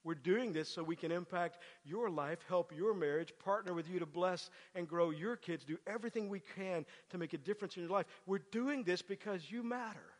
We're 0.07 0.15
doing 0.15 0.53
this 0.53 0.69
so 0.69 0.83
we 0.83 0.95
can 0.95 1.11
impact 1.11 1.57
your 1.83 2.09
life, 2.09 2.39
help 2.47 2.71
your 2.73 2.93
marriage, 2.93 3.33
partner 3.43 3.73
with 3.73 3.89
you 3.89 3.99
to 3.99 4.05
bless 4.05 4.49
and 4.73 4.87
grow 4.87 5.09
your 5.09 5.35
kids, 5.35 5.65
do 5.65 5.77
everything 5.85 6.29
we 6.29 6.39
can 6.55 6.85
to 7.09 7.17
make 7.17 7.33
a 7.33 7.37
difference 7.37 7.75
in 7.75 7.83
your 7.83 7.91
life. 7.91 8.05
We're 8.25 8.39
doing 8.53 8.83
this 8.83 9.01
because 9.01 9.51
you 9.51 9.63
matter. 9.63 10.13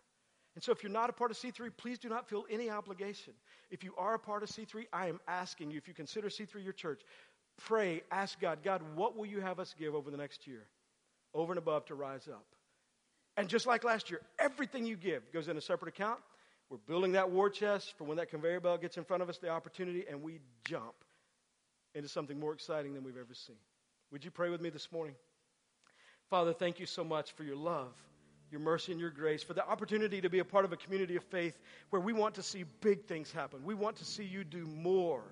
And 0.55 0.63
so 0.63 0.73
if 0.73 0.83
you're 0.83 0.91
not 0.91 1.09
a 1.09 1.13
part 1.13 1.31
of 1.31 1.37
C3, 1.37 1.69
please 1.77 1.99
do 1.99 2.09
not 2.09 2.27
feel 2.27 2.43
any 2.49 2.69
obligation. 2.69 3.31
If 3.71 3.81
you 3.81 3.93
are 3.97 4.15
a 4.15 4.19
part 4.19 4.43
of 4.43 4.49
C3, 4.49 4.87
I 4.91 5.07
am 5.07 5.21
asking 5.25 5.71
you, 5.71 5.77
if 5.77 5.87
you 5.87 5.93
consider 5.93 6.27
C3 6.27 6.61
your 6.61 6.73
church, 6.73 6.99
pray, 7.57 8.01
ask 8.11 8.41
God, 8.41 8.59
God, 8.65 8.81
what 8.93 9.15
will 9.15 9.25
you 9.25 9.39
have 9.39 9.57
us 9.57 9.73
give 9.79 9.95
over 9.95 10.11
the 10.11 10.17
next 10.17 10.47
year? 10.47 10.65
Over 11.33 11.53
and 11.53 11.59
above 11.59 11.85
to 11.85 11.95
rise 11.95 12.27
up. 12.27 12.45
And 13.37 13.47
just 13.47 13.65
like 13.65 13.85
last 13.85 14.11
year, 14.11 14.19
everything 14.37 14.85
you 14.85 14.97
give 14.97 15.31
goes 15.31 15.47
in 15.47 15.55
a 15.55 15.61
separate 15.61 15.87
account 15.87 16.19
we're 16.69 16.77
building 16.77 17.13
that 17.13 17.31
war 17.31 17.49
chest 17.49 17.93
for 17.97 18.03
when 18.03 18.17
that 18.17 18.29
conveyor 18.29 18.59
belt 18.59 18.81
gets 18.81 18.97
in 18.97 19.05
front 19.05 19.23
of 19.23 19.29
us, 19.29 19.37
the 19.37 19.49
opportunity, 19.49 20.05
and 20.09 20.21
we 20.21 20.39
jump 20.65 20.95
into 21.95 22.09
something 22.09 22.39
more 22.39 22.53
exciting 22.53 22.93
than 22.93 23.03
we've 23.03 23.17
ever 23.17 23.33
seen. 23.33 23.55
Would 24.11 24.25
you 24.25 24.31
pray 24.31 24.49
with 24.49 24.61
me 24.61 24.69
this 24.69 24.91
morning? 24.91 25.15
Father, 26.29 26.53
thank 26.53 26.79
you 26.79 26.85
so 26.85 27.03
much 27.03 27.31
for 27.33 27.43
your 27.43 27.55
love, 27.55 27.93
your 28.51 28.59
mercy, 28.59 28.91
and 28.91 28.99
your 28.99 29.09
grace, 29.09 29.43
for 29.43 29.53
the 29.53 29.65
opportunity 29.65 30.19
to 30.21 30.29
be 30.29 30.39
a 30.39 30.45
part 30.45 30.65
of 30.65 30.73
a 30.73 30.77
community 30.77 31.15
of 31.15 31.23
faith 31.25 31.57
where 31.89 32.01
we 32.01 32.11
want 32.11 32.35
to 32.35 32.43
see 32.43 32.65
big 32.81 33.05
things 33.05 33.31
happen. 33.31 33.63
We 33.63 33.73
want 33.73 33.97
to 33.97 34.05
see 34.05 34.25
you 34.25 34.43
do 34.43 34.65
more. 34.65 35.23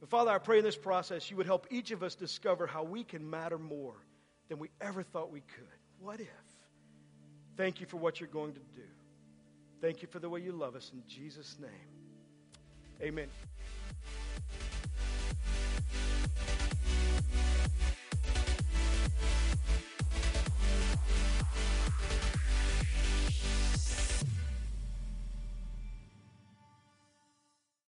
But 0.00 0.10
Father, 0.10 0.32
I 0.32 0.38
pray 0.38 0.58
in 0.58 0.64
this 0.64 0.76
process 0.76 1.30
you 1.30 1.36
would 1.36 1.46
help 1.46 1.66
each 1.70 1.92
of 1.92 2.02
us 2.02 2.16
discover 2.16 2.66
how 2.66 2.82
we 2.82 3.04
can 3.04 3.28
matter 3.28 3.58
more 3.58 3.94
than 4.48 4.58
we 4.58 4.70
ever 4.80 5.02
thought 5.04 5.30
we 5.30 5.40
could. 5.40 5.66
What 6.00 6.20
if? 6.20 6.28
Thank 7.56 7.80
you 7.80 7.86
for 7.86 7.96
what 7.96 8.20
you're 8.20 8.28
going 8.28 8.54
to 8.54 8.60
do. 8.74 8.82
Thank 9.80 10.02
you 10.02 10.08
for 10.08 10.18
the 10.18 10.28
way 10.28 10.40
you 10.40 10.52
love 10.52 10.74
us. 10.74 10.90
In 10.92 11.02
Jesus' 11.06 11.56
name, 11.60 11.70
amen. 13.00 13.28